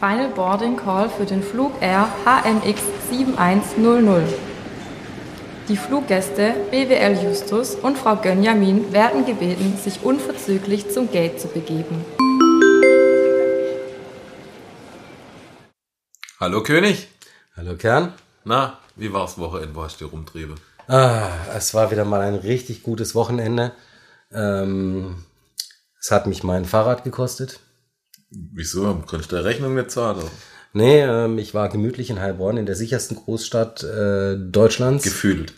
Final 0.00 0.30
Boarding 0.30 0.78
Call 0.78 1.10
für 1.10 1.26
den 1.26 1.42
Flug 1.42 1.74
Air 1.82 2.08
HMX 2.24 2.80
7100. 3.10 4.22
Die 5.68 5.76
Fluggäste 5.76 6.54
BWL 6.70 7.22
Justus 7.22 7.74
und 7.74 7.98
Frau 7.98 8.16
Gönjamin 8.16 8.94
werden 8.94 9.26
gebeten, 9.26 9.76
sich 9.76 10.02
unverzüglich 10.02 10.90
zum 10.90 11.10
Gate 11.12 11.38
zu 11.38 11.48
begeben. 11.48 12.02
Hallo 16.40 16.62
König. 16.62 17.08
Hallo 17.54 17.76
Kern. 17.76 18.14
Na, 18.44 18.78
wie 18.96 19.12
war's 19.12 19.36
Wochenende, 19.36 19.74
wo 19.74 19.82
hast 19.82 20.00
du 20.00 20.06
rumtriebe? 20.06 20.54
Ah, 20.88 21.28
es 21.54 21.74
war 21.74 21.90
wieder 21.90 22.06
mal 22.06 22.22
ein 22.22 22.36
richtig 22.36 22.82
gutes 22.82 23.14
Wochenende. 23.14 23.72
Ähm, 24.32 25.26
es 26.00 26.10
hat 26.10 26.26
mich 26.26 26.42
mein 26.42 26.64
Fahrrad 26.64 27.04
gekostet. 27.04 27.60
Wieso? 28.30 29.02
Konntest 29.06 29.32
du 29.32 29.36
der 29.36 29.44
Rechnung 29.44 29.74
nicht 29.74 29.90
zahlen? 29.90 30.22
Nee, 30.72 31.00
ähm, 31.02 31.38
ich 31.38 31.52
war 31.52 31.68
gemütlich 31.68 32.10
in 32.10 32.20
Heilbronn, 32.20 32.56
in 32.56 32.66
der 32.66 32.76
sichersten 32.76 33.16
Großstadt 33.16 33.82
äh, 33.82 34.36
Deutschlands. 34.36 35.04
Gefühlt. 35.04 35.52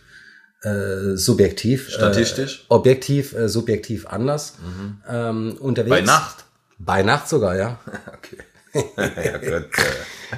Äh, 0.62 1.17
subjektiv. 1.17 1.91
Statistisch? 1.91 2.61
Äh, 2.61 2.75
objektiv, 2.75 3.35
äh, 3.35 3.48
subjektiv 3.48 4.07
anders. 4.07 4.55
Ähm, 5.09 5.57
unterwegs. 5.59 5.91
Bei 5.91 6.01
Nacht? 6.01 6.45
Bei 6.79 7.03
Nacht 7.03 7.29
sogar, 7.29 7.57
ja. 7.57 7.79
Okay. 8.17 8.39
ja. 8.97 9.05
Äh. 9.37 9.62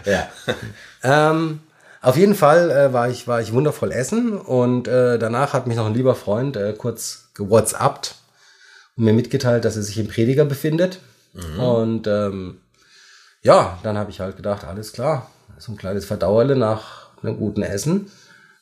ja. 0.10 0.28
ähm, 1.02 1.60
auf 2.00 2.16
jeden 2.16 2.34
Fall 2.34 2.70
äh, 2.70 2.92
war 2.92 3.08
ich 3.08 3.28
war 3.28 3.40
ich 3.40 3.52
wundervoll 3.52 3.92
essen 3.92 4.36
und 4.36 4.88
äh, 4.88 5.18
danach 5.18 5.52
hat 5.52 5.66
mich 5.66 5.76
noch 5.76 5.86
ein 5.86 5.94
lieber 5.94 6.14
Freund 6.14 6.56
äh, 6.56 6.74
kurz 6.76 7.28
gewhatsappt 7.34 8.16
und 8.96 9.04
mir 9.04 9.12
mitgeteilt, 9.12 9.64
dass 9.64 9.76
er 9.76 9.82
sich 9.82 9.98
im 9.98 10.08
Prediger 10.08 10.44
befindet. 10.44 10.98
Und 11.58 12.06
ähm, 12.06 12.58
ja, 13.42 13.78
dann 13.82 13.98
habe 13.98 14.10
ich 14.10 14.20
halt 14.20 14.36
gedacht, 14.36 14.64
alles 14.64 14.92
klar, 14.92 15.30
so 15.58 15.72
ein 15.72 15.78
kleines 15.78 16.04
Verdauerle 16.04 16.56
nach 16.56 17.08
einem 17.22 17.38
guten 17.38 17.62
Essen 17.62 18.10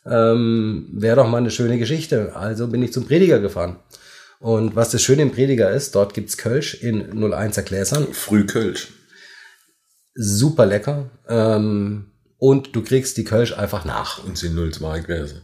ähm, 0.05 0.89
wäre 0.93 1.17
doch 1.17 1.29
mal 1.29 1.39
eine 1.39 1.51
schöne 1.51 1.79
Geschichte. 1.79 2.35
Also 2.35 2.69
bin 2.69 2.83
ich 2.83 2.93
zum 2.93 3.07
Prediger 3.07 3.39
gefahren. 3.39 3.77
Und 4.41 4.75
was 4.75 4.91
das 4.91 5.03
Schöne 5.03 5.23
im 5.23 5.31
Prediger 5.31 5.71
ist, 5.71 5.95
dort 5.95 6.15
gibt's 6.15 6.37
Kölsch 6.37 6.75
in 6.75 7.13
01er 7.23 7.63
Gläsern 7.63 8.13
Früh 8.13 8.45
Kölsch. 8.45 8.89
super 10.15 10.67
lecker. 10.67 11.11
Ähm, 11.29 12.11
und 12.39 12.75
du 12.75 12.83
kriegst 12.83 13.17
die 13.17 13.25
Kölsch 13.25 13.57
einfach 13.57 13.85
nach. 13.85 14.25
Und 14.25 14.37
sind 14.37 14.57
02 14.57 15.01
Gläser. 15.01 15.43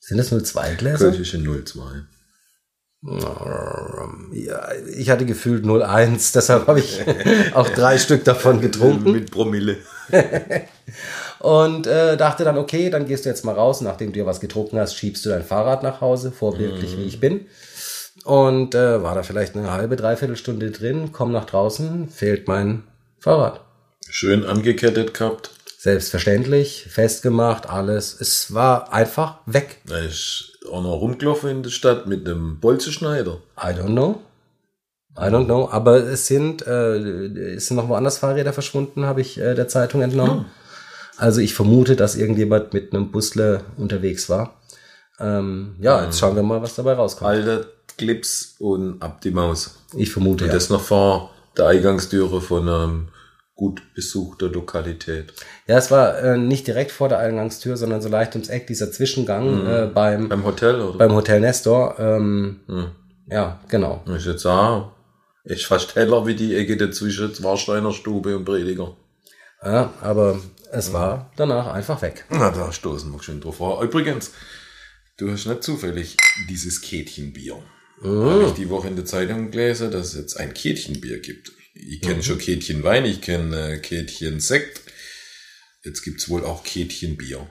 Sind 0.00 0.18
das 0.18 0.32
nur 0.32 0.42
zwei 0.42 0.74
Gläser? 0.74 1.10
Kölsch 1.10 1.20
ist 1.20 1.34
in 1.34 1.44
02. 1.44 1.80
Ja, 3.02 4.68
ich 4.96 5.08
hatte 5.08 5.24
gefühlt 5.24 5.64
0,1, 5.64 6.32
deshalb 6.34 6.66
habe 6.66 6.80
ich 6.80 7.00
auch 7.54 7.68
drei 7.70 7.96
Stück 7.96 8.24
davon 8.24 8.60
getrunken 8.60 9.12
Mit 9.12 9.30
Promille. 9.30 9.78
und 11.38 11.86
äh, 11.86 12.16
dachte 12.16 12.44
dann, 12.44 12.58
okay, 12.58 12.90
dann 12.90 13.06
gehst 13.06 13.24
du 13.24 13.30
jetzt 13.30 13.44
mal 13.44 13.54
raus, 13.54 13.80
nachdem 13.80 14.08
du 14.08 14.14
dir 14.14 14.26
was 14.26 14.40
getrunken 14.40 14.78
hast, 14.78 14.96
schiebst 14.96 15.24
du 15.24 15.30
dein 15.30 15.44
Fahrrad 15.44 15.82
nach 15.82 16.00
Hause, 16.00 16.30
vorbildlich 16.30 16.98
wie 16.98 17.04
ich 17.04 17.20
bin. 17.20 17.46
Und 18.24 18.74
äh, 18.74 19.02
war 19.02 19.14
da 19.14 19.22
vielleicht 19.22 19.56
eine 19.56 19.72
halbe, 19.72 19.96
dreiviertel 19.96 20.36
Stunde 20.36 20.70
drin, 20.70 21.10
komm 21.12 21.32
nach 21.32 21.46
draußen, 21.46 22.08
fehlt 22.10 22.48
mein 22.48 22.82
Fahrrad. 23.18 23.62
Schön 24.10 24.44
angekettet 24.44 25.14
gehabt. 25.14 25.50
Selbstverständlich, 25.78 26.86
festgemacht, 26.90 27.70
alles. 27.70 28.20
Es 28.20 28.52
war 28.52 28.92
einfach 28.92 29.38
weg. 29.46 29.78
Da 29.86 29.98
ist 29.98 30.49
auch 30.70 30.82
noch 30.82 31.00
rumgelaufen 31.00 31.50
in 31.50 31.62
der 31.62 31.70
Stadt 31.70 32.06
mit 32.06 32.26
einem 32.26 32.58
Bolzenschneider. 32.60 33.38
I 33.58 33.68
don't 33.68 33.86
know. 33.86 34.20
I 35.16 35.24
don't 35.24 35.46
know. 35.46 35.68
Aber 35.70 35.96
es 35.96 36.26
sind, 36.26 36.66
äh, 36.66 37.54
es 37.54 37.66
sind 37.66 37.76
noch 37.76 37.88
woanders 37.88 38.18
Fahrräder 38.18 38.52
verschwunden, 38.52 39.06
habe 39.06 39.20
ich 39.20 39.38
äh, 39.38 39.54
der 39.54 39.68
Zeitung 39.68 40.02
entnommen. 40.02 40.46
Also 41.16 41.40
ich 41.40 41.54
vermute, 41.54 41.96
dass 41.96 42.16
irgendjemand 42.16 42.72
mit 42.72 42.94
einem 42.94 43.10
Busle 43.10 43.62
unterwegs 43.76 44.30
war. 44.30 44.54
Ähm, 45.18 45.74
ja, 45.80 46.04
jetzt 46.04 46.18
schauen 46.18 46.34
wir 46.34 46.42
mal, 46.42 46.62
was 46.62 46.74
dabei 46.74 46.94
rauskommt. 46.94 47.30
Alter 47.30 47.66
Clips 47.98 48.54
und 48.58 49.02
ab 49.02 49.20
die 49.20 49.30
Maus. 49.30 49.76
Ich 49.94 50.10
vermute, 50.10 50.44
Und 50.44 50.48
ja. 50.48 50.54
das 50.54 50.70
noch 50.70 50.80
vor 50.80 51.30
der 51.56 51.66
Eingangstüre 51.66 52.40
von 52.40 52.68
einem 52.68 53.08
gut 53.60 53.82
besuchter 53.94 54.48
Lokalität. 54.48 55.34
Ja, 55.66 55.76
es 55.76 55.90
war 55.90 56.18
äh, 56.18 56.38
nicht 56.38 56.66
direkt 56.66 56.90
vor 56.92 57.10
der 57.10 57.18
Eingangstür, 57.18 57.76
sondern 57.76 58.00
so 58.00 58.08
leicht 58.08 58.34
ums 58.34 58.48
Eck, 58.48 58.66
dieser 58.66 58.90
Zwischengang 58.90 59.66
äh, 59.66 59.86
beim, 59.92 60.30
Beim 60.30 60.44
Hotel, 60.46 60.80
oder? 60.80 60.96
beim 60.96 61.12
Hotel 61.14 61.40
Nestor. 61.40 61.98
Ähm, 61.98 62.60
Hm. 62.66 62.86
Ja, 63.28 63.60
genau. 63.68 64.02
Ich 64.16 64.24
jetzt 64.24 64.46
auch. 64.46 64.92
Ist 65.44 65.66
fast 65.66 65.94
heller 65.94 66.26
wie 66.26 66.34
die 66.34 66.56
Ecke 66.56 66.78
dazwischen 66.78 67.30
Warsteiner 67.44 67.92
Stube 67.92 68.34
und 68.34 68.46
Prediger. 68.46 68.96
Ja, 69.62 69.92
aber 70.00 70.40
es 70.72 70.94
war 70.94 71.30
danach 71.36 71.66
einfach 71.74 72.00
weg. 72.00 72.24
Na, 72.30 72.50
da 72.50 72.72
stoßen 72.72 73.12
wir 73.12 73.22
schon 73.22 73.42
drauf. 73.42 73.60
Übrigens, 73.82 74.32
du 75.18 75.30
hast 75.30 75.46
nicht 75.46 75.62
zufällig 75.62 76.16
dieses 76.48 76.80
Kätchenbier. 76.80 77.58
Habe 78.02 78.44
ich 78.48 78.54
die 78.54 78.70
Woche 78.70 78.88
in 78.88 78.96
der 78.96 79.04
Zeitung 79.04 79.50
gelesen, 79.50 79.90
dass 79.90 80.06
es 80.08 80.14
jetzt 80.14 80.40
ein 80.40 80.54
Kätchenbier 80.54 81.20
gibt. 81.20 81.52
Ich 81.74 82.00
kenne 82.00 82.22
schon 82.22 82.38
Kätchenwein, 82.38 83.04
ich 83.04 83.20
kenne 83.20 83.74
äh, 83.74 83.78
Kätchensekt. 83.78 84.82
Jetzt 85.84 86.02
gibt's 86.02 86.28
wohl 86.28 86.44
auch 86.44 86.62
Kätchenbier. 86.62 87.48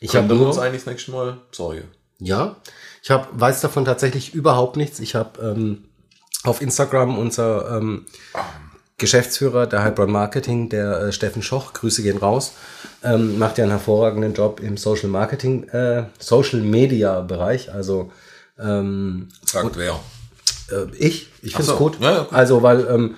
Ich 0.00 0.12
Können 0.12 0.30
habe 0.30 0.44
uns 0.44 0.58
eigentlich 0.58 0.84
das 0.84 0.92
nächste 0.92 1.10
Mal 1.10 1.40
sorgen. 1.52 1.84
ja, 2.18 2.60
ich 3.02 3.10
hab, 3.10 3.28
weiß 3.38 3.60
davon 3.60 3.84
tatsächlich 3.84 4.34
überhaupt 4.34 4.76
nichts. 4.76 5.00
Ich 5.00 5.14
habe 5.14 5.40
ähm, 5.40 5.84
auf 6.44 6.60
Instagram 6.62 7.18
unser 7.18 7.78
ähm, 7.78 8.06
Geschäftsführer 8.96 9.66
der 9.66 9.82
Heilbronn 9.82 10.10
Marketing, 10.10 10.68
der 10.68 11.00
äh, 11.00 11.12
Steffen 11.12 11.42
Schoch, 11.42 11.72
Grüße 11.72 12.02
gehen 12.02 12.18
raus, 12.18 12.52
ähm, 13.02 13.38
macht 13.38 13.58
ja 13.58 13.64
einen 13.64 13.70
hervorragenden 13.70 14.34
Job 14.34 14.60
im 14.60 14.76
Social 14.76 15.08
Marketing, 15.08 15.68
äh, 15.68 16.04
Social 16.18 16.60
Media 16.60 17.20
Bereich. 17.20 17.72
Also 17.72 18.12
ähm, 18.58 19.28
Sagt 19.44 19.76
wer. 19.76 20.00
äh, 20.70 20.86
ich, 20.96 21.28
ich 21.42 21.52
finde 21.52 21.62
es 21.62 21.66
so. 21.68 21.76
gut. 21.76 22.00
Ja, 22.00 22.10
ja, 22.10 22.22
gut. 22.24 22.32
Also 22.32 22.62
weil 22.62 22.86
ähm, 22.88 23.14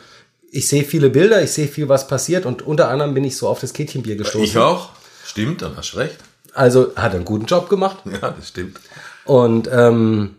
ich 0.51 0.69
sehe 0.69 0.85
viele 0.85 1.11
Bilder, 1.11 1.43
ich 1.43 1.53
sehe 1.53 1.69
viel, 1.69 1.89
was 1.89 2.09
passiert 2.09 2.47
und 2.47 2.63
unter 2.63 2.89
anderem 2.89 3.15
bin 3.15 3.25
ich 3.25 3.37
so 3.37 3.49
auf 3.49 3.61
das 3.61 3.73
Kätchenbier 3.73 4.17
gestoßen. 4.17 4.45
Ich 4.45 4.59
auch. 4.59 4.91
Stimmt, 5.25 5.63
dann 5.63 5.77
hast 5.77 5.93
du 5.93 5.99
recht. 5.99 6.17
Also 6.55 6.93
hat 6.97 7.13
er 7.13 7.17
einen 7.17 7.25
guten 7.25 7.47
Job 7.47 7.69
gemacht. 7.69 7.99
Ja, 8.21 8.31
das 8.31 8.49
stimmt. 8.49 8.81
Und 9.25 9.69
ähm, 9.73 10.37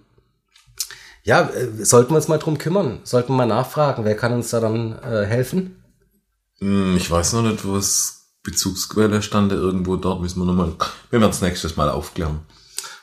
ja, 1.23 1.49
äh, 1.49 1.85
sollten 1.85 2.11
wir 2.11 2.17
uns 2.17 2.27
mal 2.27 2.39
drum 2.39 2.57
kümmern. 2.57 2.99
Sollten 3.03 3.31
wir 3.33 3.37
mal 3.37 3.45
nachfragen, 3.45 4.03
wer 4.05 4.15
kann 4.15 4.33
uns 4.33 4.49
da 4.49 4.59
dann 4.59 4.99
äh, 5.03 5.25
helfen? 5.25 5.81
Hm, 6.59 6.97
Ich 6.97 7.09
weiß 7.09 7.33
noch 7.33 7.43
nicht, 7.43 7.63
wo 7.65 7.77
es 7.77 8.17
Bezugsquelle 8.43 9.21
stand. 9.21 9.51
Irgendwo 9.51 9.95
dort 9.95 10.21
müssen 10.21 10.39
wir 10.39 10.45
nochmal, 10.45 10.73
wir 11.09 11.21
werden 11.21 11.31
es 11.31 11.41
nächstes 11.41 11.77
Mal 11.77 11.89
aufklären. 11.89 12.39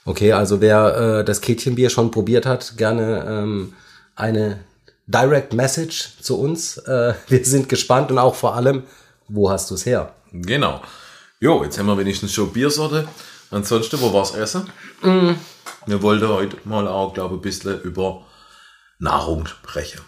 Okay, 0.04 0.32
also 0.32 0.60
wer 0.60 1.20
äh, 1.20 1.24
das 1.24 1.40
Kätchenbier 1.40 1.90
schon 1.90 2.10
probiert 2.10 2.44
hat, 2.44 2.76
gerne 2.76 3.24
ähm, 3.28 3.72
eine 4.16 4.58
Direct 5.08 5.54
Message 5.54 6.18
zu 6.20 6.38
uns. 6.38 6.76
Äh, 6.78 7.14
wir 7.28 7.44
sind 7.44 7.68
gespannt 7.68 8.10
und 8.10 8.18
auch 8.18 8.34
vor 8.34 8.54
allem, 8.54 8.84
wo 9.26 9.50
hast 9.50 9.70
du 9.70 9.74
es 9.74 9.86
her? 9.86 10.14
Genau. 10.32 10.82
Jo, 11.40 11.64
jetzt 11.64 11.78
haben 11.78 11.86
wir 11.86 11.96
wenigstens 11.96 12.32
schon 12.32 12.52
Biersorte. 12.52 13.08
Ansonsten, 13.50 14.00
wo 14.00 14.12
war's 14.12 14.34
Essen? 14.34 14.68
Wir 15.86 16.02
wollten 16.02 16.28
heute 16.28 16.56
mal 16.64 16.86
auch, 16.86 17.14
glaube 17.14 17.36
ich, 17.36 17.38
ein 17.38 17.42
bisschen 17.42 17.80
über 17.80 18.26
Nahrung 18.98 19.46
sprechen. 19.46 20.02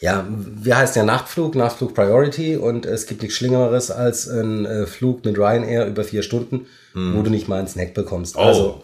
Ja, 0.00 0.26
wir 0.30 0.78
heißen 0.78 0.96
ja 0.96 1.04
Nachtflug, 1.04 1.54
Nachtflug 1.54 1.94
Priority 1.94 2.56
und 2.56 2.86
es 2.86 3.06
gibt 3.06 3.20
nichts 3.20 3.36
Schlimmeres 3.36 3.90
als 3.90 4.26
ein 4.28 4.64
äh, 4.64 4.86
Flug 4.86 5.22
mit 5.26 5.36
Ryanair 5.36 5.86
über 5.86 6.04
vier 6.04 6.22
Stunden, 6.22 6.66
wo 6.94 7.20
du 7.22 7.30
nicht 7.30 7.48
mal 7.48 7.58
einen 7.58 7.68
Snack 7.68 7.92
bekommst. 7.92 8.38
Also, 8.38 8.82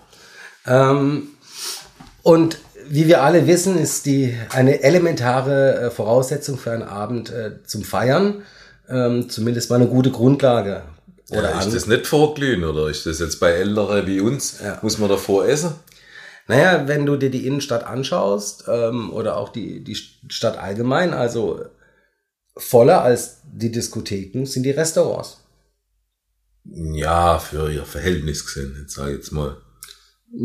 ähm, 0.67 1.28
und 2.23 2.59
wie 2.89 3.07
wir 3.07 3.23
alle 3.23 3.47
wissen, 3.47 3.79
ist 3.79 4.07
die 4.07 4.35
eine 4.51 4.83
elementare 4.83 5.81
äh, 5.81 5.91
Voraussetzung 5.91 6.59
für 6.59 6.73
einen 6.73 6.83
Abend 6.83 7.31
äh, 7.31 7.63
zum 7.65 7.85
Feiern, 7.85 8.43
ähm, 8.88 9.29
zumindest 9.29 9.71
mal 9.71 9.77
eine 9.77 9.88
gute 9.88 10.11
Grundlage. 10.11 10.83
Oder 11.31 11.50
ja, 11.50 11.61
ist 11.61 11.75
das 11.75 11.87
nicht 11.87 12.06
vorglühen 12.06 12.65
oder 12.65 12.88
ist 12.88 13.06
das 13.06 13.19
jetzt 13.19 13.41
bei 13.41 13.50
Älteren 13.50 14.06
wie 14.06 14.21
uns? 14.21 14.61
Muss 14.83 14.99
man 14.99 15.09
davor 15.09 15.44
essen? 15.47 15.75
Naja, 16.47 16.87
wenn 16.87 17.05
du 17.05 17.17
dir 17.17 17.31
die 17.31 17.47
Innenstadt 17.47 17.85
anschaust 17.85 18.65
ähm, 18.69 19.12
oder 19.12 19.37
auch 19.37 19.49
die, 19.49 19.82
die 19.82 19.97
Stadt 19.97 20.56
allgemein, 20.59 21.12
also 21.12 21.65
voller 22.56 23.03
als 23.03 23.39
die 23.44 23.73
Diskotheken 23.73 24.47
sind 24.47 24.62
die 24.62 24.71
Restaurants. 24.71 25.41
Ja, 26.65 27.39
für 27.39 27.71
ihr 27.71 27.85
Verhältnis 27.85 28.44
gesehen, 28.44 28.77
jetzt 28.81 28.94
sag 28.94 29.09
ich 29.09 29.17
jetzt 29.17 29.32
mal. 29.32 29.56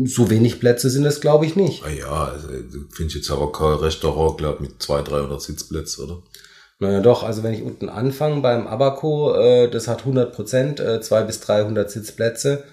So 0.04 0.30
wenig 0.30 0.60
Plätze 0.60 0.90
sind 0.90 1.04
es, 1.04 1.20
glaube 1.20 1.44
ich, 1.44 1.56
nicht. 1.56 1.84
Ah 1.84 1.90
ja, 1.90 2.24
also 2.24 2.48
du 2.48 2.84
findest 2.90 3.16
jetzt 3.16 3.30
aber 3.30 3.50
kein 3.52 3.74
Restaurant, 3.74 4.38
glaub 4.38 4.60
mit 4.60 4.82
200, 4.82 5.10
300 5.10 5.42
Sitzplätzen, 5.42 6.04
oder? 6.04 6.22
Naja, 6.78 7.00
doch, 7.00 7.22
also 7.22 7.42
wenn 7.42 7.54
ich 7.54 7.62
unten 7.62 7.88
anfange 7.88 8.40
beim 8.40 8.66
Abaco, 8.66 9.34
äh, 9.34 9.70
das 9.70 9.86
hat 9.88 10.00
100 10.00 10.34
Prozent, 10.34 10.80
äh, 10.80 11.00
200 11.00 11.26
bis 11.26 11.40
300 11.40 11.90
Sitzplätze. 11.90 12.64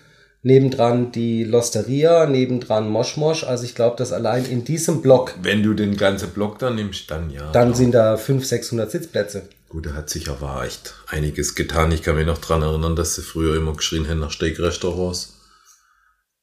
Nebendran 0.42 1.12
die 1.12 1.44
Losteria, 1.44 2.26
nebendran 2.26 2.90
Moschmosch. 2.90 3.44
Also 3.44 3.66
ich 3.66 3.76
glaube, 3.76 3.98
dass 3.98 4.14
allein 4.14 4.46
in 4.46 4.64
diesem 4.64 5.02
Block, 5.02 5.36
Wenn 5.42 5.64
du 5.64 5.74
den 5.74 5.98
ganzen 5.98 6.30
Block 6.30 6.60
dann 6.60 6.76
nimmst, 6.76 7.12
dann 7.12 7.30
ja. 7.30 7.52
dann 7.52 7.76
sind 7.76 7.94
da 7.94 8.18
500, 8.18 8.48
600 8.48 8.92
Sitzplätze. 8.92 9.44
Gut, 9.68 9.86
da 9.86 9.94
hat 9.94 10.10
sich 10.10 10.30
aber 10.30 10.64
echt 10.64 10.96
einiges 11.08 11.56
getan. 11.56 11.92
Ich 11.92 12.02
kann 12.02 12.16
mich 12.16 12.26
noch 12.26 12.40
dran 12.40 12.62
erinnern, 12.62 12.96
dass 12.96 13.16
sie 13.16 13.22
früher 13.22 13.56
immer 13.56 13.74
geschrien 13.74 14.08
haben 14.08 14.22
nach 14.22 14.32
Steakrestaurants. 14.32 15.39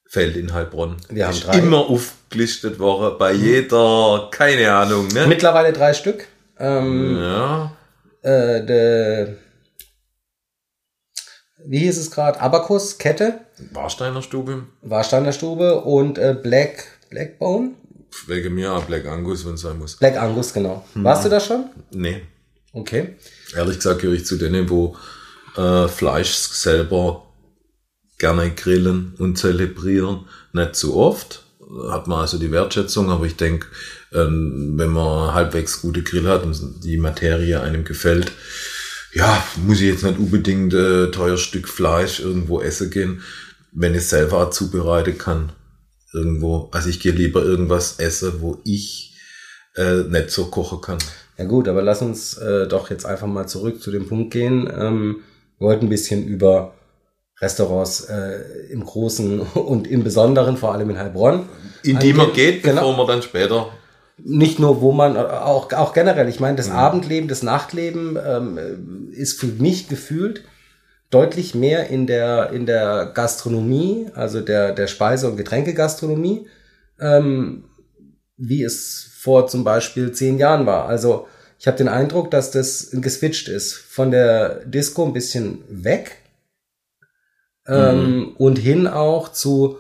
Feld 0.09 0.37
in 0.37 0.53
Heilbronn. 0.53 0.97
Wir 1.09 1.27
haben 1.27 1.41
drei. 1.41 1.59
immer 1.59 1.79
aufgelistet 1.79 2.79
worden 2.79 3.17
bei 3.19 3.33
jeder, 3.33 4.29
keine 4.31 4.73
Ahnung, 4.73 5.09
ne? 5.09 5.27
Mittlerweile 5.27 5.73
drei 5.73 5.95
Stück. 5.95 6.27
Ähm, 6.59 7.19
ja. 7.19 7.73
äh, 8.23 8.65
de, 8.65 9.37
wie 11.65 11.79
hieß 11.81 11.99
es 11.99 12.11
gerade? 12.11 12.41
Abakus, 12.41 12.99
Kette, 12.99 13.41
Warsteiner 13.73 14.23
Stube. 14.23 14.65
Warsteiner 14.83 15.33
Stube 15.33 15.81
und 15.81 16.19
äh, 16.19 16.37
Black, 16.41 16.85
Blackbone? 17.11 17.73
Wegen 18.27 18.55
mir 18.55 18.73
auch 18.73 18.85
Black 18.85 19.07
Angus, 19.07 19.45
wenn 19.45 19.55
es 19.55 19.63
sein 19.63 19.79
muss. 19.79 19.97
Black 19.97 20.17
Angus, 20.17 20.53
genau. 20.53 20.85
Warst 20.95 21.25
du 21.25 21.29
da 21.29 21.41
schon? 21.41 21.67
Nee. 21.91 22.23
Okay. 22.73 23.17
Ehrlich 23.55 23.77
gesagt 23.77 24.01
gehöre 24.01 24.15
ich 24.15 24.27
zu 24.27 24.37
denen, 24.37 24.69
wo 24.71 24.97
äh, 25.57 25.89
Fleisch 25.89 26.33
selber 26.35 27.26
gerne 28.19 28.51
grillen 28.51 29.15
und 29.19 29.39
zelebrieren. 29.39 30.27
Nicht 30.53 30.77
zu 30.77 30.97
oft. 30.97 31.45
Hat 31.91 32.07
man 32.07 32.21
also 32.21 32.39
die 32.39 32.53
Wertschätzung, 32.53 33.11
aber 33.11 33.27
ich 33.27 33.37
denke, 33.37 33.67
ähm, 34.13 34.75
wenn 34.77 34.91
man 34.91 35.35
halbwegs 35.35 35.83
gute 35.83 36.03
Grill 36.03 36.29
hat 36.29 36.45
und 36.45 36.85
die 36.85 36.97
Materie 36.97 37.61
einem 37.61 37.85
gefällt, 37.85 38.33
ja, 39.13 39.43
muss 39.65 39.81
ich 39.81 39.89
jetzt 39.89 40.05
nicht 40.05 40.19
unbedingt 40.19 40.75
äh, 40.75 41.11
teuer 41.11 41.39
Stück 41.39 41.69
Fleisch 41.69 42.21
irgendwo 42.21 42.61
essen 42.61 42.91
gehen, 42.91 43.23
wenn 43.73 43.93
ich 43.93 44.01
es 44.01 44.11
selber 44.11 44.51
zubereiten 44.51 45.19
kann. 45.19 45.53
Irgendwo. 46.13 46.69
Also 46.73 46.89
ich 46.89 47.01
gehe 47.01 47.13
lieber 47.13 47.43
irgendwas 47.43 47.99
essen, 47.99 48.35
wo 48.41 48.61
ich 48.65 49.15
äh, 49.75 50.03
nicht 50.09 50.31
so 50.31 50.47
kochen 50.47 50.81
kann. 50.81 50.99
Ja 51.37 51.45
gut, 51.45 51.69
aber 51.69 51.83
lass 51.83 52.01
uns 52.01 52.39
äh, 52.39 52.67
doch 52.67 52.91
jetzt 52.91 53.05
einfach 53.05 53.27
mal 53.27 53.47
zurück 53.47 53.83
zu 53.83 53.91
dem 53.91 54.07
Punkt 54.09 54.33
gehen. 54.33 54.71
Ähm, 54.73 55.17
wir 55.59 55.69
wollten 55.69 55.87
ein 55.87 55.91
bisschen 55.91 56.27
über 56.27 56.75
Restaurants 57.41 58.05
äh, 58.05 58.41
im 58.71 58.85
Großen 58.85 59.41
und 59.55 59.87
im 59.87 60.05
Besonderen, 60.05 60.57
vor 60.57 60.73
allem 60.73 60.91
in 60.91 60.99
Heilbronn. 60.99 61.49
In 61.83 61.99
die 61.99 62.13
man 62.13 62.33
geht, 62.33 62.63
Genau. 62.63 62.81
bevor 62.81 62.97
man 62.97 63.07
dann 63.07 63.23
später 63.23 63.69
nicht 64.19 64.59
nur, 64.59 64.81
wo 64.81 64.93
man, 64.93 65.17
auch, 65.17 65.71
auch 65.73 65.93
generell, 65.93 66.29
ich 66.29 66.41
meine, 66.41 66.57
das 66.57 66.71
Abendleben, 66.71 67.29
das 67.29 67.43
Nachtleben 67.43 68.19
ähm, 68.25 69.11
ist 69.13 69.39
für 69.39 69.47
mich 69.47 69.89
gefühlt 69.89 70.43
deutlich 71.11 71.55
mehr 71.55 71.91
in 71.91 72.07
der, 72.07 72.51
in 72.51 72.67
der 72.67 73.11
Gastronomie, 73.15 74.09
also 74.15 74.41
der, 74.41 74.73
der 74.73 74.87
Speise- 74.87 75.29
und 75.29 75.37
Getränkegastronomie, 75.37 76.49
ähm, 76.99 77.65
wie 78.39 78.63
es 78.63 79.11
vor 79.19 79.47
zum 79.47 79.65
Beispiel 79.65 80.13
zehn 80.13 80.39
Jahren 80.39 80.67
war. 80.67 80.87
Also 80.89 81.27
ich 81.59 81.67
habe 81.67 81.77
den 81.77 81.89
Eindruck, 81.89 82.31
dass 82.31 82.51
das 82.51 82.89
geswitcht 82.93 83.49
ist 83.49 83.75
von 83.75 84.11
der 84.11 84.65
Disco 84.65 85.05
ein 85.05 85.13
bisschen 85.13 85.63
weg 85.69 86.23
ähm, 87.69 88.33
und 88.39 88.59
hin 88.59 88.87
auch 88.87 89.33
zu 89.33 89.79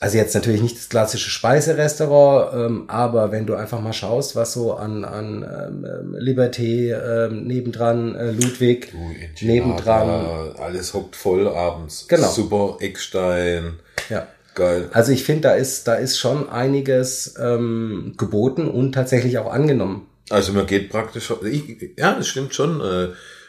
also 0.00 0.16
jetzt 0.16 0.34
natürlich 0.34 0.62
nicht 0.62 0.76
das 0.76 0.88
klassische 0.88 1.28
Speiserestaurant, 1.28 2.54
ähm, 2.54 2.84
aber 2.86 3.32
wenn 3.32 3.46
du 3.46 3.54
einfach 3.54 3.80
mal 3.80 3.92
schaust, 3.92 4.36
was 4.36 4.52
so 4.52 4.74
an, 4.74 5.04
an 5.04 5.42
ähm, 5.42 6.14
Liberté 6.16 6.94
ähm, 6.94 7.46
nebendran, 7.48 8.14
äh, 8.14 8.30
Ludwig 8.30 8.92
nebendran. 9.40 10.54
Alles 10.56 10.94
hockt 10.94 11.16
voll 11.16 11.48
abends. 11.48 12.06
Genau. 12.08 12.28
Super 12.28 12.76
Eckstein. 12.80 13.80
Ja. 14.08 14.28
Geil. 14.54 14.88
Also 14.92 15.12
ich 15.12 15.24
finde, 15.24 15.42
da 15.42 15.52
ist, 15.54 15.86
da 15.86 15.94
ist 15.94 16.18
schon 16.18 16.48
einiges 16.48 17.34
ähm, 17.40 18.14
geboten 18.16 18.68
und 18.68 18.92
tatsächlich 18.92 19.38
auch 19.38 19.52
angenommen. 19.52 20.06
Also 20.30 20.52
man 20.52 20.66
geht 20.66 20.90
praktisch, 20.90 21.32
ich, 21.44 21.92
ja, 21.96 22.14
das 22.14 22.26
stimmt 22.28 22.54
schon. 22.54 22.80
Äh, 22.80 23.08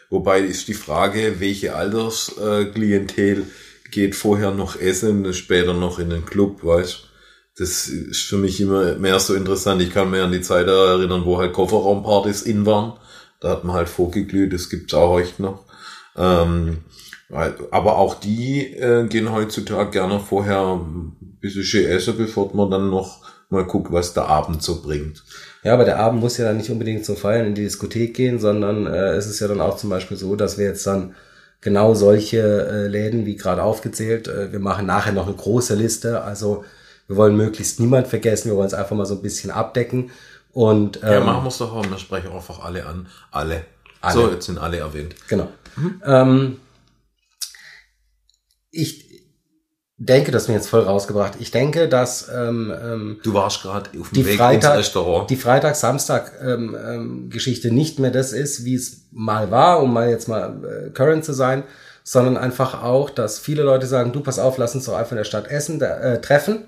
wobei 0.09 0.39
ist 0.41 0.67
die 0.67 0.73
Frage, 0.73 1.39
welche 1.39 1.75
Altersklientel 1.75 2.73
Klientel 2.73 3.45
geht 3.91 4.15
vorher 4.15 4.51
noch 4.51 4.79
essen, 4.79 5.33
später 5.33 5.73
noch 5.73 6.00
in 6.00 6.09
den 6.09 6.25
Club, 6.25 6.63
weißt 6.63 7.03
Das 7.57 7.88
ist 7.88 8.21
für 8.21 8.38
mich 8.38 8.61
immer 8.61 8.95
mehr 8.95 9.19
so 9.19 9.33
interessant. 9.33 9.81
Ich 9.81 9.91
kann 9.91 10.11
mir 10.11 10.23
an 10.23 10.31
die 10.31 10.41
Zeit 10.41 10.67
erinnern, 10.67 11.25
wo 11.25 11.38
halt 11.38 11.53
Kofferraumpartys 11.53 12.44
in 12.44 12.65
waren. 12.65 12.94
Da 13.41 13.50
hat 13.50 13.63
man 13.63 13.75
halt 13.75 13.89
vorgeglüht, 13.89 14.53
das 14.53 14.69
gibt's 14.69 14.94
auch 14.94 15.09
heute 15.09 15.41
noch. 15.41 15.65
Ähm, 16.15 16.83
aber 17.29 17.97
auch 17.97 18.15
die 18.15 18.73
äh, 18.73 19.07
gehen 19.07 19.31
heutzutage 19.31 19.91
gerne 19.91 20.19
vorher 20.19 20.75
ein 20.75 21.38
bisschen 21.39 21.85
essen, 21.88 22.17
bevor 22.17 22.53
man 22.56 22.71
dann 22.71 22.89
noch 22.89 23.21
mal 23.50 23.66
guckt, 23.66 23.92
was 23.92 24.13
der 24.13 24.28
Abend 24.28 24.62
so 24.62 24.81
bringt. 24.81 25.24
Ja, 25.63 25.74
aber 25.74 25.86
der 25.86 26.00
Abend 26.00 26.22
muss 26.22 26.38
ja 26.38 26.46
dann 26.46 26.57
nicht 26.57 26.69
unbedingt 26.69 27.04
zum 27.04 27.18
Feiern 27.18 27.48
in 27.48 27.56
die 27.56 27.63
Diskothek 27.63 28.13
gehen, 28.13 28.40
sondern 28.40 28.88
äh, 28.88 29.13
es 29.13 29.28
ist 29.28 29.40
ja 29.40 29.48
dann 29.48 29.62
auch 29.62 29.78
zum 29.78 29.90
Beispiel 29.90 30.18
so, 30.18 30.36
dass 30.36 30.57
wir 30.57 30.66
jetzt 30.66 30.86
dann 30.88 31.16
genau 31.62 31.94
solche 31.94 32.40
äh, 32.40 32.88
Läden 32.88 33.25
wie 33.25 33.36
gerade 33.36 33.63
aufgezählt, 33.63 34.28
äh, 34.28 34.51
wir 34.51 34.60
machen 34.60 34.86
nachher 34.86 35.12
noch 35.12 35.28
eine 35.28 35.36
große 35.36 35.75
Liste, 35.75 36.22
also 36.22 36.63
wir 37.07 37.18
wollen 37.18 37.36
möglichst 37.36 37.80
niemand 37.80 38.07
vergessen, 38.07 38.50
wir 38.50 38.56
wollen 38.56 38.68
es 38.68 38.74
einfach 38.74 38.96
mal 38.96 39.06
so 39.06 39.16
ein 39.16 39.22
bisschen 39.22 39.52
abdecken 39.52 40.12
und 40.54 40.98
ähm, 41.04 41.12
Ja, 41.12 41.19
machen 41.22 41.44
wir 41.44 41.50
es 41.50 41.57
doch 41.57 41.74
auch. 41.74 41.90
Wir 41.90 41.98
sprechen 41.98 42.31
einfach 42.31 42.63
alle 42.63 42.86
an. 42.86 43.07
Alle. 43.31 43.66
Alle. 44.02 44.13
So, 44.13 44.31
jetzt 44.31 44.45
sind 44.45 44.57
alle 44.57 44.78
erwähnt. 44.78 45.16
Genau. 45.28 45.50
Ähm, 46.06 46.60
ich 48.72 49.08
denke, 50.06 50.31
das 50.31 50.48
mir 50.48 50.56
jetzt 50.56 50.69
voll 50.69 50.81
rausgebracht. 50.81 51.34
Ich 51.40 51.51
denke, 51.51 51.88
dass 51.88 52.28
ähm, 52.34 52.74
ähm, 52.84 53.19
Du 53.24 53.34
warst 53.34 53.62
gerade 53.62 53.92
auf 54.00 54.10
dem 54.10 54.16
die 54.16 54.25
Weg 54.25 54.38
Freitag, 54.38 54.72
ins 54.72 54.80
Restaurant. 54.80 55.30
die 55.30 55.36
Freitag-Samstag-Geschichte 55.36 57.68
ähm, 57.68 57.74
ähm, 57.74 57.78
nicht 57.78 58.00
mehr 58.00 58.10
das 58.12 58.34
ist, 58.34 58.66
wie 58.66 58.74
es 58.75 59.01
mal 59.12 59.51
war, 59.51 59.84
um 59.84 59.94
mal 59.94 60.10
jetzt 60.10 60.28
mal 60.28 60.56
äh, 60.63 60.90
current 60.92 61.24
zu 61.25 61.34
sein, 61.34 61.63
sondern 62.04 62.38
einfach 62.38 62.81
auch, 62.81 63.10
dass 63.10 63.40
viele 63.40 63.63
Leute 63.63 63.88
sagen, 63.88 64.13
du 64.13 64.22
pass 64.22 64.40
auf, 64.40 64.57
lass 64.57 64.74
uns 64.74 64.86
doch 64.86 64.96
einfach 64.96 65.12
in 65.12 65.18
der 65.18 65.25
Stadt 65.25 65.48
essen, 65.48 65.80
da, 65.80 66.00
äh, 66.00 66.22
treffen. 66.22 66.63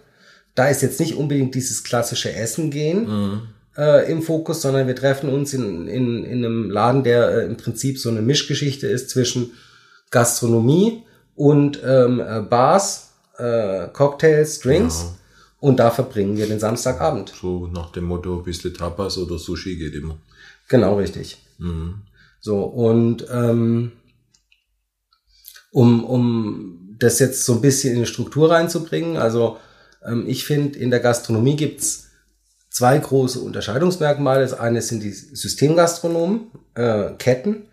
Da 0.54 0.68
ist 0.68 0.82
jetzt 0.82 1.00
nicht 1.00 1.16
unbedingt 1.16 1.56
dieses 1.56 1.86
klassische 1.86 2.34
Essen 2.34 2.72
gehen 2.72 3.48
äh, 3.78 4.12
im 4.12 4.22
Fokus, 4.22 4.62
sondern 4.62 4.88
wir 4.88 4.96
treffen 4.96 5.30
uns 5.30 5.54
in, 5.54 5.88
in, 5.88 6.26
in 6.26 6.46
einem 6.46 6.70
Laden, 6.70 7.04
der 7.04 7.30
äh, 7.30 7.46
im 7.46 7.58
Prinzip 7.58 8.00
so 8.00 8.10
eine 8.10 8.22
Mischgeschichte 8.22 8.88
ist 8.88 9.10
zwischen 9.10 9.52
Gastronomie 10.10 11.04
und 11.36 11.80
ähm, 11.86 12.20
äh, 12.20 12.42
Bars, 12.42 13.11
äh, 13.42 13.90
Cocktails, 13.92 14.60
Drinks. 14.60 15.02
Ja. 15.02 15.18
Und 15.60 15.78
da 15.78 15.92
verbringen 15.92 16.38
wir 16.38 16.48
den 16.48 16.60
Samstagabend. 16.60 17.34
so 17.40 17.68
nach 17.68 17.92
dem 17.92 18.06
Motto, 18.06 18.38
ein 18.38 18.44
bisschen 18.44 18.74
Tapas 18.74 19.18
oder 19.18 19.38
Sushi 19.38 19.76
geht 19.78 19.94
immer. 19.94 20.18
Genau, 20.70 20.98
richtig. 20.98 21.38
Mhm. 21.60 22.02
So, 22.40 22.64
und 22.64 23.28
ähm, 23.32 23.92
um, 25.72 26.04
um 26.04 26.96
das 26.98 27.20
jetzt 27.20 27.46
so 27.46 27.54
ein 27.54 27.62
bisschen 27.62 27.94
in 27.94 28.02
die 28.02 28.08
Struktur 28.08 28.50
reinzubringen, 28.50 29.18
also 29.18 29.58
ähm, 30.04 30.26
ich 30.28 30.46
finde, 30.46 30.80
in 30.80 30.90
der 30.90 31.00
Gastronomie 31.00 31.56
gibt's 31.56 32.10
zwei 32.72 32.98
große 32.98 33.40
Unterscheidungsmerkmale. 33.40 34.42
Das 34.42 34.60
eine 34.60 34.82
sind 34.82 35.04
die 35.04 35.12
Systemgastronomen, 35.12 36.52
äh, 36.74 37.12
Ketten, 37.20 37.68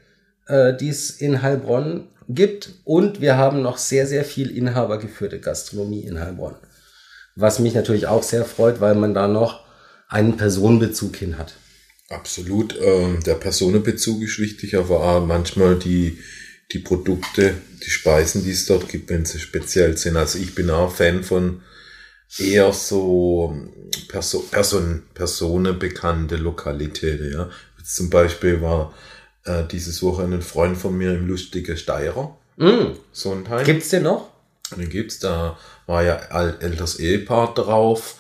äh, 0.47 0.77
die 0.77 0.91
es 0.91 1.11
in 1.11 1.41
Heilbronn 1.41 2.09
gibt. 2.29 2.71
Und 2.85 3.21
wir 3.21 3.37
haben 3.37 3.63
noch 3.63 3.79
sehr, 3.79 4.07
sehr 4.07 4.25
viel 4.25 4.57
inhabergeführte 4.57 5.41
Gastronomie 5.41 6.03
in 6.03 6.21
Heilbronn. 6.21 6.57
Was 7.35 7.59
mich 7.59 7.75
natürlich 7.75 8.07
auch 8.07 8.23
sehr 8.23 8.45
freut, 8.45 8.81
weil 8.81 8.95
man 8.95 9.15
da 9.15 9.29
noch 9.29 9.65
einen 10.09 10.37
Personenbezug 10.37 11.17
hin 11.17 11.39
hat. 11.39 11.55
Absolut. 12.09 12.75
Ähm, 12.81 13.23
der 13.25 13.35
Personenbezug 13.35 14.23
ist 14.23 14.39
wichtig, 14.39 14.77
aber 14.77 15.01
auch 15.03 15.27
manchmal 15.27 15.77
die, 15.77 16.19
die 16.73 16.79
Produkte, 16.79 17.55
die 17.85 17.91
Speisen, 17.91 18.45
die 18.45 18.53
es 18.53 18.67
dort 18.67 18.89
gibt, 18.89 19.11
wenn 19.11 19.25
sie 19.25 19.39
speziell 19.39 19.97
sind. 19.97 20.17
Also 20.17 20.39
ich 20.39 20.55
bin 20.55 20.71
auch 20.71 20.95
Fan 20.95 21.23
von 21.23 21.61
eher 22.39 22.73
so 22.73 23.55
Perso 24.09 24.41
Person 24.41 25.03
personenbekannte 25.15 26.37
Lokalitäten. 26.37 27.33
Ja. 27.33 27.51
Jetzt 27.79 27.97
zum 27.97 28.11
Beispiel 28.11 28.61
war 28.63 28.95
äh, 29.45 29.65
dieses 29.71 30.03
Wochenende 30.03 30.39
ein 30.39 30.43
Freund 30.43 30.77
von 30.77 30.97
mir 30.97 31.13
im 31.15 31.27
lustige 31.27 31.77
Steirer. 31.77 32.37
Mm. 32.57 32.93
Sonntag. 33.13 33.65
Gibt's 33.65 33.91
den 33.91 34.03
noch? 34.05 34.29
Den 34.77 34.89
gibt's, 34.91 35.19
da 35.19 35.57
war 35.87 36.03
ja 36.03 36.19
ein 36.31 36.61
älteres 36.61 36.99
Ehepaar 36.99 37.55
drauf. 37.55 38.17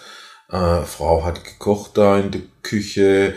Äh, 0.50 0.82
Frau 0.82 1.24
hat 1.24 1.44
gekocht 1.44 1.98
da 1.98 2.18
in 2.18 2.30
der 2.30 2.40
Küche. 2.62 3.34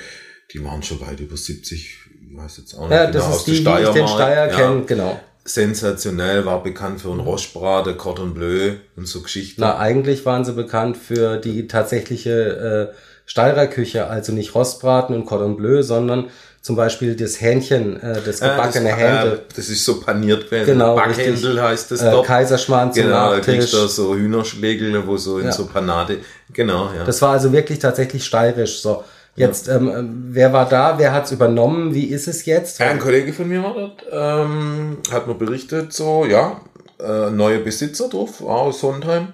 Die 0.54 0.64
waren 0.64 0.84
schon 0.84 1.02
weit 1.02 1.20
über 1.20 1.36
70, 1.36 1.98
ich 2.30 2.38
weiß 2.38 2.58
jetzt 2.58 2.74
auch 2.76 2.88
nicht 2.88 2.92
Ja, 2.92 3.06
genau, 3.06 3.18
das 3.18 3.38
ist 3.38 3.48
die, 3.48 3.64
die 3.64 3.70
ich 3.84 3.90
den. 3.90 4.08
Steier 4.08 4.50
Ja. 4.50 4.56
kenne, 4.56 4.84
genau. 4.86 5.20
Sensationell, 5.44 6.46
war 6.46 6.62
bekannt 6.62 7.02
für 7.02 7.10
einen 7.12 7.20
Rostbraten, 7.20 7.98
Cordon 7.98 8.34
Bleu 8.34 8.74
und 8.96 9.08
so 9.08 9.22
Geschichten. 9.22 9.60
Na, 9.62 9.78
eigentlich 9.78 10.26
waren 10.26 10.46
sie 10.46 10.54
bekannt 10.54 10.98
für 10.98 11.38
die 11.38 11.68
tatsächliche 11.68 12.92
äh, 12.92 12.96
Steirer 13.26 13.68
Küche, 13.68 14.08
also 14.08 14.34
nicht 14.34 14.54
Rostbraten 14.56 15.16
und 15.16 15.26
Cordon 15.26 15.58
Bleu, 15.58 15.84
sondern 15.84 16.30
zum 16.62 16.76
Beispiel 16.76 17.16
das 17.16 17.42
Hähnchen, 17.42 18.02
äh, 18.02 18.22
das 18.24 18.40
Äh, 18.42 18.50
gebackene 18.50 18.90
das, 18.90 18.98
Händel, 19.00 19.34
Äh, 19.34 19.54
das 19.56 19.70
ist 19.70 19.84
so 19.84 20.00
paniert 20.00 20.46
gewesen. 20.46 20.66
Genau, 20.68 20.96
Backhändel 20.96 21.34
richtig. 21.34 21.60
heißt 21.62 21.92
das 21.92 22.02
äh, 22.02 22.12
dort. 22.12 22.28
Kaiserschmarrn 22.28 22.94
zum 22.94 23.04
Genau, 23.04 23.32
da 23.32 23.40
kriegst 23.40 23.74
du 23.74 23.88
so 23.88 24.16
Hühnerschlägel, 24.16 25.06
wo 25.08 25.18
so 25.18 25.40
in 25.40 25.46
Ja. 25.46 25.52
so 25.52 25.66
Panade. 25.66 26.20
Genau, 26.54 26.92
ja. 26.96 27.04
Das 27.04 27.22
war 27.22 27.32
also 27.32 27.52
wirklich 27.52 27.80
tatsächlich 27.80 28.24
steirisch. 28.26 28.82
So, 28.82 29.04
Jetzt, 29.38 29.70
ähm, 29.70 30.26
wer 30.32 30.52
war 30.52 30.68
da? 30.68 31.00
Wer 31.00 31.14
hat's 31.14 31.32
übernommen? 31.32 31.94
Wie 31.96 32.08
ist 32.08 32.28
es 32.28 32.46
jetzt? 32.46 32.82
Ein 32.82 33.00
Kollege 33.00 33.32
von 33.32 33.48
mir 33.48 33.64
war 33.64 33.74
dort, 33.74 34.04
ähm, 34.12 34.98
hat 35.10 35.26
mir 35.26 35.36
berichtet, 35.36 35.94
so, 35.94 36.26
ja, 36.26 36.60
äh, 37.00 37.30
neue 37.32 37.60
Besitzer 37.60 38.10
drauf, 38.10 38.42
aus 38.42 38.82
Sondheim. 38.82 39.30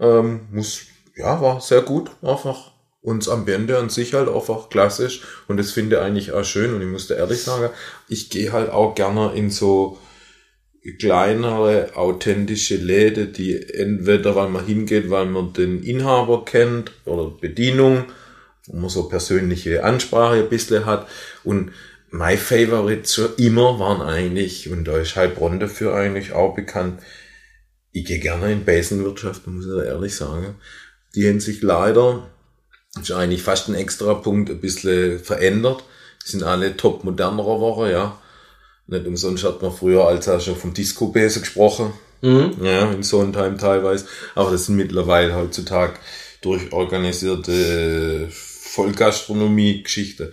Ähm, 0.00 0.40
muss, 0.50 0.80
ja, 1.14 1.40
war 1.42 1.60
sehr 1.60 1.82
gut, 1.82 2.10
einfach. 2.22 2.72
Und 3.04 3.26
das 3.26 3.28
Ambiente 3.28 3.76
an 3.76 3.90
sich 3.90 4.14
halt 4.14 4.30
einfach 4.30 4.70
klassisch. 4.70 5.20
Und 5.46 5.58
das 5.58 5.72
finde 5.72 5.96
ich 5.96 6.02
eigentlich 6.02 6.32
auch 6.32 6.42
schön. 6.42 6.72
Und 6.72 6.80
ich 6.80 6.88
musste 6.88 7.12
ehrlich 7.12 7.42
sagen, 7.42 7.68
ich 8.08 8.30
gehe 8.30 8.50
halt 8.50 8.70
auch 8.70 8.94
gerne 8.94 9.34
in 9.34 9.50
so 9.50 9.98
kleinere, 10.98 11.94
authentische 11.96 12.76
Läden, 12.76 13.34
die 13.34 13.62
entweder, 13.62 14.34
weil 14.34 14.48
man 14.48 14.64
hingeht, 14.64 15.10
weil 15.10 15.26
man 15.26 15.52
den 15.52 15.82
Inhaber 15.82 16.46
kennt 16.46 16.92
oder 17.04 17.30
Bedienung, 17.30 18.06
wo 18.68 18.76
man 18.78 18.88
so 18.88 19.06
persönliche 19.06 19.84
Ansprache 19.84 20.36
ein 20.36 20.48
bisschen 20.48 20.86
hat. 20.86 21.06
Und 21.44 21.72
my 22.10 22.38
Favorites 22.38 23.16
schon 23.16 23.34
immer 23.36 23.78
waren 23.78 24.00
eigentlich, 24.00 24.70
und 24.70 24.84
da 24.86 24.96
ist 24.96 25.14
Heilbronn 25.14 25.60
dafür 25.60 25.94
eigentlich 25.94 26.32
auch 26.32 26.54
bekannt, 26.54 27.02
ich 27.92 28.06
gehe 28.06 28.18
gerne 28.18 28.50
in 28.50 28.64
Besenwirtschaft, 28.64 29.46
muss 29.46 29.66
ich 29.66 29.72
da 29.72 29.84
ehrlich 29.84 30.16
sagen. 30.16 30.54
Die 31.14 31.28
haben 31.28 31.40
sich 31.40 31.60
leider, 31.60 32.30
ist 33.00 33.12
eigentlich 33.12 33.42
fast 33.42 33.68
ein 33.68 33.74
extra 33.74 34.14
Punkt, 34.14 34.50
ein 34.50 34.60
bisschen 34.60 35.18
verändert. 35.18 35.84
Die 36.24 36.30
sind 36.30 36.42
alle 36.42 36.76
top 36.76 37.04
modernerer 37.04 37.60
Woche, 37.60 37.90
ja. 37.90 38.18
Nicht 38.86 39.06
umsonst 39.06 39.44
hat 39.44 39.62
man 39.62 39.72
früher 39.72 40.06
als 40.06 40.28
auch 40.28 40.40
schon 40.40 40.56
vom 40.56 40.74
Disco-Besen 40.74 41.42
gesprochen. 41.42 41.92
Mhm. 42.22 42.56
Ja, 42.62 42.90
in 42.90 43.02
Sondheim 43.02 43.58
teilweise. 43.58 44.06
Aber 44.34 44.50
das 44.50 44.66
sind 44.66 44.76
mittlerweile 44.76 45.34
heutzutage 45.34 45.94
durch 46.40 46.72
organisierte 46.72 48.28
Vollgastronomie-Geschichte. 48.30 50.32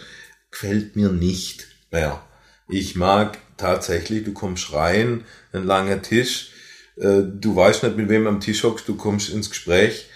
Gefällt 0.51 0.95
mir 0.95 1.09
nicht 1.09 1.67
mehr. 1.91 2.21
Ich 2.69 2.95
mag 2.95 3.37
tatsächlich, 3.57 4.23
du 4.23 4.33
kommst 4.33 4.73
rein, 4.73 5.25
ein 5.53 5.65
langer 5.65 6.01
Tisch, 6.01 6.51
äh, 6.97 7.21
du 7.23 7.55
weißt 7.55 7.83
nicht, 7.83 7.97
mit 7.97 8.09
wem 8.09 8.27
am 8.27 8.39
Tisch 8.39 8.63
hockst, 8.63 8.87
du 8.87 8.95
kommst 8.95 9.29
ins 9.29 9.49
Gespräch, 9.49 10.07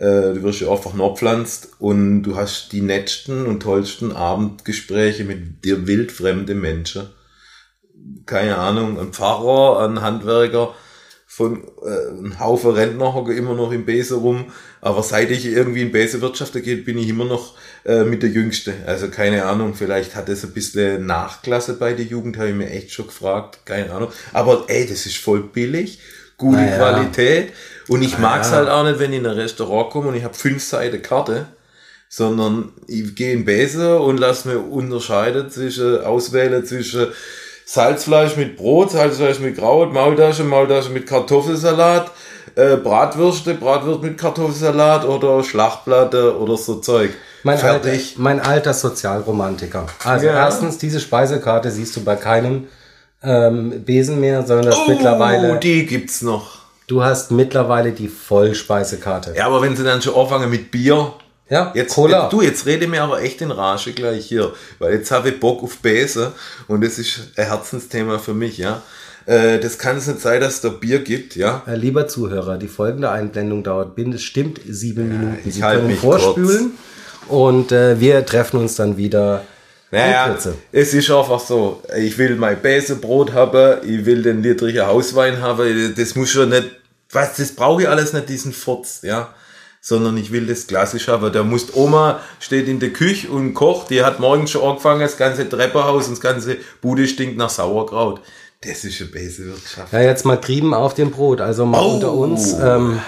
äh, 0.00 0.34
du 0.34 0.42
wirst 0.42 0.60
ja 0.60 0.70
einfach 0.70 0.92
pflanzt 1.16 1.68
und 1.78 2.22
du 2.22 2.34
hast 2.34 2.72
die 2.72 2.80
nettsten 2.80 3.46
und 3.46 3.60
tollsten 3.60 4.12
Abendgespräche 4.12 5.24
mit 5.24 5.64
dir 5.64 5.86
wildfremde 5.86 6.54
Menschen 6.54 7.08
keine 8.26 8.56
Ahnung, 8.56 8.98
ein 8.98 9.12
Pfarrer, 9.12 9.88
ein 9.88 10.02
Handwerker, 10.02 10.74
von 11.26 11.62
äh, 11.84 12.24
ein 12.24 12.40
Haufen 12.40 12.72
Rentner 12.72 13.14
hocken 13.14 13.36
immer 13.36 13.54
noch 13.54 13.70
im 13.70 13.84
Besen 13.84 14.18
rum. 14.18 14.52
Aber 14.80 15.02
seit 15.02 15.30
ich 15.30 15.46
irgendwie 15.46 15.82
in 15.82 15.92
Besenwirtschaft 15.92 16.54
geht, 16.54 16.84
bin 16.84 16.98
ich 16.98 17.08
immer 17.08 17.24
noch 17.24 17.54
äh, 17.84 18.02
mit 18.02 18.22
der 18.22 18.30
Jüngste. 18.30 18.74
Also 18.86 19.08
keine 19.08 19.44
Ahnung, 19.44 19.74
vielleicht 19.74 20.16
hat 20.16 20.28
es 20.28 20.44
ein 20.44 20.52
bisschen 20.52 21.06
Nachklasse 21.06 21.74
bei 21.74 21.92
der 21.92 22.04
Jugend, 22.04 22.36
habe 22.36 22.48
ich 22.48 22.54
mir 22.54 22.70
echt 22.70 22.92
schon 22.92 23.06
gefragt, 23.06 23.60
keine 23.64 23.92
Ahnung. 23.92 24.10
Aber 24.32 24.64
ey, 24.66 24.86
das 24.88 25.06
ist 25.06 25.18
voll 25.18 25.42
billig, 25.42 26.00
gute 26.36 26.56
naja. 26.56 26.76
Qualität. 26.76 27.52
Und 27.90 28.02
ich 28.02 28.12
naja. 28.12 28.36
mag's 28.36 28.52
halt 28.52 28.68
auch 28.68 28.84
nicht, 28.84 28.98
wenn 28.98 29.12
ich 29.12 29.18
in 29.18 29.26
ein 29.26 29.34
Restaurant 29.34 29.90
komme 29.90 30.08
und 30.08 30.14
ich 30.14 30.24
habe 30.24 30.34
fünf 30.34 30.62
Seiten 30.62 31.02
Karte 31.02 31.46
sondern 32.12 32.72
ich 32.88 33.14
gehe 33.14 33.32
in 33.32 33.44
Besen 33.44 33.86
und 33.98 34.18
lass 34.18 34.44
mir 34.44 34.58
unterscheiden 34.58 35.48
zwischen, 35.48 36.04
auswählen 36.04 36.66
zwischen 36.66 37.06
Salzfleisch 37.64 38.36
mit 38.36 38.56
Brot, 38.56 38.90
Salzfleisch 38.90 39.38
mit 39.38 39.56
Kraut, 39.56 39.92
Maultasche, 39.92 40.42
Maultasche 40.42 40.90
mit 40.90 41.06
Kartoffelsalat, 41.06 42.10
äh, 42.56 42.76
Bratwürste, 42.76 43.54
Bratwurst 43.54 44.02
mit 44.02 44.18
Kartoffelsalat 44.18 45.04
oder 45.04 45.44
Schlachtplatte 45.44 46.36
oder 46.36 46.56
so 46.56 46.80
Zeug. 46.80 47.12
Mein 47.44 47.58
Fertig. 47.58 47.92
Alter, 47.92 48.20
mein 48.20 48.40
alter 48.40 48.74
Sozialromantiker. 48.74 49.86
Also 50.02 50.26
ja. 50.26 50.32
erstens, 50.32 50.78
diese 50.78 50.98
Speisekarte 50.98 51.70
siehst 51.70 51.94
du 51.94 52.02
bei 52.02 52.16
keinem 52.16 52.66
ähm, 53.22 53.84
Besen 53.84 54.18
mehr, 54.18 54.44
sondern 54.44 54.66
das 54.66 54.76
oh, 54.76 54.90
mittlerweile. 54.90 55.60
die 55.60 55.86
gibt's 55.86 56.22
noch. 56.22 56.59
Du 56.90 57.04
hast 57.04 57.30
mittlerweile 57.30 57.92
die 57.92 58.08
Vollspeisekarte. 58.08 59.32
Ja, 59.36 59.46
aber 59.46 59.62
wenn 59.62 59.76
sie 59.76 59.84
dann 59.84 60.02
schon 60.02 60.12
anfangen 60.16 60.50
mit 60.50 60.72
Bier, 60.72 61.12
ja, 61.48 61.70
jetzt, 61.72 61.94
Cola. 61.94 62.24
Jetzt, 62.24 62.32
du, 62.32 62.42
jetzt 62.42 62.66
rede 62.66 62.88
mir 62.88 63.04
aber 63.04 63.22
echt 63.22 63.40
in 63.42 63.52
Rage 63.52 63.92
gleich 63.92 64.26
hier, 64.26 64.52
weil 64.80 64.94
jetzt 64.94 65.12
habe 65.12 65.28
ich 65.28 65.38
Bock 65.38 65.62
auf 65.62 65.76
Bäse 65.76 66.32
und 66.66 66.82
das 66.82 66.98
ist 66.98 67.20
ein 67.36 67.46
Herzensthema 67.46 68.18
für 68.18 68.34
mich, 68.34 68.58
ja. 68.58 68.82
Äh, 69.26 69.60
das 69.60 69.78
kann 69.78 69.98
es 69.98 70.08
nicht 70.08 70.20
sein, 70.20 70.40
dass 70.40 70.54
es 70.54 70.60
da 70.62 70.70
Bier 70.70 70.98
gibt, 70.98 71.36
ja. 71.36 71.62
Äh, 71.68 71.76
lieber 71.76 72.08
Zuhörer, 72.08 72.58
die 72.58 72.66
folgende 72.66 73.08
Einblendung 73.08 73.62
dauert 73.62 73.94
bestimmt 73.94 74.60
sieben 74.68 75.12
ja, 75.12 75.16
Minuten. 75.16 75.48
Sie 75.48 75.60
können 75.60 75.96
vorspülen 75.96 76.72
kurz. 77.28 77.30
und 77.30 77.70
äh, 77.70 78.00
wir 78.00 78.26
treffen 78.26 78.58
uns 78.58 78.74
dann 78.74 78.96
wieder. 78.96 79.44
Naja, 79.92 80.36
es 80.72 80.94
ist 80.94 81.10
einfach 81.10 81.40
so. 81.40 81.82
Ich 81.96 82.18
will 82.18 82.34
mein 82.34 82.60
Bäsebrot 82.60 83.32
haben, 83.32 83.78
ich 83.84 84.04
will 84.06 84.22
den 84.22 84.42
litrigen 84.42 84.86
Hauswein 84.86 85.40
haben, 85.40 85.94
das 85.96 86.14
muss 86.16 86.30
schon 86.30 86.48
nicht, 86.48 86.79
was, 87.12 87.36
das 87.36 87.52
brauche 87.52 87.82
ich 87.82 87.88
alles 87.88 88.12
nicht, 88.12 88.28
diesen 88.28 88.52
Furz, 88.52 89.00
ja 89.02 89.34
sondern 89.80 90.16
ich 90.18 90.30
will 90.30 90.46
das 90.46 90.66
klassisch 90.66 91.08
haben. 91.08 91.32
Da 91.32 91.42
muss 91.42 91.74
Oma 91.74 92.20
steht 92.38 92.68
in 92.68 92.80
der 92.80 92.90
Küche 92.90 93.30
und 93.30 93.54
kocht, 93.54 93.90
die 93.90 94.04
hat 94.04 94.20
morgens 94.20 94.50
schon 94.50 94.68
angefangen, 94.68 95.00
das 95.00 95.16
ganze 95.16 95.48
Treppenhaus 95.48 96.06
und 96.06 96.12
das 96.12 96.20
ganze 96.20 96.58
Bude 96.80 97.06
stinkt 97.06 97.38
nach 97.38 97.50
Sauerkraut. 97.50 98.20
Das 98.62 98.84
ist 98.84 99.00
eine 99.00 99.10
bessere 99.10 99.48
Wirtschaft. 99.48 99.92
Ja, 99.92 100.00
jetzt 100.00 100.26
mal 100.26 100.36
Trieben 100.36 100.74
auf 100.74 100.92
dem 100.92 101.10
Brot, 101.10 101.40
also 101.40 101.64
mal 101.64 101.80
oh. 101.80 101.94
unter 101.94 102.12
uns. 102.12 102.52
Ähm, 102.52 103.00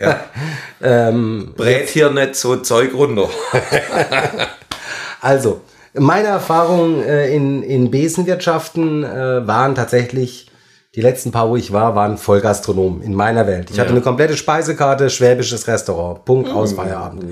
ja. 0.00 0.20
ähm, 0.82 1.54
Brät 1.56 1.88
hier 1.88 2.10
nicht 2.10 2.34
so 2.34 2.56
Zeug 2.56 2.92
runter. 2.92 3.28
also, 5.20 5.60
meine 5.94 6.26
Erfahrungen 6.26 7.02
äh, 7.04 7.32
in, 7.32 7.62
in 7.62 7.92
Besenwirtschaften 7.92 9.04
äh, 9.04 9.46
waren 9.46 9.76
tatsächlich 9.76 10.50
die 10.96 11.02
letzten 11.02 11.30
paar, 11.30 11.50
wo 11.50 11.56
ich 11.56 11.72
war, 11.72 11.94
waren 11.94 12.16
voll 12.16 12.40
Gastronomen 12.40 13.02
in 13.02 13.14
meiner 13.14 13.46
Welt. 13.46 13.70
Ich 13.70 13.76
ja. 13.76 13.82
hatte 13.82 13.92
eine 13.92 14.00
komplette 14.00 14.34
Speisekarte, 14.34 15.10
schwäbisches 15.10 15.68
Restaurant. 15.68 16.24
Punkt 16.24 16.48
aus 16.50 16.72
mhm. 16.72 16.76
Feierabend. 16.76 17.24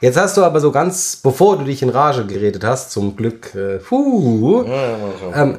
Jetzt 0.00 0.18
hast 0.18 0.36
du 0.36 0.42
aber 0.42 0.58
so 0.60 0.72
ganz, 0.72 1.16
bevor 1.16 1.56
du 1.56 1.64
dich 1.64 1.80
in 1.80 1.88
Rage 1.88 2.26
geredet 2.26 2.64
hast, 2.64 2.90
zum 2.90 3.16
Glück, 3.16 3.54
äh, 3.54 3.78
puh, 3.78 4.64
ähm, 5.32 5.58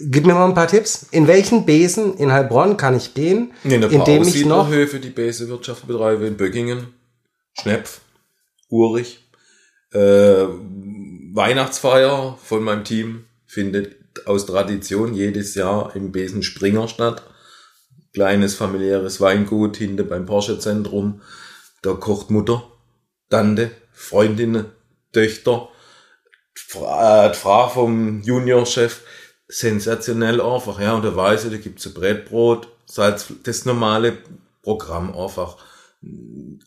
gib 0.00 0.24
mir 0.24 0.34
mal 0.34 0.46
ein 0.46 0.54
paar 0.54 0.68
Tipps. 0.68 1.08
In 1.10 1.26
welchen 1.26 1.66
Besen 1.66 2.16
in 2.16 2.32
Heilbronn 2.32 2.76
kann 2.76 2.96
ich 2.96 3.12
gehen, 3.12 3.52
in 3.64 3.82
indem 3.82 4.22
ich 4.22 4.46
noch 4.46 4.70
Höfe 4.70 5.00
die 5.00 5.10
Besenwirtschaft 5.10 5.86
betreibe 5.88 6.26
in 6.26 6.36
Böckingen, 6.36 6.94
Schnepf, 7.54 8.00
Urich, 8.70 9.18
äh, 9.92 10.46
Weihnachtsfeier 11.34 12.38
von 12.42 12.62
meinem 12.62 12.84
Team 12.84 13.24
findet 13.46 14.01
aus 14.26 14.46
Tradition 14.46 15.14
jedes 15.14 15.54
Jahr 15.54 15.94
im 15.96 16.12
Besen 16.12 16.42
Springer 16.42 16.88
statt. 16.88 17.22
Kleines 18.12 18.54
familiäres 18.54 19.20
Weingut 19.20 19.76
hinter 19.76 20.04
beim 20.04 20.26
Porsche 20.26 20.58
Zentrum. 20.58 21.22
Da 21.82 21.94
kocht 21.94 22.30
Mutter, 22.30 22.64
Tante, 23.30 23.70
Freundinnen, 23.92 24.66
Töchter, 25.12 25.68
äh, 26.74 27.30
die 27.30 27.38
Frau 27.38 27.68
vom 27.68 28.22
Juniorchef. 28.22 29.02
Sensationell 29.48 30.40
einfach, 30.40 30.80
ja. 30.80 30.94
Und 30.94 31.04
da 31.04 31.14
weiß 31.14 31.44
ich, 31.44 31.50
da 31.50 31.56
gibt's 31.58 31.86
ein 31.86 31.94
Brettbrot, 31.94 32.68
Salz, 32.86 33.32
das 33.42 33.64
normale 33.64 34.18
Programm 34.62 35.16
einfach. 35.16 35.56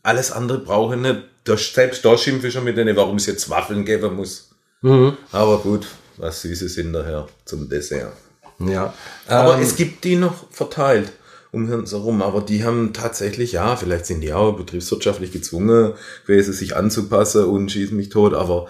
Alles 0.03 0.31
andere 0.31 0.59
brauche 0.59 0.95
ich 0.95 1.01
nicht. 1.01 1.23
Da, 1.45 1.57
selbst 1.57 2.03
da 2.05 2.17
schimpfe 2.17 2.47
ich 2.47 2.53
schon 2.53 2.63
mit 2.63 2.77
denen, 2.77 2.95
warum 2.95 3.17
es 3.17 3.25
jetzt 3.25 3.49
Waffeln 3.49 3.85
geben 3.85 4.15
muss. 4.15 4.49
Mhm. 4.81 5.17
Aber 5.31 5.59
gut, 5.59 5.87
was 6.17 6.41
Süßes 6.41 6.75
hinterher 6.75 7.27
zum 7.45 7.69
Dessert. 7.69 8.13
Ja. 8.59 8.93
Aber 9.27 9.55
ähm, 9.55 9.61
es 9.61 9.75
gibt 9.75 10.03
die 10.03 10.15
noch 10.15 10.51
verteilt 10.51 11.11
um 11.51 11.71
uns 11.71 11.93
herum, 11.93 12.21
aber 12.21 12.41
die 12.41 12.65
haben 12.65 12.91
tatsächlich, 12.91 13.53
ja, 13.53 13.77
vielleicht 13.77 14.05
sind 14.05 14.19
die 14.19 14.33
auch 14.33 14.57
betriebswirtschaftlich 14.57 15.31
gezwungen 15.31 15.93
gewesen, 16.27 16.51
sich 16.51 16.75
anzupassen 16.75 17.45
und 17.45 17.71
schießen 17.71 17.95
mich 17.95 18.09
tot, 18.09 18.33
aber 18.33 18.67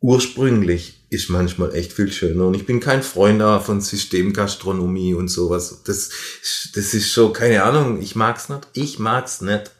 ursprünglich 0.00 1.06
ist 1.10 1.28
manchmal 1.28 1.74
echt 1.74 1.92
viel 1.92 2.10
schöner. 2.10 2.46
Und 2.46 2.54
ich 2.54 2.64
bin 2.64 2.80
kein 2.80 3.02
Freund 3.02 3.42
von 3.62 3.80
Systemgastronomie 3.80 5.12
und 5.12 5.28
sowas. 5.28 5.82
Das, 5.84 6.10
das 6.74 6.94
ist 6.94 7.12
so, 7.12 7.32
keine 7.32 7.64
Ahnung, 7.64 8.00
ich 8.00 8.16
mag's 8.16 8.48
nicht. 8.48 8.68
Ich 8.72 8.98
mag's 8.98 9.42
nicht. 9.42 9.70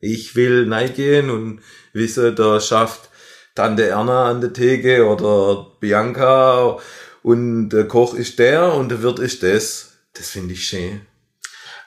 Ich 0.00 0.34
will 0.34 0.66
neigehen 0.66 1.30
und 1.30 1.60
wisse, 1.92 2.34
da 2.34 2.60
schafft 2.60 3.08
Tante 3.54 3.88
Erna 3.88 4.30
an 4.30 4.40
der 4.40 4.52
Theke 4.52 5.06
oder 5.06 5.66
Bianca 5.80 6.78
und 7.22 7.68
der 7.68 7.86
Koch 7.86 8.14
ist 8.14 8.38
der 8.38 8.74
und 8.74 8.90
der 8.90 9.02
Wirt 9.02 9.18
ist 9.18 9.42
das. 9.42 9.92
Das 10.14 10.30
finde 10.30 10.54
ich 10.54 10.64
schön. 10.66 11.02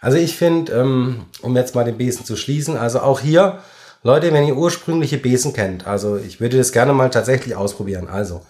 Also 0.01 0.17
ich 0.17 0.37
finde, 0.37 0.71
ähm, 0.73 1.25
um 1.41 1.55
jetzt 1.55 1.73
mal 1.73 1.83
den 1.83 1.97
Besen 1.97 2.25
zu 2.25 2.35
schließen, 2.35 2.77
also 2.77 2.99
auch 2.99 3.19
hier, 3.19 3.59
Leute, 4.03 4.31
wenn 4.31 4.45
ihr 4.45 4.55
ursprüngliche 4.55 5.17
Besen 5.17 5.53
kennt, 5.53 5.87
also 5.87 6.17
ich 6.17 6.39
würde 6.39 6.57
das 6.57 6.71
gerne 6.71 6.93
mal 6.93 7.09
tatsächlich 7.09 7.55
ausprobieren. 7.55 8.07
Also, 8.07 8.45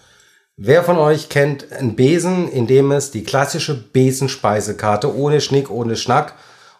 wer 0.58 0.84
von 0.84 0.98
euch 0.98 1.30
kennt 1.30 1.72
einen 1.72 1.96
Besen, 1.96 2.46
in 2.48 2.66
dem 2.66 2.92
es 2.92 3.10
die 3.10 3.24
klassische 3.24 3.74
Besenspeisekarte 3.74 5.14
ohne 5.16 5.40
Schnick, 5.40 5.70
ohne 5.70 5.96
Schnack, 5.96 6.34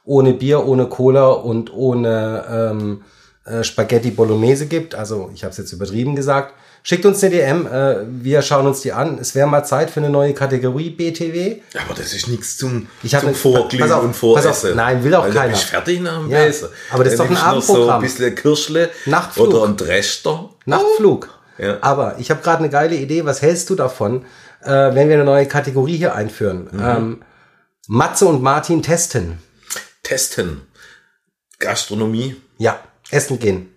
ohne 0.05 0.35
Bier, 0.35 0.66
ohne 0.66 0.90
Cola 0.90 1.28
und 1.28 1.73
ohne 1.73 2.45
ähm, 2.50 3.05
äh, 3.47 3.65
Spaghetti 3.65 4.11
Bolognese 4.11 4.67
gibt, 4.67 4.95
also 4.95 5.31
ich 5.35 5.43
habe 5.45 5.53
es 5.53 5.59
jetzt 5.59 5.73
übertrieben 5.73 6.15
gesagt, 6.17 6.55
Schickt 6.88 7.05
uns 7.05 7.21
eine 7.25 7.35
DM, 7.35 7.67
äh, 7.67 7.97
wir 8.23 8.43
schauen 8.43 8.65
uns 8.65 8.81
die 8.81 8.93
an. 8.93 9.19
Es 9.21 9.35
wäre 9.35 9.49
mal 9.49 9.65
Zeit 9.65 9.91
für 9.91 9.99
eine 9.99 10.09
neue 10.09 10.35
Kategorie 10.35 10.91
BTW. 10.91 11.57
Aber 11.85 11.95
das 11.95 12.12
ist 12.15 12.29
nichts 12.29 12.57
zum, 12.59 12.87
Ich 13.03 13.11
zum 13.11 13.23
eine- 13.23 13.35
Vorglühen 13.35 13.91
und 13.91 14.15
Voressen. 14.15 14.71
auf, 14.71 14.76
nein, 14.76 15.03
will 15.03 15.12
auch 15.17 15.25
Weil 15.25 15.33
keiner. 15.33 15.47
Du 15.47 15.50
bist 15.59 15.65
fertig 15.65 16.00
nach 16.00 16.21
dem 16.21 16.31
Ja, 16.31 16.45
Besen. 16.45 16.69
aber 16.93 17.03
das 17.03 17.15
ist 17.15 17.19
doch 17.19 17.25
ein 17.26 17.33
noch 17.33 17.41
so 17.41 17.73
Abendprogramm. 17.73 17.95
ein 17.97 18.03
bisschen 18.03 18.35
Kirschle 18.37 18.91
Nachtflug. 19.07 19.49
oder 19.49 19.65
ein 19.65 19.76
Dreschter. 19.76 20.50
Nachtflug. 20.65 21.29
Ja. 21.59 21.79
Aber 21.81 22.21
ich 22.21 22.31
habe 22.31 22.41
gerade 22.41 22.59
eine 22.59 22.71
geile 22.71 22.95
Idee. 22.95 23.25
Was 23.25 23.43
hältst 23.43 23.69
du 23.69 23.75
davon, 23.75 24.25
äh, 24.62 24.71
wenn 24.71 25.09
wir 25.09 25.17
eine 25.17 25.25
neue 25.25 25.47
Kategorie 25.47 25.97
hier 25.97 26.15
einführen? 26.15 26.69
Mhm. 26.71 26.81
Ähm, 26.85 27.23
Matze 27.88 28.26
und 28.26 28.45
Martin 28.45 28.83
testen. 28.85 29.38
Testen. 30.05 30.61
Gastronomie. 31.59 32.37
Ja, 32.59 32.79
essen 33.11 33.39
gehen. 33.39 33.69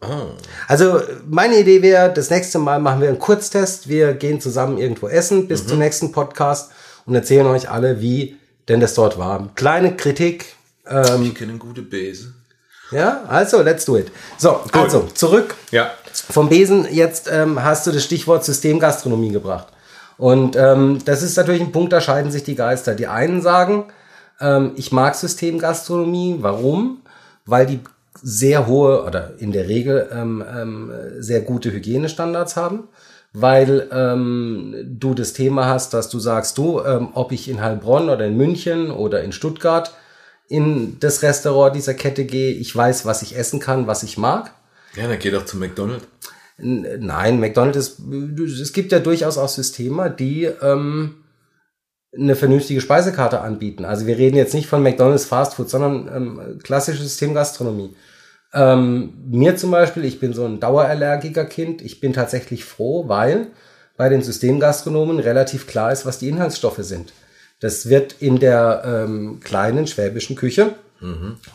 Ah. 0.00 0.26
Also 0.68 1.00
meine 1.26 1.58
Idee 1.58 1.80
wäre, 1.82 2.12
das 2.12 2.28
nächste 2.30 2.58
Mal 2.58 2.78
machen 2.80 3.00
wir 3.00 3.08
einen 3.08 3.18
Kurztest. 3.18 3.88
Wir 3.88 4.12
gehen 4.14 4.40
zusammen 4.40 4.76
irgendwo 4.78 5.08
essen 5.08 5.42
Mhm. 5.42 5.48
bis 5.48 5.66
zum 5.66 5.78
nächsten 5.78 6.12
Podcast 6.12 6.70
und 7.06 7.14
erzählen 7.14 7.46
euch 7.46 7.70
alle, 7.70 8.00
wie 8.00 8.36
denn 8.68 8.80
das 8.80 8.94
dort 8.94 9.18
war. 9.18 9.48
Kleine 9.54 9.96
Kritik. 9.96 10.56
Ähm, 10.86 11.22
Ich 11.24 11.34
kenne 11.34 11.56
gute 11.58 11.82
Besen. 11.82 12.34
ja, 12.90 13.22
also 13.28 13.62
let's 13.62 13.84
do 13.86 13.96
it. 13.96 14.10
So, 14.36 14.60
also 14.72 15.08
zurück 15.14 15.54
Ja. 15.70 15.90
vom 16.12 16.48
Besen. 16.50 16.86
Jetzt 16.92 17.28
ähm, 17.32 17.62
hast 17.62 17.86
du 17.86 17.92
das 17.92 18.04
Stichwort 18.04 18.44
Systemgastronomie 18.44 19.32
gebracht. 19.32 19.68
Und 20.18 20.54
ähm, 20.56 20.98
das 21.04 21.22
ist 21.22 21.36
natürlich 21.36 21.62
ein 21.62 21.72
Punkt, 21.72 21.92
da 21.92 22.00
scheiden 22.00 22.30
sich 22.30 22.44
die 22.44 22.54
Geister. 22.54 22.94
Die 22.94 23.06
einen 23.06 23.40
sagen, 23.42 23.86
ähm, 24.40 24.72
ich 24.76 24.92
mag 24.92 25.14
Systemgastronomie. 25.14 26.36
Warum? 26.40 27.02
Weil 27.46 27.66
die 27.66 27.80
sehr 28.26 28.66
hohe 28.66 29.04
oder 29.04 29.34
in 29.38 29.52
der 29.52 29.68
Regel 29.68 30.08
ähm, 30.10 30.42
ähm, 30.50 30.92
sehr 31.18 31.42
gute 31.42 31.70
Hygienestandards 31.70 32.56
haben. 32.56 32.88
Weil 33.36 33.88
ähm, 33.92 34.74
du 34.86 35.12
das 35.12 35.32
Thema 35.32 35.66
hast, 35.66 35.92
dass 35.92 36.08
du 36.08 36.20
sagst, 36.20 36.56
du, 36.56 36.80
ähm, 36.80 37.08
ob 37.14 37.32
ich 37.32 37.48
in 37.48 37.60
Heilbronn 37.60 38.08
oder 38.08 38.26
in 38.26 38.36
München 38.36 38.90
oder 38.90 39.22
in 39.22 39.32
Stuttgart 39.32 39.92
in 40.48 40.98
das 41.00 41.22
Restaurant 41.22 41.74
dieser 41.74 41.94
Kette 41.94 42.24
gehe, 42.24 42.52
ich 42.52 42.74
weiß, 42.74 43.06
was 43.06 43.22
ich 43.22 43.36
essen 43.36 43.60
kann, 43.60 43.86
was 43.86 44.02
ich 44.02 44.18
mag. 44.18 44.52
Ja, 44.94 45.08
dann 45.08 45.18
geh 45.18 45.30
doch 45.30 45.44
zu 45.44 45.56
McDonald's. 45.56 46.06
Nein, 46.56 47.40
McDonald's 47.40 47.78
ist, 47.78 47.98
es 48.60 48.72
gibt 48.72 48.92
ja 48.92 49.00
durchaus 49.00 49.36
auch 49.36 49.48
Systeme, 49.48 50.10
die 50.10 50.44
ähm, 50.44 51.16
eine 52.16 52.36
vernünftige 52.36 52.80
Speisekarte 52.80 53.40
anbieten. 53.40 53.84
Also 53.84 54.06
wir 54.06 54.16
reden 54.16 54.36
jetzt 54.36 54.54
nicht 54.54 54.68
von 54.68 54.82
McDonald's 54.82 55.24
Fast 55.24 55.54
Food, 55.54 55.68
sondern 55.68 56.08
ähm, 56.14 56.58
klassische 56.62 57.02
Systemgastronomie. 57.02 57.96
Ähm, 58.54 59.14
mir 59.30 59.56
zum 59.56 59.70
Beispiel, 59.70 60.04
ich 60.04 60.20
bin 60.20 60.32
so 60.32 60.44
ein 60.44 60.60
Dauerallergiker-Kind. 60.60 61.82
Ich 61.82 62.00
bin 62.00 62.12
tatsächlich 62.12 62.64
froh, 62.64 63.08
weil 63.08 63.48
bei 63.96 64.08
den 64.08 64.22
Systemgastronomen 64.22 65.18
relativ 65.18 65.66
klar 65.66 65.92
ist, 65.92 66.06
was 66.06 66.18
die 66.18 66.28
Inhaltsstoffe 66.28 66.78
sind. 66.80 67.12
Das 67.60 67.88
wird 67.88 68.16
in 68.20 68.38
der 68.38 68.82
ähm, 68.84 69.40
kleinen 69.40 69.86
schwäbischen 69.86 70.36
Küche 70.36 70.74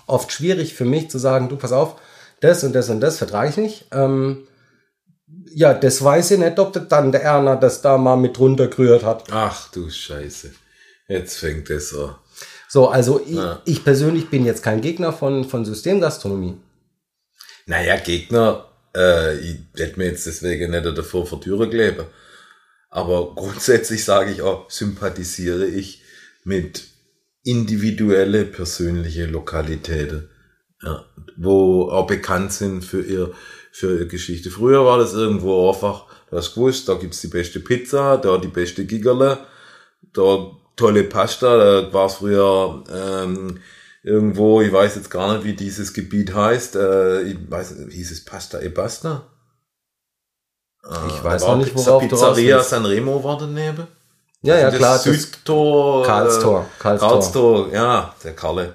oft 0.06 0.32
schwierig 0.32 0.76
für 0.76 0.86
mich 0.86 1.10
zu 1.10 1.18
sagen, 1.18 1.50
du 1.50 1.56
pass 1.56 1.72
auf, 1.72 1.96
das 2.40 2.64
und 2.64 2.74
das 2.76 2.90
und 2.90 3.02
das 3.02 3.18
vertrage 3.18 3.50
ich 3.50 3.58
nicht. 3.58 3.86
Ähm, 3.92 4.48
ja, 5.54 5.74
das 5.74 6.04
weiß 6.04 6.32
ich 6.32 6.40
nicht, 6.40 6.60
ob 6.60 6.72
der 6.74 6.84
dann 6.84 7.12
der 7.12 7.24
Erna 7.24 7.56
das 7.56 7.82
da 7.82 7.98
mal 7.98 8.16
mit 8.16 8.40
runtergerührt 8.40 9.04
hat. 9.04 9.24
Ach 9.32 9.72
du 9.72 9.90
Scheiße. 9.90 10.52
Jetzt 11.08 11.38
fängt 11.38 11.70
es 11.72 11.96
an. 11.96 12.16
So, 12.68 12.90
also 12.90 13.20
ich, 13.26 13.38
Ja. 13.38 13.60
ich 13.66 13.84
persönlich 13.84 14.30
bin 14.30 14.46
jetzt 14.46 14.62
kein 14.62 14.82
Gegner 14.82 15.12
von, 15.14 15.44
von 15.46 15.66
Systemgastronomie. 15.66 16.58
Naja, 17.70 17.98
Gegner, 17.98 18.66
äh, 18.98 19.38
ich 19.38 19.58
hätte 19.78 20.00
mir 20.00 20.06
jetzt 20.06 20.26
deswegen 20.26 20.72
nicht 20.72 20.86
davor 20.86 21.28
vor 21.28 21.40
Türe 21.40 21.70
kleben. 21.70 22.08
Aber 22.90 23.36
grundsätzlich 23.36 24.04
sage 24.04 24.32
ich 24.32 24.42
auch, 24.42 24.72
sympathisiere 24.72 25.68
ich 25.68 26.02
mit 26.44 26.88
individuelle, 27.44 28.46
persönliche 28.46 29.28
Lokalitäten, 29.28 30.30
ja, 30.82 31.06
wo 31.38 31.92
auch 31.92 32.08
bekannt 32.08 32.54
sind 32.54 32.84
für 32.84 33.04
ihr, 33.04 33.34
für 33.72 33.98
ihre 33.98 34.08
Geschichte. 34.08 34.50
Früher 34.50 34.84
war 34.84 34.98
das 34.98 35.14
irgendwo 35.14 35.70
einfach, 35.70 36.08
du 36.32 36.38
hast 36.38 36.56
gewusst, 36.56 36.90
da 36.90 36.96
gibt's 36.96 37.22
die 37.22 37.28
beste 37.28 37.60
Pizza, 37.60 38.18
da 38.18 38.40
die 38.40 38.48
beste 38.48 38.88
Gigerle, 38.88 39.46
da 40.14 40.58
tolle 40.76 41.04
Pasta, 41.04 41.56
da 41.84 41.94
war 41.94 42.08
es 42.08 42.16
früher 42.16 42.84
ähm, 42.92 43.60
irgendwo, 44.04 44.62
ich 44.62 44.72
weiß 44.72 44.96
jetzt 44.96 45.10
gar 45.10 45.34
nicht, 45.34 45.44
wie 45.46 45.54
dieses 45.54 45.94
Gebiet 45.94 46.34
heißt, 46.34 46.76
äh, 46.76 47.22
ich 47.24 47.38
weiß 47.50 47.76
hieß 47.90 48.12
es 48.12 48.26
Pasta 48.26 48.60
e 48.60 48.70
Basta? 48.70 49.24
Ich 51.08 51.24
weiß 51.24 51.42
Da 51.42 51.48
war 51.48 51.54
auch 51.56 51.58
nicht, 51.60 51.76
worauf 51.76 52.02
du 52.04 52.08
Pizzeria 52.10 52.58
willst. 52.58 52.70
Sanremo 52.70 53.24
war 53.24 53.38
daneben. 53.38 53.88
Ja, 54.42 54.58
ja, 54.58 54.72
klar. 54.72 54.94
Das, 54.94 55.04
Südtor. 55.04 56.06
Karlstor, 56.06 56.62
Äh, 56.62 56.82
Karlstor. 56.82 57.10
Karlstor, 57.10 57.74
ja, 57.74 58.16
der 58.24 58.34
Karle. 58.36 58.74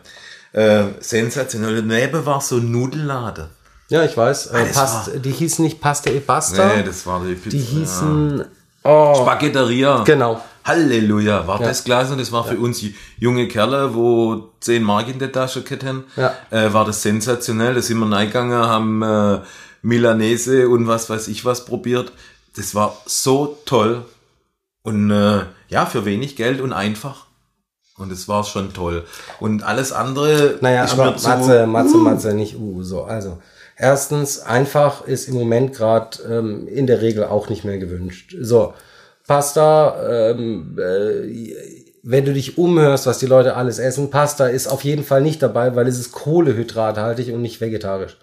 Äh, 0.52 0.84
sensationell. 1.00 1.76
Daneben 1.76 2.24
war 2.26 2.40
so 2.42 2.56
ein 2.56 2.70
Nudelladen. 2.70 3.46
ja, 3.88 4.04
ich 4.04 4.16
weiß. 4.16 4.48
Äh, 4.48 4.56
Ah, 4.58 4.72
Past, 4.72 5.10
die 5.24 5.30
hießen 5.32 5.64
nicht 5.64 5.80
Pasta 5.80 6.10
e 6.10 6.20
Basta. 6.20 6.76
Nee, 6.76 6.82
das 6.82 7.06
war 7.06 7.24
die 7.24 7.34
Pizza. 7.34 7.56
die 7.56 7.62
hießen, 7.62 8.38
Ja. 8.38 8.44
oh, 8.84 9.14
Spaghetteria. 9.22 10.04
genau. 10.04 10.40
Halleluja, 10.64 11.46
war 11.46 11.58
das 11.58 11.84
Glas 11.84 12.10
und 12.10 12.18
das 12.18 12.32
war 12.32 12.44
für 12.44 12.58
uns 12.58 12.82
junge 13.18 13.48
Kerle, 13.48 13.94
wo 13.94 14.50
10 14.60 14.82
Mark 14.82 15.08
in 15.08 15.18
der 15.18 15.30
Tasche 15.30 15.62
hatten, 15.68 16.04
Ja. 16.16 16.34
äh, 16.50 16.72
war 16.72 16.84
das 16.84 17.02
sensationell. 17.02 17.74
Da 17.74 17.82
sind 17.82 17.98
wir 17.98 18.10
reingegangen, 18.10 18.56
haben 18.56 19.02
äh, 19.02 19.40
Milanese 19.82 20.68
und 20.68 20.86
was 20.88 21.10
weiß 21.10 21.28
ich 21.28 21.44
was 21.44 21.66
probiert. 21.66 22.12
Das 22.56 22.74
war 22.74 22.96
so 23.04 23.58
toll 23.66 24.04
und 24.82 25.10
äh, 25.10 25.40
ja, 25.68 25.86
für 25.86 26.04
wenig 26.04 26.36
Geld 26.36 26.60
und 26.60 26.72
einfach. 26.72 27.26
Und 27.96 28.10
es 28.10 28.26
war 28.26 28.42
schon 28.42 28.72
toll. 28.72 29.04
Und 29.38 29.62
alles 29.62 29.92
andere 29.92 30.58
Naja, 30.60 30.84
aber. 30.90 31.12
Matze, 31.12 31.66
Matze, 31.66 31.96
Matze, 31.96 32.34
nicht 32.34 32.56
uh, 32.58 32.82
so. 32.82 33.04
Also, 33.04 33.38
erstens, 33.76 34.40
einfach 34.40 35.06
ist 35.06 35.28
im 35.28 35.34
Moment 35.34 35.74
gerade 35.74 36.18
ähm, 36.28 36.66
in 36.66 36.86
der 36.88 37.02
Regel 37.02 37.24
auch 37.24 37.48
nicht 37.48 37.64
mehr 37.64 37.78
gewünscht. 37.78 38.34
So, 38.40 38.74
Pasta, 39.26 40.30
ähm, 40.30 40.78
äh, 40.78 41.54
wenn 42.02 42.24
du 42.24 42.34
dich 42.34 42.58
umhörst, 42.58 43.06
was 43.06 43.18
die 43.18 43.26
Leute 43.26 43.56
alles 43.56 43.78
essen, 43.78 44.10
Pasta 44.10 44.46
ist 44.46 44.66
auf 44.66 44.84
jeden 44.84 45.04
Fall 45.04 45.22
nicht 45.22 45.42
dabei, 45.42 45.74
weil 45.74 45.88
es 45.88 45.98
ist 45.98 46.12
kohlehydrathaltig 46.12 47.32
und 47.32 47.40
nicht 47.40 47.60
vegetarisch. 47.60 48.18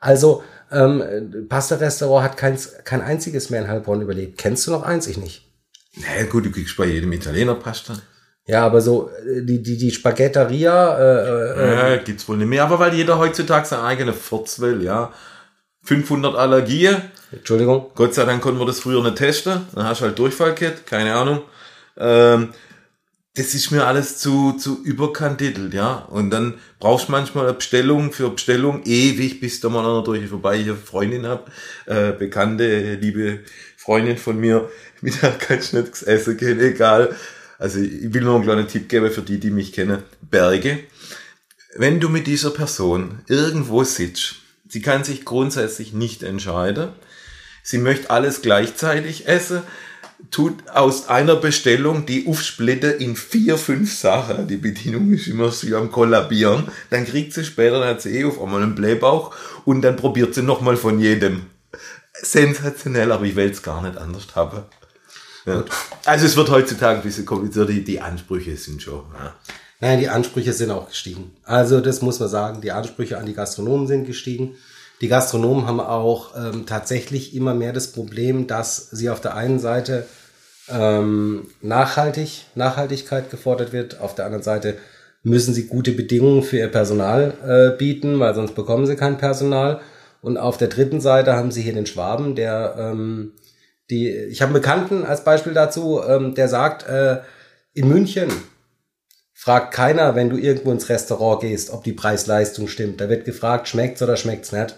Also, 0.00 0.44
ähm, 0.70 1.46
Pasta-Restaurant 1.48 2.24
hat 2.24 2.36
kein, 2.36 2.58
kein 2.84 3.02
einziges 3.02 3.50
mehr 3.50 3.62
in 3.62 3.68
Heilbronn 3.68 4.02
überlebt. 4.02 4.38
Kennst 4.38 4.66
du 4.66 4.70
noch 4.70 4.82
eins? 4.82 5.06
Ich 5.06 5.16
nicht. 5.16 5.42
Na 5.96 6.24
gut, 6.26 6.44
du 6.44 6.50
kriegst 6.52 6.76
bei 6.76 6.86
jedem 6.86 7.12
Italiener 7.12 7.54
Pasta. 7.54 7.94
Ja, 8.46 8.64
aber 8.64 8.80
so, 8.80 9.10
äh, 9.10 9.42
die, 9.42 9.62
die, 9.62 9.76
die 9.76 9.90
Spaghetteria, 9.90 10.98
äh, 10.98 11.60
äh, 11.60 11.74
Ja, 11.74 11.96
gibt's 11.96 12.28
wohl 12.28 12.36
nicht 12.36 12.46
mehr, 12.46 12.62
aber 12.62 12.78
weil 12.78 12.94
jeder 12.94 13.18
heutzutage 13.18 13.66
seine 13.66 13.82
eigene 13.82 14.12
Furz 14.12 14.60
will, 14.60 14.82
ja. 14.82 15.12
500 15.82 16.36
Allergien, 16.36 17.02
Entschuldigung. 17.32 17.90
Gott 17.94 18.14
sei 18.14 18.24
Dank 18.24 18.42
konnten 18.42 18.60
wir 18.60 18.66
das 18.66 18.80
früher 18.80 19.02
nicht 19.02 19.16
testen. 19.16 19.66
Dann 19.74 19.84
hast 19.84 20.00
du 20.00 20.06
halt 20.06 20.18
Durchfallkit, 20.18 20.86
keine 20.86 21.14
Ahnung. 21.14 21.42
Ähm, 21.96 22.50
das 23.36 23.52
ist 23.52 23.70
mir 23.70 23.86
alles 23.86 24.16
zu, 24.18 24.52
zu 24.52 24.82
überkandidelt, 24.82 25.74
ja. 25.74 25.96
Und 25.96 26.30
dann 26.30 26.54
brauchst 26.80 27.08
du 27.08 27.12
manchmal 27.12 27.44
eine 27.44 27.54
Bestellung 27.54 28.12
für 28.12 28.30
Bestellung 28.30 28.82
ewig, 28.84 29.40
bis 29.40 29.60
da 29.60 29.68
mal 29.68 29.80
einer 29.80 30.02
durch 30.02 30.26
vorbei 30.26 30.54
eine 30.54 30.74
Freundin 30.74 31.26
hab, 31.26 31.50
äh, 31.84 32.12
bekannte, 32.12 32.94
liebe 32.94 33.40
Freundin 33.76 34.16
von 34.16 34.38
mir, 34.38 34.70
mit 35.02 35.20
der 35.22 35.32
kannst 35.32 35.72
du 35.72 35.80
nicht 35.80 36.02
essen 36.02 36.36
gehen, 36.38 36.60
egal. 36.60 37.14
Also 37.58 37.78
ich 37.78 38.12
will 38.12 38.22
nur 38.22 38.36
einen 38.36 38.44
kleinen 38.44 38.68
Tipp 38.68 38.88
geben 38.88 39.10
für 39.10 39.22
die, 39.22 39.38
die 39.38 39.50
mich 39.50 39.72
kennen. 39.72 40.02
Berge. 40.22 40.78
Wenn 41.76 42.00
du 42.00 42.08
mit 42.08 42.26
dieser 42.26 42.50
Person 42.50 43.20
irgendwo 43.28 43.84
sitzt, 43.84 44.36
sie 44.66 44.80
kann 44.80 45.04
sich 45.04 45.26
grundsätzlich 45.26 45.92
nicht 45.92 46.22
entscheiden, 46.22 46.88
sie 47.66 47.78
möchte 47.78 48.10
alles 48.10 48.42
gleichzeitig 48.42 49.26
essen, 49.26 49.62
tut 50.30 50.68
aus 50.68 51.08
einer 51.08 51.34
Bestellung 51.34 52.06
die 52.06 52.26
aufsplitte 52.28 52.86
in 52.86 53.16
vier, 53.16 53.58
fünf 53.58 53.92
Sachen. 53.92 54.46
Die 54.46 54.56
Bedienung 54.56 55.12
ist 55.12 55.26
immer 55.26 55.50
so 55.50 55.76
am 55.76 55.90
Kollabieren. 55.90 56.68
Dann 56.90 57.04
kriegt 57.04 57.32
sie 57.34 57.44
später, 57.44 57.80
dann 57.80 57.88
hat 57.88 58.02
sie 58.02 58.20
eh 58.20 58.24
auf 58.24 58.40
einmal 58.40 58.62
einen 58.62 58.76
Blähbauch 58.76 59.34
und 59.64 59.82
dann 59.82 59.96
probiert 59.96 60.34
sie 60.34 60.42
nochmal 60.42 60.76
von 60.76 61.00
jedem. 61.00 61.46
Sensationell, 62.14 63.12
aber 63.12 63.24
ich 63.24 63.36
will 63.36 63.50
es 63.50 63.62
gar 63.62 63.82
nicht 63.82 63.98
anders 63.98 64.28
haben. 64.34 64.62
Ja. 65.44 65.64
Also 66.04 66.24
es 66.24 66.36
wird 66.36 66.50
heutzutage 66.50 67.00
ein 67.00 67.02
bisschen 67.02 67.26
kompliziert, 67.26 67.68
die, 67.68 67.84
die 67.84 68.00
Ansprüche 68.00 68.56
sind 68.56 68.80
schon. 68.82 69.04
Ja. 69.18 69.34
Nein, 69.80 69.98
die 70.00 70.08
Ansprüche 70.08 70.52
sind 70.52 70.70
auch 70.70 70.88
gestiegen. 70.88 71.32
Also 71.42 71.80
das 71.80 72.00
muss 72.00 72.20
man 72.20 72.28
sagen, 72.28 72.60
die 72.60 72.72
Ansprüche 72.72 73.18
an 73.18 73.26
die 73.26 73.34
Gastronomen 73.34 73.86
sind 73.86 74.06
gestiegen. 74.06 74.56
Die 75.00 75.08
Gastronomen 75.08 75.66
haben 75.66 75.80
auch 75.80 76.34
ähm, 76.36 76.64
tatsächlich 76.66 77.34
immer 77.34 77.54
mehr 77.54 77.72
das 77.72 77.92
Problem, 77.92 78.46
dass 78.46 78.90
sie 78.90 79.10
auf 79.10 79.20
der 79.20 79.34
einen 79.34 79.58
Seite 79.58 80.06
ähm, 80.68 81.48
nachhaltig, 81.60 82.46
Nachhaltigkeit 82.54 83.30
gefordert 83.30 83.72
wird, 83.72 84.00
auf 84.00 84.14
der 84.14 84.24
anderen 84.24 84.42
Seite 84.42 84.78
müssen 85.22 85.54
sie 85.54 85.66
gute 85.66 85.92
Bedingungen 85.92 86.42
für 86.42 86.58
ihr 86.58 86.68
Personal 86.68 87.34
äh, 87.44 87.76
bieten, 87.76 88.20
weil 88.20 88.34
sonst 88.34 88.54
bekommen 88.54 88.86
sie 88.86 88.96
kein 88.96 89.18
Personal. 89.18 89.80
Und 90.22 90.38
auf 90.38 90.56
der 90.56 90.68
dritten 90.68 91.00
Seite 91.00 91.34
haben 91.34 91.50
sie 91.50 91.62
hier 91.62 91.74
den 91.74 91.86
Schwaben, 91.86 92.34
der 92.34 92.76
ähm, 92.78 93.32
die, 93.90 94.08
ich 94.10 94.40
habe 94.40 94.50
einen 94.50 94.62
Bekannten 94.62 95.04
als 95.04 95.24
Beispiel 95.24 95.52
dazu, 95.52 96.00
ähm, 96.02 96.34
der 96.34 96.48
sagt, 96.48 96.88
äh, 96.88 97.18
in 97.74 97.88
München 97.88 98.30
fragt 99.34 99.74
keiner, 99.74 100.14
wenn 100.14 100.30
du 100.30 100.36
irgendwo 100.36 100.72
ins 100.72 100.88
Restaurant 100.88 101.40
gehst, 101.40 101.70
ob 101.70 101.84
die 101.84 101.92
Preis-Leistung 101.92 102.68
stimmt. 102.68 103.00
Da 103.00 103.08
wird 103.08 103.24
gefragt, 103.24 103.68
schmeckt's 103.68 104.02
oder 104.02 104.16
schmeckt's 104.16 104.50
nicht. 104.50 104.76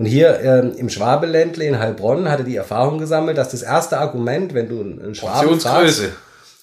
Und 0.00 0.06
hier 0.06 0.40
ähm, 0.40 0.72
im 0.78 0.88
Schwabeländle 0.88 1.62
in 1.62 1.78
Heilbronn 1.78 2.30
hatte 2.30 2.42
die 2.42 2.56
Erfahrung 2.56 2.96
gesammelt, 2.96 3.36
dass 3.36 3.50
das 3.50 3.60
erste 3.60 3.98
Argument, 3.98 4.54
wenn 4.54 4.66
du 4.66 4.80
einen 4.80 5.14
Schwaben 5.14 5.60
fragst, 5.60 6.04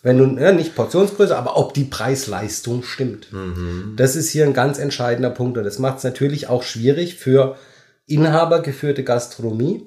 wenn 0.02 0.18
du 0.18 0.42
ja, 0.42 0.52
nicht 0.52 0.74
Portionsgröße, 0.74 1.38
aber 1.38 1.56
ob 1.56 1.76
die 1.76 1.84
Preis-Leistung 1.84 2.82
stimmt. 2.82 3.32
Mhm. 3.32 3.94
Das 3.96 4.16
ist 4.16 4.32
hier 4.32 4.44
ein 4.46 4.56
ganz 4.56 4.80
entscheidender 4.80 5.30
Punkt 5.30 5.56
und 5.60 5.66
das 5.66 5.78
macht 5.78 6.00
es 6.00 6.04
natürlich 6.04 6.50
auch 6.50 6.64
schwierig 6.64 7.14
für 7.14 7.58
inhabergeführte 8.08 9.04
Gastronomie, 9.04 9.86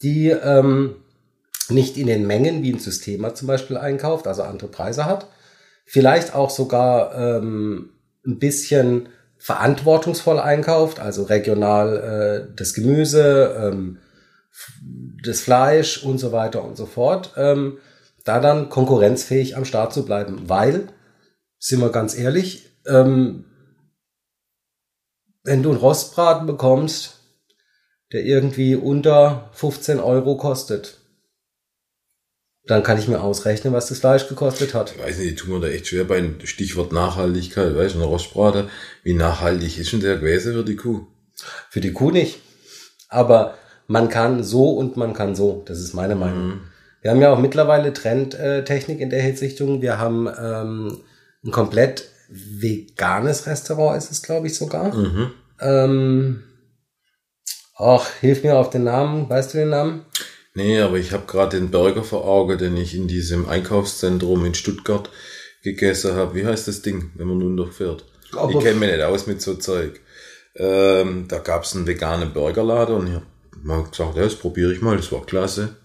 die 0.00 0.28
ähm, 0.28 0.94
nicht 1.70 1.96
in 1.96 2.06
den 2.06 2.24
Mengen 2.24 2.62
wie 2.62 2.72
ein 2.72 2.78
Systema 2.78 3.34
zum 3.34 3.48
Beispiel 3.48 3.78
einkauft, 3.78 4.28
also 4.28 4.44
andere 4.44 4.68
Preise 4.68 5.06
hat, 5.06 5.26
vielleicht 5.86 6.36
auch 6.36 6.50
sogar 6.50 7.16
ähm, 7.16 7.90
ein 8.24 8.38
bisschen 8.38 9.08
verantwortungsvoll 9.42 10.38
einkauft, 10.38 11.00
also 11.00 11.24
regional 11.24 11.96
äh, 12.48 12.54
das 12.54 12.74
Gemüse, 12.74 13.56
ähm, 13.58 13.98
das 15.24 15.40
Fleisch 15.40 16.04
und 16.04 16.18
so 16.18 16.30
weiter 16.30 16.62
und 16.62 16.76
so 16.76 16.86
fort, 16.86 17.32
ähm, 17.36 17.78
da 18.24 18.38
dann 18.38 18.68
konkurrenzfähig 18.68 19.56
am 19.56 19.64
Start 19.64 19.92
zu 19.92 20.04
bleiben, 20.04 20.48
weil, 20.48 20.86
sind 21.58 21.80
wir 21.80 21.90
ganz 21.90 22.16
ehrlich, 22.16 22.70
ähm, 22.86 23.44
wenn 25.42 25.64
du 25.64 25.70
einen 25.70 25.80
Rostbraten 25.80 26.46
bekommst, 26.46 27.18
der 28.12 28.22
irgendwie 28.22 28.76
unter 28.76 29.50
15 29.54 29.98
Euro 29.98 30.36
kostet, 30.36 31.00
dann 32.66 32.82
kann 32.82 32.98
ich 32.98 33.08
mir 33.08 33.20
ausrechnen, 33.20 33.72
was 33.72 33.88
das 33.88 33.98
Fleisch 33.98 34.28
gekostet 34.28 34.74
hat. 34.74 34.92
Ich 34.96 35.02
weiß 35.02 35.18
nicht, 35.18 35.30
die 35.30 35.34
tun 35.34 35.54
mir 35.54 35.60
da 35.60 35.68
echt 35.68 35.88
schwer 35.88 36.04
bei 36.04 36.22
Stichwort 36.44 36.92
Nachhaltigkeit. 36.92 37.74
Weißt 37.74 37.94
du, 37.94 37.98
eine 37.98 38.06
Rostbrate, 38.06 38.68
wie 39.02 39.14
nachhaltig 39.14 39.78
ist 39.78 39.92
denn 39.92 40.00
der 40.00 40.18
gewesen 40.18 40.54
für 40.54 40.64
die 40.64 40.76
Kuh? 40.76 41.06
Für 41.70 41.80
die 41.80 41.92
Kuh 41.92 42.10
nicht. 42.10 42.38
Aber 43.08 43.54
man 43.88 44.08
kann 44.08 44.44
so 44.44 44.70
und 44.70 44.96
man 44.96 45.12
kann 45.12 45.34
so. 45.34 45.62
Das 45.66 45.80
ist 45.80 45.92
meine 45.92 46.14
Meinung. 46.14 46.46
Mhm. 46.46 46.60
Wir 47.02 47.10
haben 47.10 47.20
ja 47.20 47.32
auch 47.32 47.38
mittlerweile 47.38 47.92
Trendtechnik 47.92 49.00
in 49.00 49.10
der 49.10 49.22
Hitzrichtung. 49.22 49.82
Wir 49.82 49.98
haben 49.98 50.28
ähm, 50.28 51.00
ein 51.44 51.50
komplett 51.50 52.04
veganes 52.28 53.46
Restaurant, 53.46 53.98
ist 53.98 54.12
es, 54.12 54.22
glaube 54.22 54.46
ich, 54.46 54.54
sogar. 54.54 54.94
Mhm. 54.94 55.32
Ähm, 55.60 56.42
ach, 57.76 58.08
hilf 58.20 58.44
mir 58.44 58.56
auf 58.56 58.70
den 58.70 58.84
Namen. 58.84 59.28
Weißt 59.28 59.52
du 59.52 59.58
den 59.58 59.70
Namen? 59.70 60.06
Nee, 60.54 60.80
aber 60.80 60.98
ich 60.98 61.12
habe 61.12 61.26
gerade 61.26 61.58
den 61.58 61.70
Burger 61.70 62.04
vor 62.04 62.26
Augen, 62.26 62.58
den 62.58 62.76
ich 62.76 62.94
in 62.94 63.08
diesem 63.08 63.48
Einkaufszentrum 63.48 64.44
in 64.44 64.54
Stuttgart 64.54 65.08
gegessen 65.62 66.14
habe. 66.14 66.34
Wie 66.34 66.46
heißt 66.46 66.68
das 66.68 66.82
Ding, 66.82 67.10
wenn 67.14 67.28
man 67.28 67.38
nun 67.38 67.56
durchfährt? 67.56 68.04
Aber 68.36 68.50
ich 68.50 68.58
kenne 68.58 68.78
mich 68.78 68.90
nicht 68.90 69.02
aus 69.02 69.26
mit 69.26 69.40
so 69.40 69.54
Zeug. 69.54 70.00
Ähm, 70.54 71.26
da 71.28 71.38
gab 71.38 71.64
es 71.64 71.74
einen 71.74 71.86
veganen 71.86 72.32
Burgerladen 72.32 72.94
und 72.96 73.06
ich 73.06 73.14
habe 73.14 73.26
mal 73.62 73.84
gesagt, 73.84 74.16
ja, 74.16 74.22
das 74.22 74.34
probiere 74.34 74.72
ich 74.72 74.82
mal, 74.82 74.96
das 74.96 75.10
war 75.10 75.24
klasse. 75.24 75.76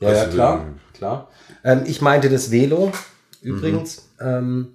Ja, 0.00 0.08
also, 0.08 0.22
ja, 0.22 0.28
klar, 0.28 0.66
klar. 0.92 1.30
Ähm, 1.62 1.82
ich 1.86 2.02
meinte 2.02 2.28
das 2.28 2.50
Velo 2.50 2.92
übrigens. 3.40 4.10
Mhm. 4.20 4.26
Ähm, 4.26 4.68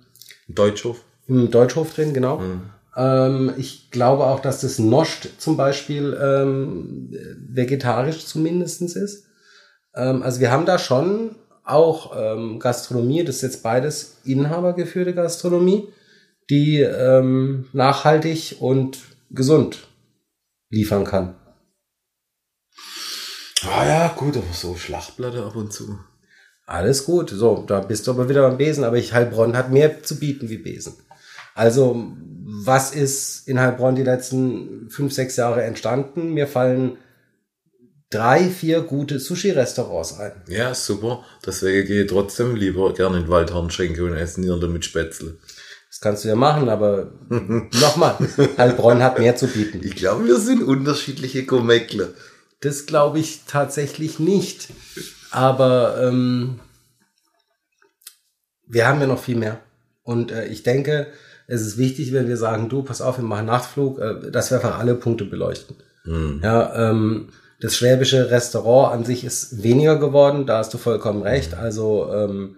Deutschhof. 0.47 1.03
Im 1.27 1.51
Deutschhof 1.51 1.93
drin, 1.93 2.13
genau. 2.13 2.39
Mhm. 2.39 2.61
Ähm, 2.99 3.53
ich 3.57 3.91
glaube 3.91 4.25
auch, 4.25 4.41
dass 4.41 4.59
das 4.59 4.77
Noscht 4.77 5.29
zum 5.37 5.55
Beispiel 5.55 6.19
ähm, 6.21 7.15
vegetarisch 7.49 8.25
zumindestens 8.25 8.97
ist. 8.97 9.25
Ähm, 9.95 10.21
also 10.21 10.41
wir 10.41 10.51
haben 10.51 10.65
da 10.65 10.77
schon 10.77 11.35
auch 11.63 12.13
ähm, 12.17 12.59
Gastronomie, 12.59 13.23
das 13.23 13.37
ist 13.37 13.41
jetzt 13.43 13.63
beides 13.63 14.17
inhabergeführte 14.25 15.13
Gastronomie, 15.13 15.87
die 16.49 16.81
ähm, 16.81 17.69
nachhaltig 17.71 18.57
und 18.59 18.99
gesund 19.29 19.87
liefern 20.69 21.05
kann. 21.05 21.35
Ah 23.63 23.85
ja, 23.85 24.07
gut, 24.09 24.35
aber 24.35 24.53
so 24.53 24.75
Schlachtblätter 24.75 25.45
ab 25.45 25.55
und 25.55 25.71
zu. 25.71 25.99
Alles 26.65 27.05
gut. 27.05 27.29
So, 27.29 27.63
da 27.65 27.79
bist 27.79 28.07
du 28.07 28.11
aber 28.11 28.29
wieder 28.29 28.47
beim 28.47 28.57
Besen, 28.57 28.83
aber 28.83 28.97
ich 28.97 29.13
Heilbronn 29.13 29.57
hat 29.57 29.71
mehr 29.71 30.03
zu 30.03 30.19
bieten 30.19 30.49
wie 30.49 30.57
Besen. 30.57 30.93
Also 31.59 32.07
was 32.63 32.95
ist 32.95 33.49
in 33.49 33.59
Heilbronn 33.59 33.95
die 33.95 34.03
letzten 34.03 34.89
fünf, 34.89 35.11
sechs 35.11 35.35
Jahre 35.35 35.63
entstanden? 35.63 36.33
Mir 36.33 36.47
fallen 36.47 36.97
drei, 38.09 38.49
vier 38.49 38.79
gute 38.79 39.19
Sushi-Restaurants 39.19 40.19
ein. 40.21 40.31
Ja, 40.47 40.73
super. 40.73 41.25
Deswegen 41.45 41.85
gehe 41.85 42.03
ich 42.03 42.09
trotzdem 42.09 42.55
lieber 42.55 42.93
gerne 42.93 43.17
in 43.17 43.27
Waldhornschenke 43.27 44.05
und 44.05 44.13
essen 44.13 44.43
hier 44.43 44.55
mit 44.55 44.85
Spätzle. 44.85 45.37
Das 45.89 45.99
kannst 45.99 46.23
du 46.23 46.29
ja 46.29 46.37
machen, 46.37 46.69
aber 46.69 47.11
nochmal, 47.29 48.15
Heilbronn 48.57 49.03
hat 49.03 49.19
mehr 49.19 49.35
zu 49.35 49.47
bieten. 49.47 49.81
Ich 49.83 49.97
glaube, 49.97 50.27
wir 50.27 50.37
sind 50.37 50.63
unterschiedliche 50.63 51.43
Gomeckle. 51.43 52.13
Das 52.61 52.85
glaube 52.85 53.19
ich 53.19 53.41
tatsächlich 53.47 54.17
nicht. 54.17 54.69
Aber 55.31 56.01
ähm, 56.01 56.61
wir 58.65 58.87
haben 58.87 59.01
ja 59.01 59.07
noch 59.07 59.21
viel 59.21 59.35
mehr. 59.35 59.59
Und 60.03 60.31
äh, 60.31 60.45
ich 60.45 60.63
denke, 60.63 61.11
es 61.49 61.61
ist 61.61 61.77
wichtig, 61.77 62.13
wenn 62.13 62.27
wir 62.27 62.37
sagen, 62.37 62.69
du, 62.69 62.83
pass 62.83 63.01
auf, 63.01 63.17
wir 63.17 63.23
machen 63.25 63.47
Nachtflug, 63.47 63.99
äh, 63.99 64.31
dass 64.31 64.51
wir 64.51 64.57
einfach 64.57 64.79
alle 64.79 64.95
Punkte 64.95 65.25
beleuchten. 65.25 65.75
Mhm. 66.05 66.41
Ja, 66.43 66.91
ähm, 66.91 67.29
das 67.59 67.75
schwäbische 67.75 68.29
Restaurant 68.29 68.93
an 68.93 69.03
sich 69.03 69.23
ist 69.23 69.63
weniger 69.63 69.97
geworden, 69.97 70.45
da 70.45 70.59
hast 70.59 70.73
du 70.73 70.77
vollkommen 70.77 71.23
recht. 71.23 71.53
Mhm. 71.53 71.59
Also 71.59 72.07
ähm, 72.13 72.55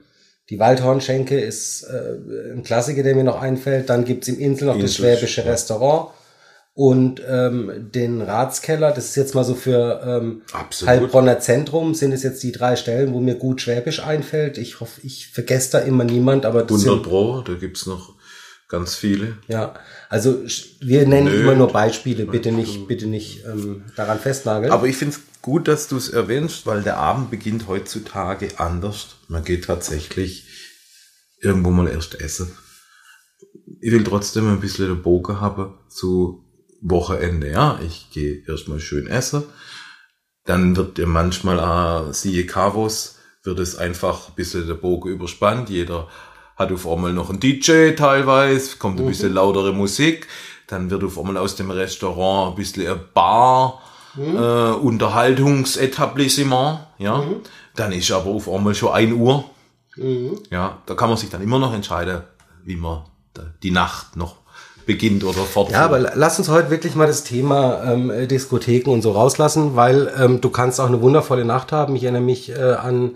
die 0.49 0.59
Waldhornschenke 0.59 1.39
ist 1.39 1.83
äh, 1.83 2.53
ein 2.53 2.63
Klassiker, 2.63 3.01
der 3.01 3.15
mir 3.15 3.23
noch 3.23 3.41
einfällt. 3.41 3.89
Dann 3.89 4.03
gibt's 4.03 4.27
im 4.27 4.37
Insel 4.37 4.65
noch 4.65 4.75
Insel, 4.75 4.87
das 4.87 4.95
schwäbische 4.95 5.41
ja. 5.41 5.51
Restaurant 5.51 6.09
und 6.73 7.21
ähm, 7.25 7.89
den 7.95 8.21
Ratskeller. 8.21 8.91
Das 8.91 9.05
ist 9.05 9.15
jetzt 9.15 9.35
mal 9.35 9.45
so 9.45 9.55
für 9.55 10.01
ähm, 10.05 10.41
Heilbronner 10.85 11.39
Zentrum 11.39 11.95
sind 11.95 12.11
es 12.11 12.23
jetzt 12.23 12.43
die 12.43 12.51
drei 12.51 12.75
Stellen, 12.75 13.13
wo 13.13 13.21
mir 13.21 13.35
gut 13.35 13.61
Schwäbisch 13.61 14.03
einfällt. 14.03 14.57
Ich 14.57 14.81
hoffe, 14.81 14.99
ich 15.03 15.27
vergesse 15.27 15.71
da 15.71 15.79
immer 15.79 16.03
niemand, 16.03 16.45
aber 16.45 16.63
das 16.63 16.85
100 16.85 17.03
Pro, 17.03 17.41
da 17.41 17.53
gibt's 17.53 17.85
noch 17.85 18.15
Ganz 18.71 18.95
viele. 18.95 19.37
Ja, 19.49 19.73
also 20.07 20.45
wir 20.79 21.05
nennen 21.05 21.27
Nö. 21.27 21.41
immer 21.41 21.55
nur 21.55 21.73
Beispiele, 21.73 22.25
bitte 22.25 22.53
nicht, 22.53 22.87
bitte 22.87 23.05
nicht 23.05 23.43
ähm, 23.43 23.83
daran 23.97 24.17
festnageln. 24.17 24.71
Aber 24.71 24.87
ich 24.87 24.95
finde 24.95 25.17
es 25.17 25.41
gut, 25.41 25.67
dass 25.67 25.89
du 25.89 25.97
es 25.97 26.07
erwähnst, 26.07 26.65
weil 26.65 26.81
der 26.81 26.95
Abend 26.95 27.29
beginnt 27.29 27.67
heutzutage 27.67 28.47
anders. 28.59 29.17
Man 29.27 29.43
geht 29.43 29.65
tatsächlich 29.65 30.45
irgendwo 31.41 31.69
mal 31.71 31.89
erst 31.89 32.21
essen. 32.21 32.55
Ich 33.81 33.91
will 33.91 34.05
trotzdem 34.05 34.47
ein 34.47 34.61
bisschen 34.61 34.87
den 34.87 35.01
Bogen 35.01 35.41
haben 35.41 35.77
zu 35.89 36.45
Wochenende. 36.81 37.51
Ja, 37.51 37.77
ich 37.85 38.09
gehe 38.11 38.41
erstmal 38.47 38.79
schön 38.79 39.07
essen. 39.07 39.43
Dann 40.45 40.77
wird 40.77 40.97
ja 40.97 41.07
manchmal, 41.07 42.07
äh, 42.09 42.13
siehe 42.13 42.45
Kavos, 42.45 43.17
wird 43.43 43.59
es 43.59 43.75
einfach 43.75 44.29
ein 44.29 44.35
bisschen 44.35 44.65
der 44.65 44.75
Bogen 44.75 45.09
überspannt. 45.09 45.69
Jeder 45.69 46.07
hat 46.55 46.71
auf 46.71 46.87
einmal 46.87 47.13
noch 47.13 47.29
ein 47.29 47.39
DJ 47.39 47.91
teilweise, 47.91 48.77
kommt 48.77 48.99
ein 48.99 49.07
bisschen 49.07 49.29
mhm. 49.29 49.35
lautere 49.35 49.73
Musik, 49.73 50.27
dann 50.67 50.89
wird 50.89 51.03
auf 51.03 51.19
einmal 51.19 51.37
aus 51.37 51.55
dem 51.55 51.71
Restaurant 51.71 52.51
ein 52.51 52.55
bisschen 52.55 52.91
ein 52.91 52.99
Bar, 53.13 53.81
mhm. 54.15 54.35
äh, 54.35 54.71
Unterhaltungsetablissement, 54.71 56.79
ja. 56.97 57.17
Mhm. 57.17 57.41
Dann 57.75 57.91
ist 57.93 58.11
aber 58.11 58.31
auf 58.31 58.49
einmal 58.49 58.75
schon 58.75 58.91
ein 58.91 59.13
Uhr. 59.13 59.45
Mhm. 59.95 60.39
Ja, 60.49 60.79
da 60.85 60.95
kann 60.95 61.09
man 61.09 61.17
sich 61.17 61.29
dann 61.29 61.41
immer 61.41 61.59
noch 61.59 61.73
entscheiden, 61.73 62.21
wie 62.63 62.75
man 62.75 63.03
die 63.63 63.71
Nacht 63.71 64.17
noch 64.17 64.35
beginnt 64.85 65.23
oder 65.23 65.43
fortführt. 65.43 65.79
Ja, 65.79 65.85
aber 65.85 65.99
lass 65.99 66.39
uns 66.39 66.49
heute 66.49 66.69
wirklich 66.69 66.95
mal 66.95 67.07
das 67.07 67.23
Thema 67.23 67.83
ähm, 67.83 68.27
Diskotheken 68.27 68.91
und 68.91 69.01
so 69.01 69.11
rauslassen, 69.11 69.75
weil 69.75 70.11
ähm, 70.17 70.41
du 70.41 70.49
kannst 70.49 70.81
auch 70.81 70.87
eine 70.87 71.01
wundervolle 71.01 71.45
Nacht 71.45 71.71
haben. 71.71 71.95
Ich 71.95 72.03
erinnere 72.03 72.21
mich 72.21 72.49
äh, 72.49 72.73
an 72.73 73.15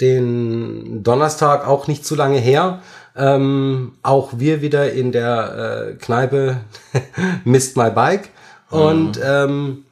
den 0.00 1.02
Donnerstag 1.02 1.66
auch 1.66 1.88
nicht 1.88 2.04
zu 2.04 2.14
lange 2.14 2.38
her. 2.38 2.82
Ähm, 3.16 3.98
auch 4.02 4.30
wir 4.36 4.62
wieder 4.62 4.92
in 4.92 5.10
der 5.10 5.88
äh, 5.90 5.94
Kneipe 5.96 6.60
Mist 7.44 7.76
My 7.76 7.90
Bike 7.90 8.30
und 8.70 9.16
mhm. 9.16 9.22
ähm, 9.24 9.84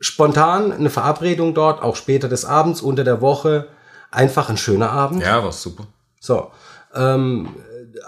spontan 0.00 0.72
eine 0.72 0.90
Verabredung 0.90 1.54
dort, 1.54 1.82
auch 1.82 1.96
später 1.96 2.28
des 2.28 2.44
Abends, 2.44 2.80
unter 2.80 3.04
der 3.04 3.20
Woche. 3.20 3.68
Einfach 4.10 4.48
ein 4.48 4.56
schöner 4.56 4.90
Abend. 4.90 5.22
Ja, 5.22 5.44
war 5.44 5.52
super. 5.52 5.86
So. 6.18 6.50
Ähm, 6.94 7.50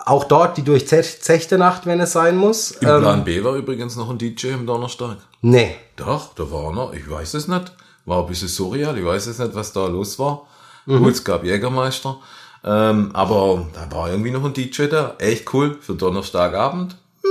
auch 0.07 0.25
dort 0.25 0.57
die 0.57 0.63
durchzechte 0.63 1.59
Nacht, 1.59 1.87
wenn 1.87 2.01
es 2.01 2.13
sein 2.13 2.37
muss. 2.37 2.73
Im 2.73 2.89
ähm, 2.89 3.01
Plan 3.01 3.25
B 3.25 3.45
war 3.45 3.55
übrigens 3.55 3.97
noch 3.97 4.09
ein 4.11 4.19
DJ 4.19 4.55
am 4.55 4.67
Donnerstag. 4.67 5.19
Nee. 5.43 5.77
Doch, 5.97 6.35
da 6.35 6.51
war 6.51 6.73
noch, 6.73 6.93
ich 6.95 7.09
weiß 7.09 7.35
es 7.35 7.49
nicht. 7.49 7.73
War 8.07 8.23
ein 8.23 8.27
bisschen 8.27 8.49
surreal, 8.49 8.97
ich 8.97 9.05
weiß 9.05 9.27
es 9.27 9.39
nicht, 9.39 9.55
was 9.55 9.73
da 9.73 9.87
los 9.87 10.19
war. 10.19 10.47
Mhm. 10.87 10.99
Gut, 10.99 11.13
es 11.13 11.25
gab 11.25 11.45
Jägermeister. 11.45 12.19
Ähm, 12.63 13.11
aber 13.15 13.67
da 13.73 13.95
war 13.95 14.11
irgendwie 14.11 14.31
noch 14.31 14.45
ein 14.45 14.53
DJ 14.53 14.87
da. 14.87 15.15
Echt 15.19 15.53
cool 15.55 15.79
für 15.81 15.95
Donnerstagabend. 15.95 16.97
Hm. 17.23 17.31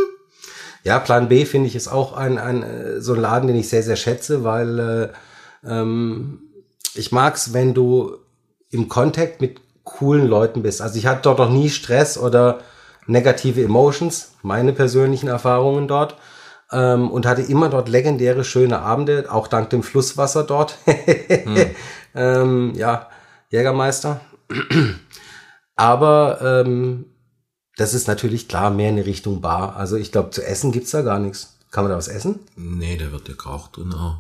Ja, 0.83 0.99
Plan 0.99 1.29
B 1.29 1.45
finde 1.45 1.67
ich 1.67 1.75
ist 1.75 1.88
auch 1.88 2.13
ein, 2.13 2.38
ein 2.38 2.63
äh, 2.63 3.01
so 3.01 3.13
ein 3.13 3.21
Laden, 3.21 3.47
den 3.47 3.55
ich 3.55 3.69
sehr, 3.69 3.83
sehr 3.83 3.95
schätze, 3.95 4.43
weil 4.43 4.79
äh, 4.79 5.69
ähm, 5.69 6.41
ich 6.95 7.12
mag's, 7.12 7.53
wenn 7.53 7.73
du 7.73 8.17
im 8.71 8.88
Kontakt 8.88 9.41
mit 9.41 9.62
coolen 9.83 10.27
Leuten 10.27 10.63
bist. 10.63 10.81
Also 10.81 10.97
ich 10.97 11.05
hatte 11.05 11.23
dort 11.23 11.39
noch 11.39 11.49
nie 11.49 11.69
Stress 11.69 12.17
oder 12.17 12.59
negative 13.07 13.63
Emotions, 13.63 14.33
meine 14.41 14.73
persönlichen 14.73 15.27
Erfahrungen 15.27 15.88
dort. 15.88 16.15
Ähm, 16.71 17.09
und 17.09 17.25
hatte 17.25 17.41
immer 17.41 17.69
dort 17.69 17.89
legendäre, 17.89 18.43
schöne 18.43 18.79
Abende, 18.79 19.25
auch 19.31 19.47
dank 19.47 19.71
dem 19.71 19.81
Flusswasser 19.81 20.43
dort. 20.43 20.77
hm. 20.85 21.65
ähm, 22.13 22.73
ja, 22.75 23.08
Jägermeister. 23.49 24.21
Aber 25.75 26.63
ähm, 26.65 27.05
das 27.77 27.93
ist 27.93 28.07
natürlich 28.07 28.47
klar 28.47 28.69
mehr 28.69 28.89
in 28.89 28.97
die 28.97 29.01
Richtung 29.01 29.41
Bar. 29.41 29.75
Also 29.75 29.95
ich 29.95 30.12
glaube, 30.12 30.31
zu 30.31 30.45
essen 30.45 30.71
gibt's 30.71 30.91
da 30.91 31.01
gar 31.01 31.19
nichts. 31.19 31.57
Kann 31.71 31.83
man 31.83 31.91
da 31.91 31.97
was 31.97 32.07
essen? 32.07 32.39
Nee, 32.55 32.97
da 32.97 33.12
wird 33.12 33.29
ja 33.29 33.35
geraucht 33.35 33.77
drin 33.77 33.93
auch. 33.93 34.17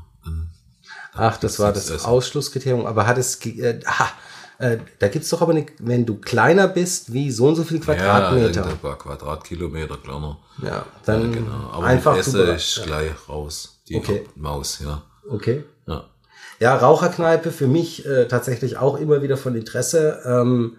Ach, 1.13 1.37
das 1.37 1.59
war 1.59 1.73
das 1.73 2.05
Ausschlusskriterium. 2.05 2.85
Aber 2.85 3.07
hat 3.07 3.17
es, 3.17 3.43
äh, 3.45 3.79
aha, 3.85 4.09
äh, 4.59 4.77
da 4.99 5.07
gibt's 5.07 5.29
doch 5.29 5.41
aber 5.41 5.51
eine, 5.51 5.65
wenn 5.79 6.05
du 6.05 6.15
kleiner 6.15 6.67
bist, 6.67 7.11
wie 7.11 7.31
so 7.31 7.47
und 7.47 7.55
so 7.55 7.63
viel 7.63 7.79
Quadratmeter. 7.79 8.61
Ja, 8.61 8.67
ein 8.67 8.77
paar 8.77 8.97
Quadratkilometer 8.97 9.97
kleiner. 9.97 10.37
Ja, 10.61 10.85
dann 11.05 11.33
ja, 11.33 11.39
genau. 11.39 11.69
Aber 11.71 11.85
einfach 11.85 12.17
Esse 12.17 12.43
ist 12.51 12.77
ja. 12.77 12.85
gleich 12.85 13.11
raus. 13.27 13.81
Die 13.87 13.95
okay. 13.95 14.25
Maus, 14.35 14.79
ja. 14.79 15.01
Okay. 15.29 15.63
Ja. 16.59 16.75
Raucherkneipe 16.75 17.51
für 17.51 17.67
mich 17.67 18.05
äh, 18.05 18.27
tatsächlich 18.27 18.77
auch 18.77 18.97
immer 18.99 19.21
wieder 19.21 19.37
von 19.37 19.55
Interesse. 19.55 20.21
Ähm, 20.25 20.77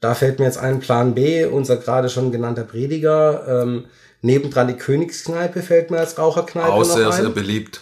da 0.00 0.14
fällt 0.14 0.38
mir 0.38 0.44
jetzt 0.44 0.58
ein 0.58 0.80
Plan 0.80 1.14
B, 1.14 1.44
unser 1.44 1.76
gerade 1.76 2.08
schon 2.08 2.32
genannter 2.32 2.64
Prediger. 2.64 3.62
Ähm, 3.62 3.86
nebendran 4.22 4.68
die 4.68 4.76
Königskneipe 4.76 5.62
fällt 5.62 5.90
mir 5.90 5.98
als 5.98 6.18
Raucherkneipe 6.18 6.72
auch 6.72 6.84
sehr, 6.84 7.12
sehr 7.12 7.30
beliebt. 7.30 7.80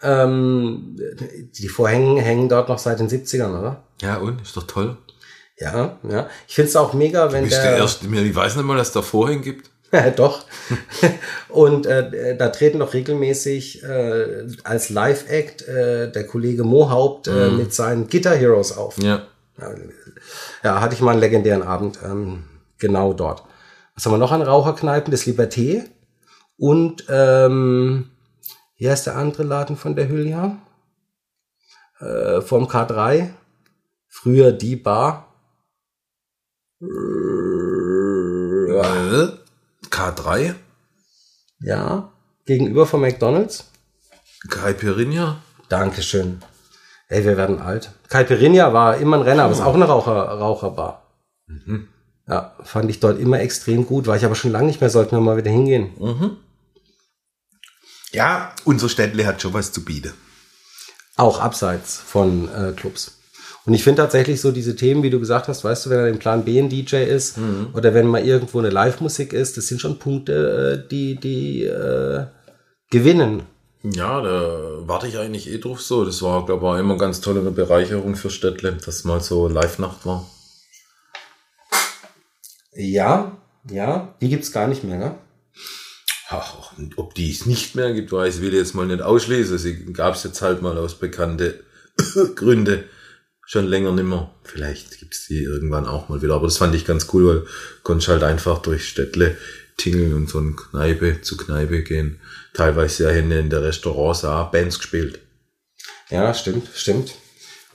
Ähm, 0.00 0.96
die 1.54 1.68
Vorhänge 1.68 2.22
hängen 2.22 2.48
dort 2.48 2.68
noch 2.68 2.78
seit 2.78 3.00
den 3.00 3.08
70ern, 3.08 3.58
oder? 3.58 3.84
Ja, 4.00 4.18
und? 4.18 4.40
Ist 4.42 4.56
doch 4.56 4.66
toll. 4.66 4.96
Ja, 5.58 5.98
ja. 6.08 6.28
Ich 6.46 6.54
find's 6.54 6.76
auch 6.76 6.92
mega, 6.92 7.32
wenn 7.32 7.42
du 7.42 7.48
bist 7.48 7.60
der... 7.60 7.72
der 7.72 7.78
erste, 7.80 8.06
ich 8.06 8.34
weiß 8.34 8.54
nicht 8.54 8.64
mal, 8.64 8.76
dass 8.76 8.88
es 8.88 8.94
da 8.94 9.02
Vorhänge 9.02 9.42
gibt. 9.42 9.70
Doch. 10.16 10.44
und 11.48 11.86
äh, 11.86 12.36
da 12.36 12.48
treten 12.48 12.80
doch 12.80 12.92
regelmäßig 12.92 13.82
äh, 13.82 14.46
als 14.64 14.90
Live-Act 14.90 15.66
äh, 15.66 16.12
der 16.12 16.26
Kollege 16.26 16.64
Mohaupt 16.64 17.28
äh, 17.28 17.48
mm. 17.48 17.56
mit 17.56 17.72
seinen 17.72 18.08
Guitar 18.08 18.34
Heroes 18.34 18.76
auf. 18.76 18.98
Ja. 18.98 19.22
Ja, 20.62 20.80
hatte 20.80 20.94
ich 20.94 21.00
mal 21.00 21.12
einen 21.12 21.20
legendären 21.20 21.62
Abend 21.62 21.98
ähm, 22.04 22.44
genau 22.78 23.12
dort. 23.12 23.42
Was 23.94 24.04
haben 24.04 24.12
wir 24.12 24.18
noch 24.18 24.30
an 24.30 24.42
Raucherkneipen? 24.42 25.10
Das 25.10 25.26
Liberté 25.26 25.84
und 26.58 27.04
ähm, 27.08 28.10
hier 28.74 28.92
ist 28.92 29.04
der 29.04 29.16
andere 29.16 29.42
Laden 29.42 29.76
von 29.76 29.96
der 29.96 30.08
Hülya. 30.08 30.58
Äh, 31.98 32.40
vom 32.42 32.68
K3. 32.68 33.30
Früher 34.06 34.52
die 34.52 34.76
Bar. 34.76 35.34
Äh, 36.80 36.86
K3? 39.98 40.54
Ja. 41.60 42.12
Gegenüber 42.46 42.86
von 42.86 43.00
McDonalds. 43.00 43.64
Caipirinha? 44.48 45.42
Dankeschön. 45.68 46.40
Ey, 47.08 47.24
wir 47.24 47.36
werden 47.36 47.60
alt. 47.60 47.90
Caipirinha 48.08 48.72
war 48.72 48.98
immer 48.98 49.16
ein 49.16 49.22
Renner, 49.22 49.44
aber 49.44 49.54
ist 49.54 49.60
auch 49.60 49.74
eine 49.74 49.86
Raucher, 49.86 50.12
Raucherbar. 50.12 51.02
Mhm. 51.46 51.88
Ja, 52.28 52.54
fand 52.62 52.90
ich 52.90 53.00
dort 53.00 53.18
immer 53.18 53.40
extrem 53.40 53.86
gut. 53.86 54.06
War 54.06 54.16
ich 54.16 54.24
aber 54.24 54.36
schon 54.36 54.52
lange 54.52 54.66
nicht 54.66 54.80
mehr, 54.80 54.90
sollten 54.90 55.16
wir 55.16 55.20
mal 55.20 55.36
wieder 55.36 55.50
hingehen. 55.50 55.90
Mhm. 55.98 56.36
Ja, 58.12 58.54
unser 58.64 58.88
Städtle 58.88 59.26
hat 59.26 59.42
schon 59.42 59.52
was 59.52 59.72
zu 59.72 59.84
bieten. 59.84 60.12
Auch 61.16 61.40
abseits 61.40 61.96
von 61.96 62.48
äh, 62.54 62.72
Clubs. 62.72 63.17
Und 63.66 63.74
ich 63.74 63.84
finde 63.84 64.00
tatsächlich 64.02 64.40
so 64.40 64.50
diese 64.50 64.76
Themen, 64.76 65.02
wie 65.02 65.10
du 65.10 65.18
gesagt 65.20 65.48
hast, 65.48 65.62
weißt 65.62 65.86
du, 65.86 65.90
wenn 65.90 65.98
er 65.98 66.08
im 66.08 66.18
Plan 66.18 66.44
B 66.44 66.58
ein 66.58 66.70
DJ 66.70 66.96
ist 67.04 67.36
Mhm. 67.36 67.68
oder 67.74 67.92
wenn 67.92 68.06
mal 68.06 68.24
irgendwo 68.24 68.58
eine 68.60 68.70
Live-Musik 68.70 69.32
ist, 69.34 69.56
das 69.58 69.66
sind 69.66 69.80
schon 69.80 69.98
Punkte, 69.98 70.84
äh, 70.84 70.88
die, 70.88 71.16
die 71.16 71.64
äh, 71.64 72.26
gewinnen. 72.90 73.42
Ja, 73.82 74.20
da 74.22 74.78
warte 74.88 75.06
ich 75.06 75.18
eigentlich 75.18 75.50
eh 75.50 75.58
drauf 75.58 75.80
so. 75.80 76.04
Das 76.04 76.22
war, 76.22 76.46
glaube 76.46 76.74
ich, 76.74 76.80
immer 76.80 76.96
ganz 76.96 77.20
tolle 77.20 77.40
Bereicherung 77.50 78.16
für 78.16 78.30
Städtle, 78.30 78.72
dass 78.84 79.04
mal 79.04 79.20
so 79.20 79.48
Live-Nacht 79.48 80.04
war. 80.06 80.26
Ja, 82.74 83.36
ja, 83.70 84.14
die 84.20 84.28
gibt's 84.28 84.52
gar 84.52 84.66
nicht 84.68 84.84
mehr, 84.84 84.98
ne? 84.98 85.14
Ach, 86.30 86.72
ob 86.96 87.14
die 87.14 87.30
es 87.30 87.46
nicht 87.46 87.74
mehr 87.74 87.92
gibt, 87.94 88.12
weiß 88.12 88.36
ich 88.36 88.42
will 88.42 88.54
jetzt 88.54 88.74
mal 88.74 88.86
nicht 88.86 89.00
ausschließen. 89.02 89.56
Sie 89.58 89.92
gab 89.92 90.14
es 90.14 90.24
jetzt 90.24 90.42
halt 90.42 90.60
mal 90.62 90.76
aus 90.76 90.94
bekannte 90.94 91.60
Gründe 92.34 92.84
schon 93.48 93.66
länger 93.66 93.92
nimmer. 93.92 94.30
Vielleicht 94.44 94.98
gibt's 94.98 95.26
die 95.26 95.42
irgendwann 95.42 95.86
auch 95.86 96.10
mal 96.10 96.20
wieder. 96.20 96.34
Aber 96.34 96.46
das 96.46 96.58
fand 96.58 96.74
ich 96.74 96.84
ganz 96.84 97.08
cool, 97.14 97.26
weil 97.26 97.46
konntest 97.82 98.08
halt 98.08 98.22
einfach 98.22 98.58
durch 98.58 98.86
Städtle 98.86 99.38
tingeln 99.78 100.12
und 100.12 100.26
von 100.28 100.54
Kneipe 100.54 101.22
zu 101.22 101.38
Kneipe 101.38 101.82
gehen. 101.82 102.20
Teilweise 102.52 103.04
ja 103.04 103.10
hinten 103.10 103.32
in 103.32 103.50
der 103.50 103.62
Restaurants 103.62 104.22
auch 104.26 104.50
Bands 104.50 104.78
gespielt. 104.78 105.20
Ja, 106.10 106.34
stimmt, 106.34 106.68
stimmt. 106.74 107.14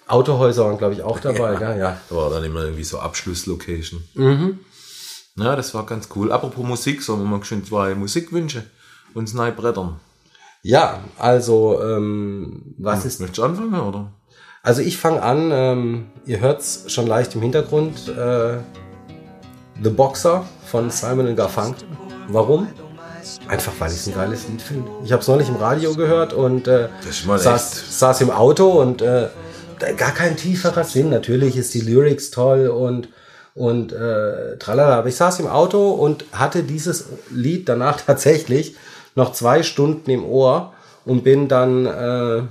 Autohäuser 0.06 0.66
waren, 0.66 0.78
glaube 0.78 0.94
ich, 0.94 1.02
auch 1.02 1.20
dabei, 1.20 1.54
ja, 1.62 1.76
ja. 1.76 2.02
Da 2.08 2.16
war 2.16 2.30
dann 2.30 2.44
immer 2.44 2.66
irgendwie 2.66 2.84
so 2.84 3.00
Abschlusslocation. 3.00 4.04
Mhm. 4.14 4.60
Ja, 5.38 5.56
das 5.56 5.74
war 5.74 5.88
ganz 5.88 6.08
cool. 6.16 6.32
Apropos 6.32 6.64
Musik, 6.64 7.02
sollen 7.02 7.22
wir 7.22 7.26
mal 7.26 7.44
schön 7.44 7.66
zwei 7.66 7.96
Musikwünsche 7.96 8.64
uns 9.16 9.34
neu 9.34 9.52
brettern. 9.52 10.00
Ja, 10.62 11.04
also, 11.18 11.82
ähm, 11.82 12.76
was 12.78 13.06
ist. 13.06 13.20
Möchtest 13.20 13.40
du 13.40 13.44
anfangen, 13.44 13.80
oder? 13.80 14.14
Also 14.65 14.82
ich 14.82 14.97
fange 14.97 15.21
an, 15.21 15.52
ähm, 15.52 16.06
ihr 16.26 16.39
hört's 16.39 16.86
schon 16.88 17.06
leicht 17.06 17.36
im 17.36 17.41
Hintergrund, 17.41 18.08
äh, 18.08 18.60
The 19.84 19.89
Boxer 19.89 20.45
von 20.65 20.89
Simon 20.89 21.36
Garfunkel. 21.36 21.86
Warum? 22.30 22.69
Einfach 23.49 23.73
weil 23.80 23.91
ich 23.91 23.97
es 23.97 24.08
ein 24.08 24.15
geiles 24.15 24.47
Lied 24.47 24.62
finde. 24.62 24.89
Ich 25.04 25.12
habe 25.12 25.21
es 25.21 25.28
neulich 25.28 25.49
im 25.49 25.58
Radio 25.58 25.93
gehört 25.95 26.32
und 26.32 26.69
äh, 26.69 26.88
saß, 27.02 27.99
saß 27.99 28.21
im 28.21 28.32
Auto 28.32 28.69
und 28.69 29.02
äh, 29.02 29.28
gar 29.97 30.13
kein 30.13 30.38
tieferer 30.38 30.86
Sinn. 30.86 31.10
Natürlich 31.10 31.58
ist 31.58 31.73
die 31.73 31.82
Lyrics 31.82 32.32
toll 32.32 32.69
und 32.69 33.10
und 33.56 33.91
äh, 33.91 34.58
tralala. 34.60 34.97
Aber 34.99 35.10
ich 35.10 35.17
saß 35.17 35.41
im 35.41 35.47
Auto 35.47 35.89
und 35.89 36.23
hatte 36.32 36.63
dieses 36.63 37.08
Lied 37.30 37.67
danach 37.67 37.99
tatsächlich 38.06 38.78
noch 39.15 39.34
zwei 39.34 39.62
Stunden 39.62 40.10
im 40.10 40.23
Ohr 40.23 40.71
und 41.04 41.26
bin 41.26 41.49
dann 41.49 41.86
äh, 41.86 42.43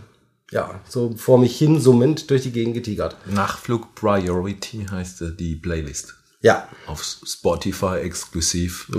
ja 0.52 0.80
so 0.88 1.14
vor 1.16 1.38
mich 1.38 1.56
hin 1.58 1.80
summend 1.80 2.30
durch 2.30 2.42
die 2.42 2.52
Gegend 2.52 2.74
getigert. 2.74 3.16
Nachflug 3.26 3.94
Priority 3.94 4.86
heißt 4.90 5.22
äh, 5.22 5.32
die 5.36 5.56
Playlist. 5.56 6.14
Ja, 6.40 6.68
Auf 6.86 7.04
Spotify 7.04 7.98
exklusiv. 8.02 8.90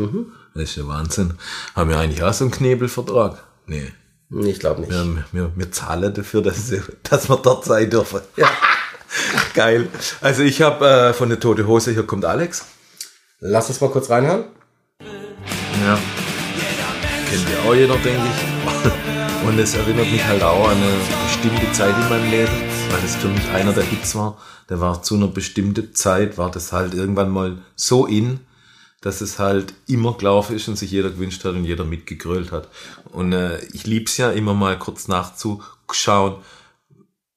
Das 0.53 0.63
ist 0.63 0.75
ja 0.77 0.87
Wahnsinn. 0.87 1.33
Haben 1.75 1.89
wir 1.89 1.97
eigentlich 1.97 2.23
auch 2.23 2.33
so 2.33 2.45
einen 2.45 2.51
Knebelvertrag? 2.51 3.43
Nee. 3.65 3.91
ich 4.45 4.59
glaube 4.59 4.81
nicht. 4.81 4.91
Wir, 4.91 5.25
wir, 5.33 5.51
wir 5.53 5.71
zahlen 5.71 6.13
dafür, 6.13 6.41
dass, 6.41 6.71
dass 7.03 7.29
wir 7.29 7.37
dort 7.37 7.65
sein 7.65 7.89
dürfen. 7.89 8.21
Ja. 8.37 8.49
Geil. 9.53 9.89
Also 10.21 10.41
ich 10.41 10.63
habe 10.63 10.87
äh, 10.87 11.13
von 11.13 11.29
der 11.29 11.39
Tote 11.39 11.67
Hose, 11.67 11.91
hier 11.91 12.01
kommt 12.01 12.25
Alex. 12.25 12.65
Lass 13.39 13.69
uns 13.69 13.79
mal 13.79 13.91
kurz 13.91 14.09
reinhören. 14.09 14.45
Ja. 15.85 15.99
Kennt 17.29 17.49
ja 17.51 17.69
auch 17.69 17.75
jeder, 17.75 17.95
denke 17.97 18.21
ich. 18.25 19.12
Und 19.45 19.59
es 19.59 19.75
erinnert 19.75 20.09
mich 20.09 20.23
halt 20.23 20.41
auch 20.41 20.69
an 20.69 20.77
eine 20.77 20.93
bestimmte 21.25 21.71
Zeit 21.73 21.93
in 21.95 22.09
meinem 22.09 22.31
Leben, 22.31 22.51
weil 22.89 23.01
das 23.01 23.15
für 23.17 23.27
mich 23.27 23.47
einer 23.49 23.73
der 23.73 23.83
Hits 23.83 24.15
war. 24.15 24.37
Der 24.69 24.79
war 24.79 25.03
zu 25.03 25.15
einer 25.15 25.27
bestimmten 25.27 25.93
Zeit, 25.93 26.37
war 26.37 26.49
das 26.49 26.71
halt 26.71 26.93
irgendwann 26.93 27.29
mal 27.29 27.57
so 27.75 28.05
in, 28.05 28.39
dass 29.01 29.19
es 29.19 29.39
halt 29.39 29.73
immer 29.85 30.13
gelaufen 30.13 30.55
ist 30.55 30.69
und 30.69 30.77
sich 30.77 30.91
jeder 30.91 31.09
gewünscht 31.09 31.43
hat 31.43 31.55
und 31.55 31.65
jeder 31.65 31.83
mitgegrölt 31.83 32.53
hat. 32.53 32.69
Und 33.11 33.33
äh, 33.33 33.59
ich 33.73 33.85
lieb's 33.85 34.15
ja 34.17 34.31
immer 34.31 34.53
mal 34.53 34.79
kurz 34.79 35.09
nachzuschauen. 35.09 36.37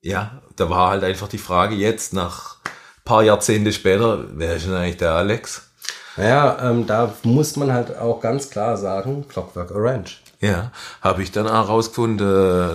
Ja, 0.00 0.42
da 0.54 0.70
war 0.70 0.90
halt 0.90 1.02
einfach 1.02 1.28
die 1.28 1.38
Frage 1.38 1.74
jetzt, 1.74 2.12
nach 2.12 2.56
paar 3.04 3.24
Jahrzehnte 3.24 3.72
später, 3.72 4.26
wer 4.32 4.56
ist 4.56 4.66
denn 4.66 4.74
eigentlich 4.74 4.98
der 4.98 5.12
Alex? 5.12 5.62
Naja, 6.16 6.70
ähm, 6.70 6.86
da 6.86 7.12
muss 7.24 7.56
man 7.56 7.72
halt 7.72 7.96
auch 7.98 8.20
ganz 8.20 8.48
klar 8.48 8.76
sagen, 8.76 9.26
Clockwork 9.28 9.70
Orange. 9.72 10.20
Ja, 10.40 10.70
habe 11.00 11.22
ich 11.22 11.32
dann 11.32 11.46
auch 11.48 11.68
rausgefunden, 11.68 12.26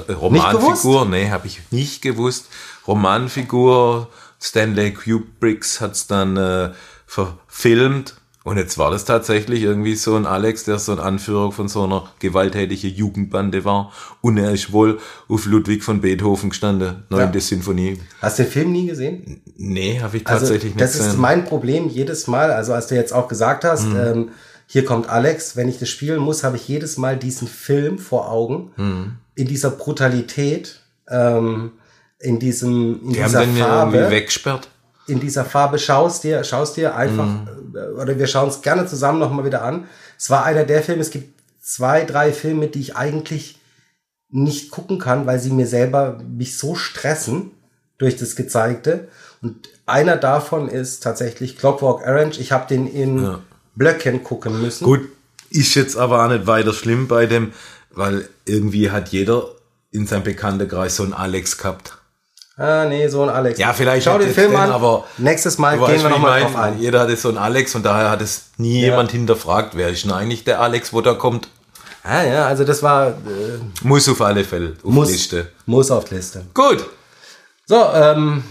äh, 0.07 0.11
Romanfigur, 0.13 1.05
nee, 1.05 1.29
habe 1.29 1.45
ich 1.47 1.61
nicht 1.71 2.01
gewusst. 2.01 2.47
Romanfigur, 2.87 4.07
Stanley 4.41 4.93
Kubricks 4.93 5.79
hat's 5.81 6.07
dann 6.07 6.37
äh, 6.37 6.71
verfilmt. 7.05 8.15
Und 8.43 8.57
jetzt 8.57 8.79
war 8.79 8.89
das 8.89 9.05
tatsächlich 9.05 9.61
irgendwie 9.61 9.93
so 9.93 10.15
ein 10.15 10.25
Alex, 10.25 10.63
der 10.63 10.79
so 10.79 10.93
ein 10.93 10.99
Anführer 10.99 11.51
von 11.51 11.67
so 11.67 11.83
einer 11.83 12.09
gewalttätigen 12.17 12.89
Jugendbande 12.91 13.63
war. 13.65 13.91
Und 14.21 14.39
er 14.39 14.49
ist 14.51 14.73
wohl 14.73 14.97
auf 15.29 15.45
Ludwig 15.45 15.83
von 15.83 16.01
Beethoven 16.01 16.49
gestanden, 16.49 17.03
neunte 17.09 17.39
Sinfonie. 17.39 17.99
Hast 18.19 18.39
du 18.39 18.43
den 18.43 18.51
Film 18.51 18.71
nie 18.71 18.87
gesehen? 18.87 19.43
Nee, 19.57 19.99
habe 20.01 20.17
ich 20.17 20.25
Also, 20.25 20.47
tatsächlich 20.47 20.73
das 20.75 20.93
nicht 20.93 21.01
ist 21.01 21.05
gesehen. 21.09 21.21
mein 21.21 21.45
Problem 21.45 21.87
jedes 21.87 22.25
Mal. 22.25 22.49
Also 22.51 22.73
als 22.73 22.87
du 22.87 22.95
jetzt 22.95 23.13
auch 23.13 23.27
gesagt 23.27 23.63
hast, 23.63 23.85
Mhm. 23.89 23.95
ähm, 23.99 24.29
Hier 24.73 24.85
kommt 24.85 25.09
Alex. 25.09 25.57
Wenn 25.57 25.67
ich 25.67 25.79
das 25.79 25.89
spielen 25.89 26.19
muss, 26.19 26.45
habe 26.45 26.55
ich 26.55 26.65
jedes 26.65 26.95
Mal 26.95 27.17
diesen 27.17 27.45
Film 27.49 27.99
vor 27.99 28.31
Augen. 28.31 28.71
Mhm. 28.77 29.17
In 29.35 29.47
dieser 29.47 29.69
Brutalität, 29.71 30.79
ähm, 31.09 31.73
in 32.19 32.39
diesem, 32.39 33.01
in 33.03 33.09
Die 33.13 33.19
haben 33.21 33.27
dieser 33.31 33.41
den 33.45 33.57
ja 33.57 33.65
Farbe 33.65 33.97
irgendwie 33.97 34.15
weggesperrt. 34.15 34.69
in 35.07 35.19
dieser 35.19 35.43
Farbe 35.43 35.77
schaust 35.77 36.23
dir, 36.23 36.43
schaust 36.45 36.77
dir 36.77 36.95
einfach, 36.95 37.25
Mhm. 37.27 37.47
oder 37.99 38.17
wir 38.17 38.27
schauen 38.27 38.47
es 38.47 38.61
gerne 38.61 38.85
zusammen 38.85 39.19
nochmal 39.19 39.43
wieder 39.43 39.61
an. 39.63 39.87
Es 40.17 40.29
war 40.29 40.45
einer 40.45 40.63
der 40.63 40.81
Filme, 40.83 41.01
es 41.01 41.09
gibt 41.11 41.41
zwei, 41.61 42.05
drei 42.05 42.31
Filme, 42.31 42.67
die 42.67 42.79
ich 42.79 42.95
eigentlich 42.95 43.59
nicht 44.29 44.71
gucken 44.71 44.99
kann, 44.99 45.25
weil 45.25 45.39
sie 45.39 45.49
mir 45.51 45.67
selber 45.67 46.17
mich 46.29 46.57
so 46.57 46.75
stressen 46.75 47.51
durch 47.97 48.15
das 48.15 48.37
Gezeigte. 48.37 49.09
Und 49.41 49.67
einer 49.85 50.15
davon 50.15 50.69
ist 50.69 51.03
tatsächlich 51.03 51.57
Clockwork 51.57 52.07
Orange. 52.07 52.39
Ich 52.39 52.53
habe 52.53 52.67
den 52.67 52.87
in 52.87 53.21
Ja. 53.23 53.39
Blöcken 53.75 54.23
gucken 54.23 54.61
müssen. 54.61 54.83
Gut, 54.85 55.01
ist 55.49 55.75
jetzt 55.75 55.97
aber 55.97 56.23
auch 56.25 56.29
nicht 56.29 56.47
weiter 56.47 56.73
schlimm 56.73 57.07
bei 57.07 57.25
dem, 57.25 57.51
weil 57.91 58.27
irgendwie 58.45 58.91
hat 58.91 59.09
jeder 59.09 59.45
in 59.91 60.07
seinem 60.07 60.23
Bekanntenkreis 60.23 60.95
so 60.95 61.03
einen 61.03 61.13
Alex 61.13 61.57
gehabt. 61.57 61.97
Ah, 62.57 62.85
nee, 62.85 63.07
so 63.07 63.23
ein 63.23 63.29
Alex. 63.29 63.57
Ja, 63.59 63.73
vielleicht 63.73 64.05
Schau 64.05 64.19
den 64.19 64.33
Film 64.33 64.51
den, 64.51 64.59
an. 64.59 64.71
aber 64.71 65.05
Nächstes 65.17 65.57
Mal 65.57 65.77
gehen 65.77 65.81
weißt, 65.87 66.03
wir 66.03 66.09
nochmal 66.09 66.41
drauf 66.41 66.55
ein. 66.55 66.79
Jeder 66.79 66.99
hatte 67.01 67.15
so 67.15 67.29
einen 67.29 67.37
Alex 67.37 67.73
und 67.75 67.83
daher 67.85 68.11
hat 68.11 68.21
es 68.21 68.51
nie 68.57 68.81
Ja. 68.81 68.89
jemand 68.89 69.11
hinterfragt, 69.11 69.75
wer 69.75 69.89
ist 69.89 70.03
denn 70.03 70.11
eigentlich 70.11 70.43
der 70.43 70.61
Alex, 70.61 70.93
wo 70.93 71.01
da 71.01 71.13
kommt. 71.13 71.47
Ah, 72.03 72.23
ja, 72.23 72.45
also 72.47 72.63
das 72.63 72.81
war, 72.83 73.09
äh, 73.09 73.13
Muss 73.83 74.07
auf 74.09 74.21
alle 74.21 74.43
Fälle 74.43 74.75
auf 74.83 74.91
muss, 74.91 75.09
Liste. 75.11 75.51
muss 75.65 75.91
auf 75.91 76.05
die 76.05 76.15
Liste. 76.15 76.43
Gut. 76.53 76.85
So, 77.67 77.75
ähm, 77.93 78.43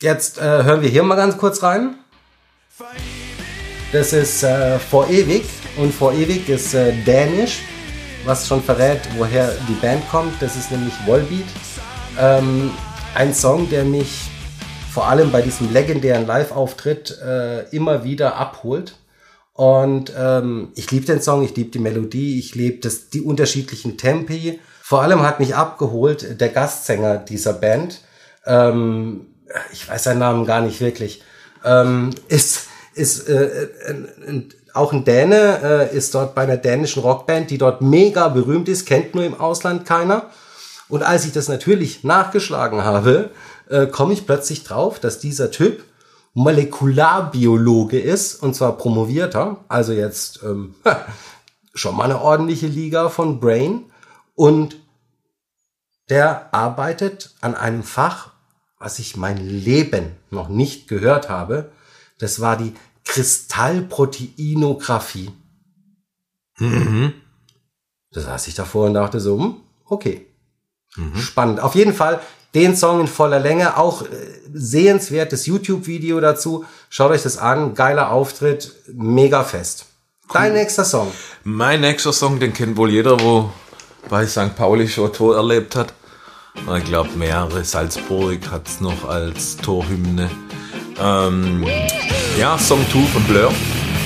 jetzt 0.00 0.38
äh, 0.38 0.42
hören 0.64 0.80
wir 0.82 0.88
hier 0.88 1.02
mal 1.02 1.16
ganz 1.16 1.36
kurz 1.36 1.62
rein. 1.62 1.96
Das 3.90 4.12
ist 4.12 4.42
äh, 4.42 4.78
Vor 4.78 5.08
ewig 5.08 5.44
und 5.78 5.94
Vor 5.94 6.12
ewig 6.12 6.46
ist 6.50 6.74
äh, 6.74 6.92
dänisch, 7.06 7.60
was 8.26 8.46
schon 8.46 8.62
verrät, 8.62 9.00
woher 9.16 9.50
die 9.66 9.80
Band 9.80 10.06
kommt. 10.10 10.42
Das 10.42 10.56
ist 10.56 10.70
nämlich 10.70 10.92
Volbeat. 11.06 11.46
Ähm, 12.20 12.70
ein 13.14 13.32
Song, 13.32 13.70
der 13.70 13.84
mich 13.84 14.28
vor 14.92 15.08
allem 15.08 15.32
bei 15.32 15.40
diesem 15.40 15.72
legendären 15.72 16.26
Live-Auftritt 16.26 17.18
äh, 17.24 17.62
immer 17.74 18.04
wieder 18.04 18.36
abholt. 18.36 18.94
Und 19.54 20.12
ähm, 20.16 20.68
ich 20.74 20.90
liebe 20.90 21.06
den 21.06 21.22
Song, 21.22 21.42
ich 21.42 21.56
liebe 21.56 21.70
die 21.70 21.78
Melodie, 21.78 22.38
ich 22.38 22.54
liebe 22.54 22.86
die 23.14 23.22
unterschiedlichen 23.22 23.96
Tempi. 23.96 24.60
Vor 24.82 25.00
allem 25.00 25.22
hat 25.22 25.40
mich 25.40 25.54
abgeholt 25.54 26.38
der 26.38 26.50
Gastsänger 26.50 27.16
dieser 27.16 27.54
Band. 27.54 28.02
Ähm, 28.44 29.28
ich 29.72 29.88
weiß 29.88 30.04
seinen 30.04 30.18
Namen 30.18 30.44
gar 30.44 30.60
nicht 30.60 30.82
wirklich. 30.82 31.22
Ähm, 31.64 32.10
ist 32.28 32.67
ist 32.98 33.28
äh, 33.28 33.68
auch 34.74 34.92
ein 34.92 35.04
Däne, 35.04 35.60
äh, 35.90 35.96
ist 35.96 36.14
dort 36.14 36.34
bei 36.34 36.42
einer 36.42 36.56
dänischen 36.56 37.02
Rockband, 37.02 37.50
die 37.50 37.58
dort 37.58 37.80
mega 37.80 38.28
berühmt 38.28 38.68
ist, 38.68 38.86
kennt 38.86 39.14
nur 39.14 39.24
im 39.24 39.38
Ausland 39.38 39.86
keiner. 39.86 40.26
Und 40.88 41.02
als 41.02 41.24
ich 41.24 41.32
das 41.32 41.48
natürlich 41.48 42.04
nachgeschlagen 42.04 42.84
habe, 42.84 43.30
äh, 43.68 43.86
komme 43.86 44.12
ich 44.12 44.26
plötzlich 44.26 44.64
drauf, 44.64 44.98
dass 44.98 45.18
dieser 45.18 45.50
Typ 45.50 45.84
Molekularbiologe 46.34 47.98
ist, 47.98 48.42
und 48.42 48.54
zwar 48.54 48.76
promovierter, 48.76 49.64
also 49.68 49.92
jetzt 49.92 50.40
ähm, 50.44 50.74
schon 51.74 51.96
mal 51.96 52.04
eine 52.04 52.20
ordentliche 52.20 52.66
Liga 52.66 53.08
von 53.08 53.40
Brain. 53.40 53.84
Und 54.34 54.76
der 56.08 56.54
arbeitet 56.54 57.34
an 57.40 57.54
einem 57.54 57.82
Fach, 57.82 58.30
was 58.78 58.98
ich 58.98 59.16
mein 59.16 59.36
Leben 59.36 60.12
noch 60.30 60.48
nicht 60.48 60.88
gehört 60.88 61.28
habe. 61.28 61.70
Das 62.18 62.40
war 62.40 62.56
die 62.56 62.74
Kristallproteinographie. 63.08 65.30
Da 68.12 68.20
saß 68.20 68.46
ich 68.48 68.54
davor 68.54 68.86
und 68.86 68.94
dachte 68.94 69.20
so, 69.20 69.38
hm, 69.38 69.56
okay. 69.86 70.26
Spannend. 71.16 71.60
Auf 71.60 71.74
jeden 71.74 71.94
Fall 71.94 72.20
den 72.54 72.76
Song 72.76 73.00
in 73.00 73.06
voller 73.06 73.38
Länge, 73.38 73.76
auch 73.76 74.02
äh, 74.02 74.06
sehenswertes 74.52 75.46
YouTube-Video 75.46 76.20
dazu. 76.20 76.64
Schaut 76.88 77.10
euch 77.10 77.22
das 77.22 77.38
an, 77.38 77.74
geiler 77.74 78.10
Auftritt, 78.10 78.74
mega 78.92 79.44
fest. 79.44 79.86
Dein 80.32 80.54
nächster 80.54 80.84
Song. 80.84 81.12
Mein 81.44 81.80
nächster 81.80 82.12
Song, 82.12 82.40
den 82.40 82.52
kennt 82.52 82.76
wohl 82.76 82.90
jeder, 82.90 83.20
wo 83.20 83.52
bei 84.08 84.26
St. 84.26 84.56
Pauli 84.56 84.88
schon 84.88 85.12
Tor 85.12 85.36
erlebt 85.36 85.76
hat. 85.76 85.92
Ich 86.76 86.84
glaube, 86.84 87.10
mehrere. 87.16 87.64
Salzburg 87.64 88.50
hat 88.50 88.66
es 88.66 88.80
noch 88.80 89.08
als 89.08 89.56
Torhymne. 89.58 90.28
Ähm, 91.00 91.64
ja, 92.38 92.56
Song 92.56 92.86
2 92.92 93.00
von 93.00 93.24
Blur. 93.24 93.52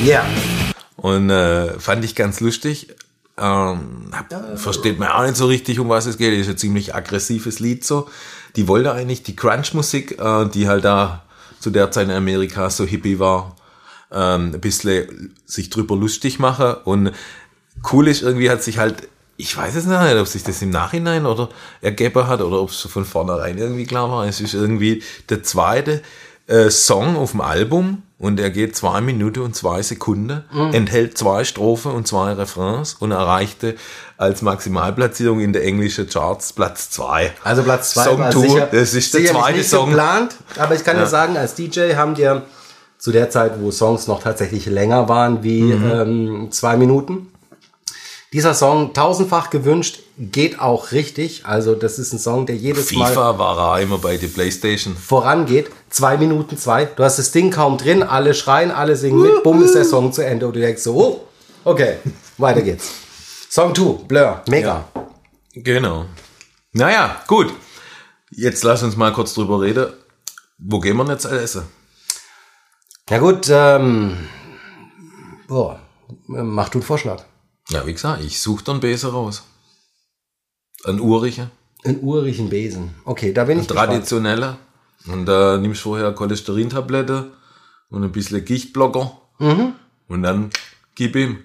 Ja. 0.02 0.24
Und 0.96 1.28
äh, 1.28 1.78
fand 1.78 2.02
ich 2.02 2.14
ganz 2.14 2.40
lustig. 2.40 2.88
Ähm, 3.36 4.10
hab, 4.10 4.58
versteht 4.58 4.98
man 4.98 5.08
auch 5.08 5.22
nicht 5.22 5.36
so 5.36 5.46
richtig, 5.46 5.78
um 5.78 5.90
was 5.90 6.06
es 6.06 6.16
geht. 6.16 6.32
Ist 6.32 6.48
ein 6.48 6.56
ziemlich 6.56 6.94
aggressives 6.94 7.60
Lied 7.60 7.84
so. 7.84 8.08
Die 8.56 8.68
wollte 8.68 8.92
eigentlich 8.92 9.22
die 9.22 9.36
Crunch-Musik, 9.36 10.18
äh, 10.18 10.46
die 10.46 10.66
halt 10.66 10.86
da 10.86 11.24
zu 11.60 11.68
der 11.68 11.90
Zeit 11.90 12.08
in 12.08 12.14
Amerika 12.14 12.70
so 12.70 12.86
hippie 12.86 13.18
war, 13.18 13.54
ähm, 14.10 14.52
ein 14.54 14.60
bisschen 14.60 15.34
sich 15.44 15.68
drüber 15.68 15.94
lustig 15.94 16.38
machen. 16.38 16.76
Und 16.84 17.12
cool 17.92 18.08
ist, 18.08 18.22
irgendwie 18.22 18.48
hat 18.48 18.62
sich 18.62 18.78
halt, 18.78 19.08
ich 19.36 19.54
weiß 19.54 19.74
es 19.74 19.84
nicht, 19.84 20.16
ob 20.16 20.26
sich 20.26 20.42
das 20.42 20.62
im 20.62 20.70
Nachhinein 20.70 21.26
oder 21.26 21.50
ergeben 21.82 22.26
hat 22.26 22.40
oder 22.40 22.62
ob 22.62 22.70
es 22.70 22.80
von 22.80 23.04
vornherein 23.04 23.58
irgendwie 23.58 23.84
klar 23.84 24.10
war. 24.10 24.26
Es 24.26 24.40
ist 24.40 24.54
irgendwie 24.54 25.02
der 25.28 25.42
zweite 25.42 26.00
äh, 26.52 26.70
Song 26.70 27.16
auf 27.16 27.30
dem 27.32 27.40
Album 27.40 28.02
und 28.18 28.38
er 28.38 28.50
geht 28.50 28.76
zwei 28.76 29.00
Minuten 29.00 29.40
und 29.40 29.56
zwei 29.56 29.82
Sekunden, 29.82 30.44
enthält 30.72 31.18
zwei 31.18 31.42
Strophen 31.44 31.90
und 31.92 32.06
zwei 32.06 32.32
Refrains 32.34 32.94
und 32.94 33.10
erreichte 33.10 33.74
als 34.16 34.42
Maximalplatzierung 34.42 35.40
in 35.40 35.52
der 35.52 35.64
englischen 35.64 36.08
Charts 36.08 36.52
Platz 36.52 36.90
zwei. 36.90 37.32
Also 37.42 37.62
Platz 37.64 37.94
zwei 37.94 38.04
Song 38.04 38.18
war 38.20 38.30
two, 38.30 38.40
sicher, 38.42 38.68
das 38.70 38.94
ist 38.94 39.12
der 39.14 39.24
zweite 39.24 39.58
nicht 39.58 39.68
Song. 39.68 39.88
geplant, 39.90 40.36
aber 40.56 40.74
ich 40.76 40.84
kann 40.84 40.96
ja. 40.96 41.06
sagen, 41.06 41.36
als 41.36 41.54
DJ 41.54 41.94
haben 41.96 42.14
dir 42.14 42.42
zu 42.98 43.10
der 43.10 43.30
Zeit, 43.30 43.60
wo 43.60 43.72
Songs 43.72 44.06
noch 44.06 44.22
tatsächlich 44.22 44.66
länger 44.66 45.08
waren 45.08 45.42
wie 45.42 45.62
Mhm. 45.62 45.90
ähm, 45.90 46.48
zwei 46.52 46.76
Minuten, 46.76 47.26
dieser 48.32 48.54
Song 48.54 48.94
tausendfach 48.94 49.50
gewünscht, 49.50 49.98
geht 50.16 50.60
auch 50.60 50.92
richtig. 50.92 51.44
Also 51.44 51.74
das 51.74 51.98
ist 51.98 52.12
ein 52.12 52.18
Song, 52.18 52.46
der 52.46 52.56
jedes 52.56 52.92
Mal 52.92 53.08
FIFA 53.08 53.38
war 53.38 53.76
er 53.78 53.82
immer 53.82 53.98
bei 53.98 54.16
der 54.16 54.28
Playstation. 54.28 54.94
vorangeht. 54.96 55.70
Zwei 55.92 56.16
Minuten 56.16 56.56
zwei. 56.56 56.86
Du 56.86 57.04
hast 57.04 57.18
das 57.18 57.32
Ding 57.32 57.50
kaum 57.50 57.76
drin, 57.76 58.02
alle 58.02 58.32
schreien, 58.32 58.70
alle 58.70 58.96
singen 58.96 59.20
mit, 59.20 59.42
bumm 59.42 59.62
ist 59.62 59.74
der 59.74 59.84
Song 59.84 60.10
zu 60.10 60.24
Ende 60.24 60.46
und 60.46 60.56
du 60.56 60.60
denkst 60.60 60.82
so, 60.82 60.96
oh, 60.96 61.28
okay, 61.64 61.98
weiter 62.38 62.62
geht's. 62.62 62.90
Song 63.50 63.74
2, 63.74 64.04
Blur, 64.08 64.40
mega. 64.48 64.88
Genau. 65.52 66.06
Naja, 66.72 67.22
gut. 67.26 67.52
Jetzt 68.30 68.64
lass 68.64 68.82
uns 68.82 68.96
mal 68.96 69.12
kurz 69.12 69.34
drüber 69.34 69.60
reden. 69.60 69.92
Wo 70.56 70.80
gehen 70.80 70.96
wir 70.96 71.04
denn 71.04 71.12
jetzt 71.12 71.26
essen? 71.26 71.64
Ja 73.10 73.18
gut, 73.18 73.50
ähm, 73.50 74.16
boah, 75.46 75.78
mach 76.26 76.70
du 76.70 76.78
einen 76.78 76.86
Vorschlag. 76.86 77.22
Ja, 77.68 77.84
wie 77.86 77.92
gesagt, 77.92 78.24
ich 78.24 78.40
suche 78.40 78.64
dann 78.64 78.80
besser 78.80 79.10
raus. 79.10 79.42
Ein 80.84 81.00
uriger, 81.00 81.50
Ein 81.84 82.00
urigen 82.00 82.48
Besen. 82.48 82.94
Okay, 83.04 83.34
da 83.34 83.44
bin 83.44 83.58
ich 83.60 83.68
gespannt. 83.68 83.90
traditioneller. 83.90 84.56
Und 85.06 85.26
da 85.26 85.58
nimmst 85.58 85.84
du 85.84 85.90
vorher 85.90 86.12
Cholesterintablette 86.12 87.32
und 87.90 88.04
ein 88.04 88.12
bisschen 88.12 88.44
Gichtblocker. 88.44 89.12
Mhm. 89.38 89.74
Und 90.08 90.22
dann 90.22 90.50
gib 90.94 91.16
ihm. 91.16 91.38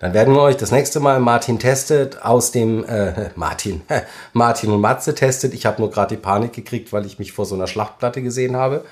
Dann 0.00 0.14
werden 0.14 0.34
wir 0.34 0.42
euch 0.42 0.56
das 0.56 0.70
nächste 0.70 1.00
Mal 1.00 1.18
Martin 1.18 1.58
testet 1.58 2.22
aus 2.22 2.52
dem 2.52 2.84
äh, 2.84 3.30
Martin 3.36 3.82
Martin 4.32 4.70
und 4.70 4.80
Matze 4.80 5.14
testet. 5.14 5.54
Ich 5.54 5.66
habe 5.66 5.80
nur 5.80 5.90
gerade 5.90 6.14
die 6.14 6.20
Panik 6.20 6.52
gekriegt, 6.52 6.92
weil 6.92 7.06
ich 7.06 7.18
mich 7.18 7.32
vor 7.32 7.46
so 7.46 7.54
einer 7.54 7.66
Schlachtplatte 7.66 8.22
gesehen 8.22 8.56
habe. 8.56 8.84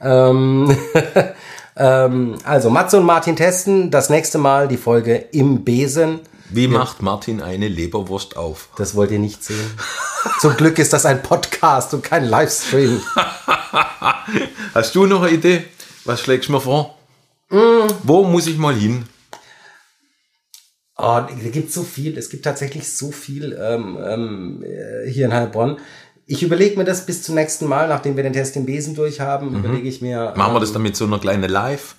Ähm, 0.00 0.76
ähm, 1.76 2.36
also 2.44 2.70
Matze 2.70 2.98
und 2.98 3.06
Martin 3.06 3.36
testen. 3.36 3.90
Das 3.90 4.10
nächste 4.10 4.38
Mal 4.38 4.68
die 4.68 4.76
Folge 4.76 5.16
im 5.32 5.64
Besen. 5.64 6.20
Wie 6.54 6.68
macht 6.68 7.00
Martin 7.00 7.40
eine 7.40 7.66
Leberwurst 7.66 8.36
auf? 8.36 8.68
Das 8.76 8.94
wollt 8.94 9.10
ihr 9.10 9.18
nicht 9.18 9.42
sehen. 9.42 9.70
Zum 10.40 10.54
Glück 10.56 10.78
ist 10.78 10.92
das 10.92 11.06
ein 11.06 11.22
Podcast 11.22 11.94
und 11.94 12.02
kein 12.02 12.26
Livestream. 12.26 13.00
Hast 14.74 14.94
du 14.94 15.06
noch 15.06 15.22
eine 15.22 15.32
Idee? 15.32 15.64
Was 16.04 16.20
schlägst 16.20 16.48
du 16.48 16.52
mir 16.52 16.60
vor? 16.60 16.98
Mm. 17.48 17.88
Wo 18.02 18.24
muss 18.24 18.46
ich 18.46 18.58
mal 18.58 18.74
hin? 18.74 19.04
Oh, 20.98 21.22
da 21.26 21.28
gibt 21.50 21.72
so 21.72 21.82
viel. 21.82 22.18
Es 22.18 22.28
gibt 22.28 22.44
tatsächlich 22.44 22.92
so 22.92 23.12
viel 23.12 23.58
ähm, 23.58 23.98
ähm, 24.04 24.62
äh, 24.62 25.08
hier 25.10 25.24
in 25.24 25.32
Heilbronn. 25.32 25.78
Ich 26.26 26.42
überlege 26.42 26.76
mir 26.76 26.84
das 26.84 27.06
bis 27.06 27.22
zum 27.22 27.34
nächsten 27.34 27.66
Mal, 27.66 27.88
nachdem 27.88 28.16
wir 28.16 28.22
den 28.22 28.34
Test 28.34 28.56
im 28.56 28.66
Besen 28.66 28.94
durchhaben, 28.94 29.56
überlege 29.56 29.88
ich 29.88 30.02
mir. 30.02 30.34
Machen 30.36 30.52
wir 30.52 30.56
ähm, 30.56 30.60
das 30.60 30.72
dann 30.72 30.82
mit 30.82 30.96
so 30.96 31.06
einer 31.06 31.18
kleinen 31.18 31.50
Live? 31.50 31.96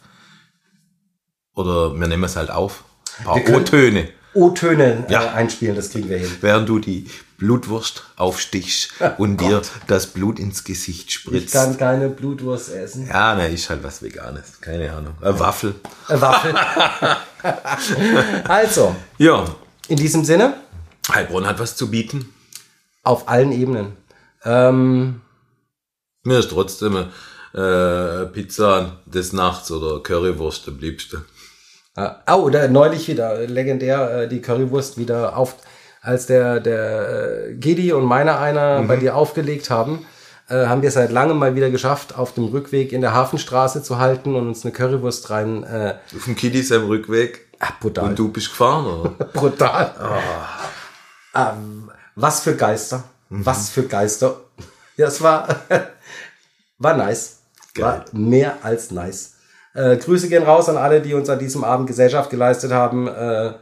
Oder 1.55 1.99
wir 1.99 2.07
nehmen 2.07 2.23
es 2.23 2.35
halt 2.35 2.51
auf. 2.51 2.83
Ein 3.19 3.25
paar 3.25 3.35
Wir 3.35 3.55
O-Töne. 3.55 4.09
O-Töne 4.33 5.05
Ja. 5.09 5.23
äh, 5.23 5.27
einspielen, 5.29 5.75
das 5.75 5.89
kriegen 5.91 6.09
wir 6.09 6.17
hin. 6.17 6.31
Während 6.41 6.67
du 6.69 6.79
die 6.79 7.09
Blutwurst 7.37 8.03
aufstichst 8.15 8.93
und 9.17 9.41
dir 9.41 9.61
das 9.87 10.07
Blut 10.07 10.39
ins 10.39 10.63
Gesicht 10.63 11.07
Ich 11.09 11.13
spritzt. 11.15 11.53
kann 11.53 11.77
keine 11.77 12.09
Blutwurst 12.09 12.71
essen. 12.71 13.07
Ja, 13.07 13.35
na, 13.35 13.45
ist 13.45 13.69
halt 13.69 13.83
was 13.83 14.01
Veganes. 14.01 14.59
Keine 14.61 14.91
Ahnung. 14.91 15.13
Eine 15.21 15.39
Waffel. 15.39 15.75
Äh, 16.09 16.19
Waffel. 16.21 16.55
also, 18.47 18.95
Ja. 19.17 19.45
in 19.87 19.97
diesem 19.97 20.23
Sinne, 20.25 20.55
Heilbronn 21.13 21.45
hat 21.45 21.59
was 21.59 21.75
zu 21.75 21.89
bieten. 21.89 22.33
auf 23.03 23.27
allen 23.27 23.51
Ebenen. 23.51 23.97
Ähm, 24.45 25.21
Mir 26.23 26.39
ist 26.39 26.49
trotzdem 26.51 26.95
äh, 27.53 28.25
Pizza 28.27 28.99
des 29.05 29.33
Nachts 29.33 29.69
oder 29.71 30.01
Currywurst 30.01 30.67
am 30.69 30.79
liebsten. 30.79 31.25
Äh, 31.95 32.09
oh, 32.31 32.43
oder 32.43 32.67
neulich 32.67 33.07
wieder, 33.07 33.37
legendär, 33.47 34.23
äh, 34.23 34.27
die 34.27 34.41
Currywurst 34.41 34.97
wieder 34.97 35.37
auf, 35.37 35.55
als 36.01 36.25
der, 36.25 36.59
der 36.59 37.49
äh, 37.49 37.53
Gedi 37.55 37.93
und 37.93 38.05
meiner 38.05 38.39
einer 38.39 38.81
bei 38.83 38.97
dir 38.97 39.15
aufgelegt 39.15 39.69
haben, 39.69 40.05
äh, 40.49 40.65
haben 40.65 40.81
wir 40.81 40.89
es 40.89 40.95
seit 40.95 41.11
langem 41.11 41.37
mal 41.37 41.55
wieder 41.55 41.69
geschafft, 41.69 42.17
auf 42.17 42.33
dem 42.33 42.45
Rückweg 42.45 42.91
in 42.91 43.01
der 43.01 43.13
Hafenstraße 43.13 43.83
zu 43.83 43.99
halten 43.99 44.35
und 44.35 44.47
uns 44.47 44.65
eine 44.65 44.73
Currywurst 44.73 45.29
rein, 45.29 45.63
äh, 45.63 45.95
Auf 46.15 46.25
dem 46.25 46.35
Kiddies 46.35 46.71
am 46.71 46.87
Rückweg. 46.87 47.47
ach, 47.59 47.79
brutal. 47.79 48.09
Und 48.09 48.19
du 48.19 48.29
bist 48.29 48.49
gefahren, 48.49 48.85
oder? 48.85 49.09
Brutal. 49.33 49.93
Ähm, 51.35 51.91
was 52.15 52.41
für 52.41 52.55
Geister. 52.55 53.03
Was 53.29 53.69
für 53.69 53.83
Geister. 53.83 54.41
Ja, 54.97 55.07
es 55.07 55.21
war, 55.21 55.47
war 56.77 56.97
nice. 56.97 57.39
War 57.75 58.05
mehr 58.11 58.57
als 58.61 58.91
nice. 58.91 59.33
Äh, 59.75 59.97
Grüße 59.97 60.29
gehen 60.29 60.43
raus 60.43 60.69
an 60.69 60.77
alle, 60.77 61.01
die 61.01 61.13
uns 61.15 61.29
an 61.29 61.39
diesem 61.39 61.63
Abend 61.63 61.87
Gesellschaft 61.87 62.29
geleistet 62.29 62.71
haben 62.71 63.07
äh, 63.07 63.53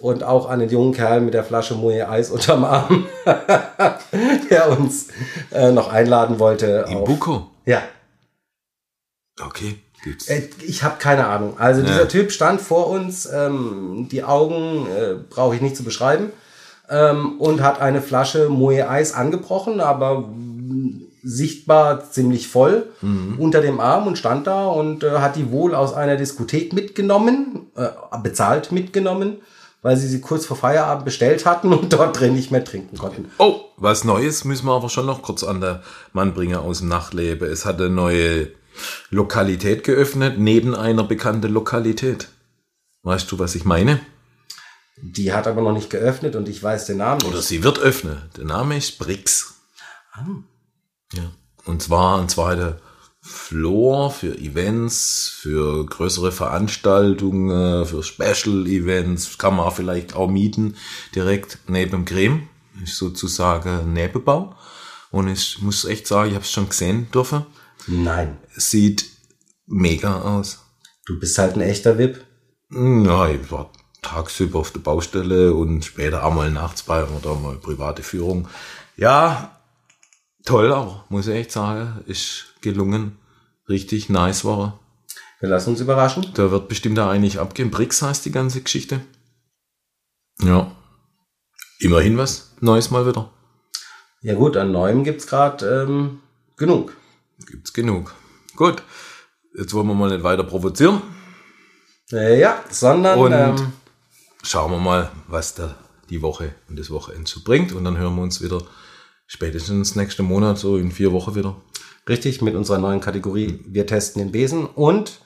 und 0.00 0.22
auch 0.22 0.48
an 0.48 0.60
den 0.60 0.68
jungen 0.70 0.92
Kerl 0.94 1.20
mit 1.20 1.34
der 1.34 1.42
Flasche 1.42 1.74
Moe 1.74 2.08
Eis 2.08 2.30
unterm 2.30 2.64
Arm, 2.64 3.06
der 4.50 4.78
uns 4.78 5.08
äh, 5.50 5.72
noch 5.72 5.92
einladen 5.92 6.38
wollte. 6.38 6.84
Im 6.88 6.98
auf- 6.98 7.04
Buko. 7.08 7.50
Ja, 7.66 7.82
Okay. 9.40 9.78
Gibt's. 10.04 10.28
äh, 10.28 10.48
Ich 10.66 10.82
habe 10.84 10.96
keine 10.98 11.26
Ahnung. 11.26 11.58
Also 11.58 11.82
dieser 11.82 12.06
Typ 12.08 12.30
stand 12.32 12.60
vor 12.60 12.88
uns, 12.88 13.26
ähm, 13.26 14.08
die 14.10 14.22
Augen 14.24 14.86
äh, 14.88 15.14
brauche 15.28 15.54
ich 15.56 15.60
nicht 15.60 15.76
zu 15.76 15.82
beschreiben, 15.84 16.30
ähm, 16.88 17.40
und 17.40 17.62
hat 17.62 17.80
eine 17.80 18.00
Flasche 18.00 18.48
Moe 18.48 18.88
Eis 18.88 19.12
angebrochen, 19.14 19.80
aber 19.80 20.28
sichtbar 21.22 22.10
ziemlich 22.10 22.48
voll 22.48 22.86
unter 23.38 23.60
dem 23.60 23.80
Arm 23.80 24.06
und 24.06 24.18
stand 24.18 24.46
da 24.46 24.66
und 24.66 25.04
äh, 25.04 25.18
hat 25.18 25.36
die 25.36 25.50
wohl 25.50 25.74
aus 25.74 25.92
einer 25.94 26.16
Diskothek 26.16 26.72
mitgenommen, 26.72 27.66
äh, 27.76 27.88
bezahlt 28.22 28.72
mitgenommen, 28.72 29.36
weil 29.82 29.96
sie 29.96 30.08
sie 30.08 30.20
kurz 30.20 30.46
vor 30.46 30.56
Feierabend 30.56 31.04
bestellt 31.04 31.46
hatten 31.46 31.72
und 31.72 31.92
dort 31.92 32.18
drin 32.18 32.34
nicht 32.34 32.50
mehr 32.50 32.64
trinken 32.64 32.98
konnten. 32.98 33.30
Oh, 33.38 33.60
was 33.76 34.04
Neues 34.04 34.44
müssen 34.44 34.66
wir 34.66 34.72
aber 34.72 34.88
schon 34.88 35.06
noch 35.06 35.22
kurz 35.22 35.44
an 35.44 35.60
der 35.60 35.82
Mann 36.12 36.34
bringen 36.34 36.56
aus 36.56 36.78
dem 36.78 36.88
Nachtleben. 36.88 37.50
Es 37.50 37.64
hat 37.64 37.80
eine 37.80 37.90
neue 37.90 38.48
Lokalität 39.10 39.84
geöffnet, 39.84 40.38
neben 40.38 40.74
einer 40.74 41.04
bekannten 41.04 41.52
Lokalität. 41.52 42.28
Weißt 43.02 43.30
du, 43.30 43.38
was 43.38 43.54
ich 43.54 43.64
meine? 43.64 44.00
Die 45.00 45.32
hat 45.32 45.46
aber 45.46 45.62
noch 45.62 45.72
nicht 45.72 45.90
geöffnet 45.90 46.34
und 46.34 46.48
ich 46.48 46.62
weiß 46.62 46.86
den 46.86 46.98
Namen 46.98 47.18
nicht. 47.18 47.28
Oder 47.28 47.42
sie 47.42 47.62
wird 47.62 47.78
öffnen. 47.78 48.22
Der 48.36 48.44
Name 48.44 48.76
ist 48.76 48.98
Brix. 48.98 49.54
Ja. 51.12 51.30
Und 51.64 51.82
zwar 51.82 52.20
ein 52.20 52.28
zweiter 52.28 52.80
Floor 53.20 54.10
für 54.10 54.38
Events, 54.38 55.28
für 55.40 55.84
größere 55.84 56.32
Veranstaltungen, 56.32 57.84
für 57.84 58.02
Special 58.02 58.66
Events. 58.66 59.38
Kann 59.38 59.56
man 59.56 59.70
vielleicht 59.72 60.14
auch 60.14 60.28
mieten, 60.28 60.76
direkt 61.14 61.58
neben 61.66 61.90
dem 61.90 62.04
Creme. 62.04 62.48
Ist 62.82 62.96
sozusagen 62.96 63.92
Nebenbau. 63.92 64.54
Und 65.10 65.28
ich 65.28 65.60
muss 65.60 65.84
echt 65.84 66.06
sagen, 66.06 66.30
ich 66.30 66.34
habe 66.34 66.44
es 66.44 66.52
schon 66.52 66.68
gesehen 66.68 67.10
dürfen. 67.10 67.44
Nein, 67.86 68.38
sieht 68.54 69.06
mega 69.66 70.20
aus. 70.20 70.64
du 71.06 71.18
bist 71.18 71.38
halt 71.38 71.54
ein 71.54 71.62
echter 71.62 71.98
VIP. 71.98 72.24
Ja, 72.70 73.28
ich 73.28 73.50
war 73.50 73.72
tagsüber 74.02 74.60
auf 74.60 74.70
der 74.70 74.80
Baustelle 74.80 75.54
und 75.54 75.84
später 75.84 76.24
einmal 76.24 76.50
nachts 76.50 76.82
bei 76.82 77.04
oder 77.04 77.34
mal 77.34 77.56
private 77.56 78.02
Führung. 78.02 78.48
Ja, 78.96 79.57
toll 80.44 80.72
auch, 80.72 81.08
muss 81.10 81.26
ich 81.26 81.34
echt 81.34 81.52
sagen. 81.52 82.02
Ist 82.06 82.54
gelungen. 82.60 83.18
Richtig 83.68 84.08
nice 84.08 84.44
war 84.44 84.58
er. 84.60 84.80
Wir 85.40 85.48
lassen 85.48 85.70
uns 85.70 85.80
überraschen. 85.80 86.26
Da 86.34 86.50
wird 86.50 86.68
bestimmt 86.68 86.98
da 86.98 87.10
eigentlich 87.10 87.38
abgehen. 87.38 87.70
Brix 87.70 88.02
heißt 88.02 88.24
die 88.24 88.32
ganze 88.32 88.60
Geschichte. 88.60 89.00
Ja. 90.42 90.72
Immerhin 91.80 92.18
was 92.18 92.54
Neues 92.60 92.90
mal 92.90 93.06
wieder. 93.06 93.30
Ja 94.20 94.34
gut, 94.34 94.56
an 94.56 94.72
Neuem 94.72 95.04
gibt's 95.04 95.28
grad 95.28 95.62
ähm, 95.62 96.20
genug. 96.56 96.96
Gibt's 97.46 97.72
genug. 97.72 98.14
Gut. 98.56 98.82
Jetzt 99.56 99.74
wollen 99.74 99.86
wir 99.86 99.94
mal 99.94 100.10
nicht 100.10 100.24
weiter 100.24 100.42
provozieren. 100.42 101.02
Äh, 102.10 102.40
ja, 102.40 102.64
sondern 102.70 103.18
Und 103.18 103.32
ähm, 103.32 103.72
schauen 104.42 104.72
wir 104.72 104.78
mal, 104.78 105.10
was 105.28 105.54
da 105.54 105.76
die 106.10 106.22
Woche 106.22 106.54
und 106.68 106.78
das 106.78 106.90
Wochenende 106.90 107.30
so 107.30 107.40
bringt. 107.44 107.72
Und 107.72 107.84
dann 107.84 107.96
hören 107.96 108.16
wir 108.16 108.22
uns 108.22 108.42
wieder 108.42 108.62
spätestens 109.28 109.94
nächsten 109.94 110.24
Monat, 110.24 110.58
so 110.58 110.76
in 110.76 110.90
vier 110.90 111.12
Wochen 111.12 111.36
wieder. 111.36 111.54
richtig 112.08 112.42
mit 112.42 112.56
unserer 112.56 112.78
neuen 112.78 113.00
Kategorie 113.00 113.60
Wir 113.68 113.86
testen 113.86 114.20
den 114.20 114.32
Besen 114.32 114.66
und 114.66 115.20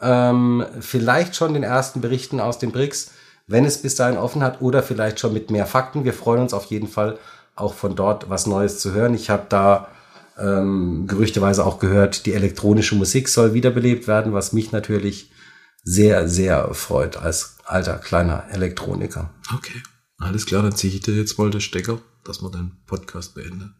ähm, 0.00 0.64
vielleicht 0.80 1.36
schon 1.36 1.54
den 1.54 1.62
ersten 1.62 2.00
Berichten 2.00 2.40
aus 2.40 2.58
den 2.58 2.72
BRICS, 2.72 3.12
wenn 3.46 3.64
es 3.64 3.80
bis 3.80 3.94
dahin 3.94 4.16
offen 4.16 4.42
hat 4.42 4.60
oder 4.60 4.82
vielleicht 4.82 5.20
schon 5.20 5.32
mit 5.32 5.50
mehr 5.50 5.66
Fakten. 5.66 6.04
Wir 6.04 6.14
freuen 6.14 6.40
uns 6.40 6.54
auf 6.54 6.64
jeden 6.64 6.88
Fall 6.88 7.18
auch 7.54 7.74
von 7.74 7.94
dort 7.94 8.30
was 8.30 8.46
Neues 8.46 8.78
zu 8.78 8.92
hören. 8.92 9.14
Ich 9.14 9.30
habe 9.30 9.44
da 9.48 9.88
ähm, 10.38 11.06
gerüchteweise 11.06 11.64
auch 11.64 11.78
gehört, 11.78 12.24
die 12.24 12.32
elektronische 12.32 12.94
Musik 12.94 13.28
soll 13.28 13.52
wiederbelebt 13.52 14.08
werden, 14.08 14.32
was 14.32 14.54
mich 14.54 14.72
natürlich 14.72 15.30
sehr, 15.84 16.26
sehr 16.26 16.72
freut 16.72 17.18
als 17.18 17.58
alter 17.64 17.98
kleiner 17.98 18.44
Elektroniker. 18.50 19.30
Okay. 19.54 19.82
Alles 20.18 20.46
klar, 20.46 20.62
dann 20.62 20.74
ziehe 20.74 20.94
ich 20.94 21.00
dir 21.00 21.14
jetzt 21.14 21.38
mal 21.38 21.50
den 21.50 21.60
Stecker, 21.60 21.98
dass 22.24 22.42
wir 22.42 22.50
den 22.50 22.76
Podcast 22.86 23.34
beenden. 23.34 23.74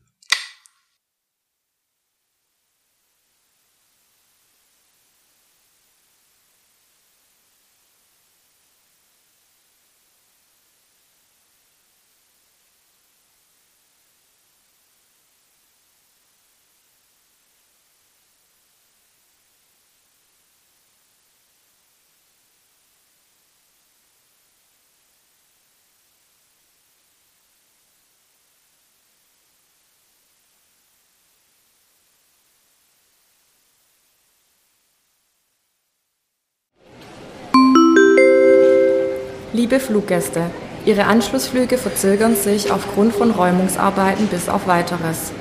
Liebe 39.73 39.85
Fluggäste, 39.85 40.51
Ihre 40.85 41.05
Anschlussflüge 41.07 41.79
verzögern 41.79 42.37
sich 42.37 42.71
aufgrund 42.71 43.15
von 43.15 43.31
Räumungsarbeiten 43.31 44.27
bis 44.27 44.51
auf 44.51 44.67
weiteres. 44.67 45.33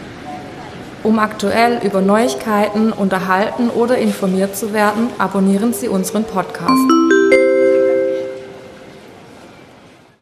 Um 1.03 1.19
aktuell 1.19 1.81
über 1.83 1.99
Neuigkeiten 1.99 2.93
unterhalten 2.93 3.69
oder 3.69 3.97
informiert 3.97 4.55
zu 4.55 4.71
werden, 4.71 5.09
abonnieren 5.17 5.73
Sie 5.73 5.89
unseren 5.89 6.23
Podcast. 6.23 7.10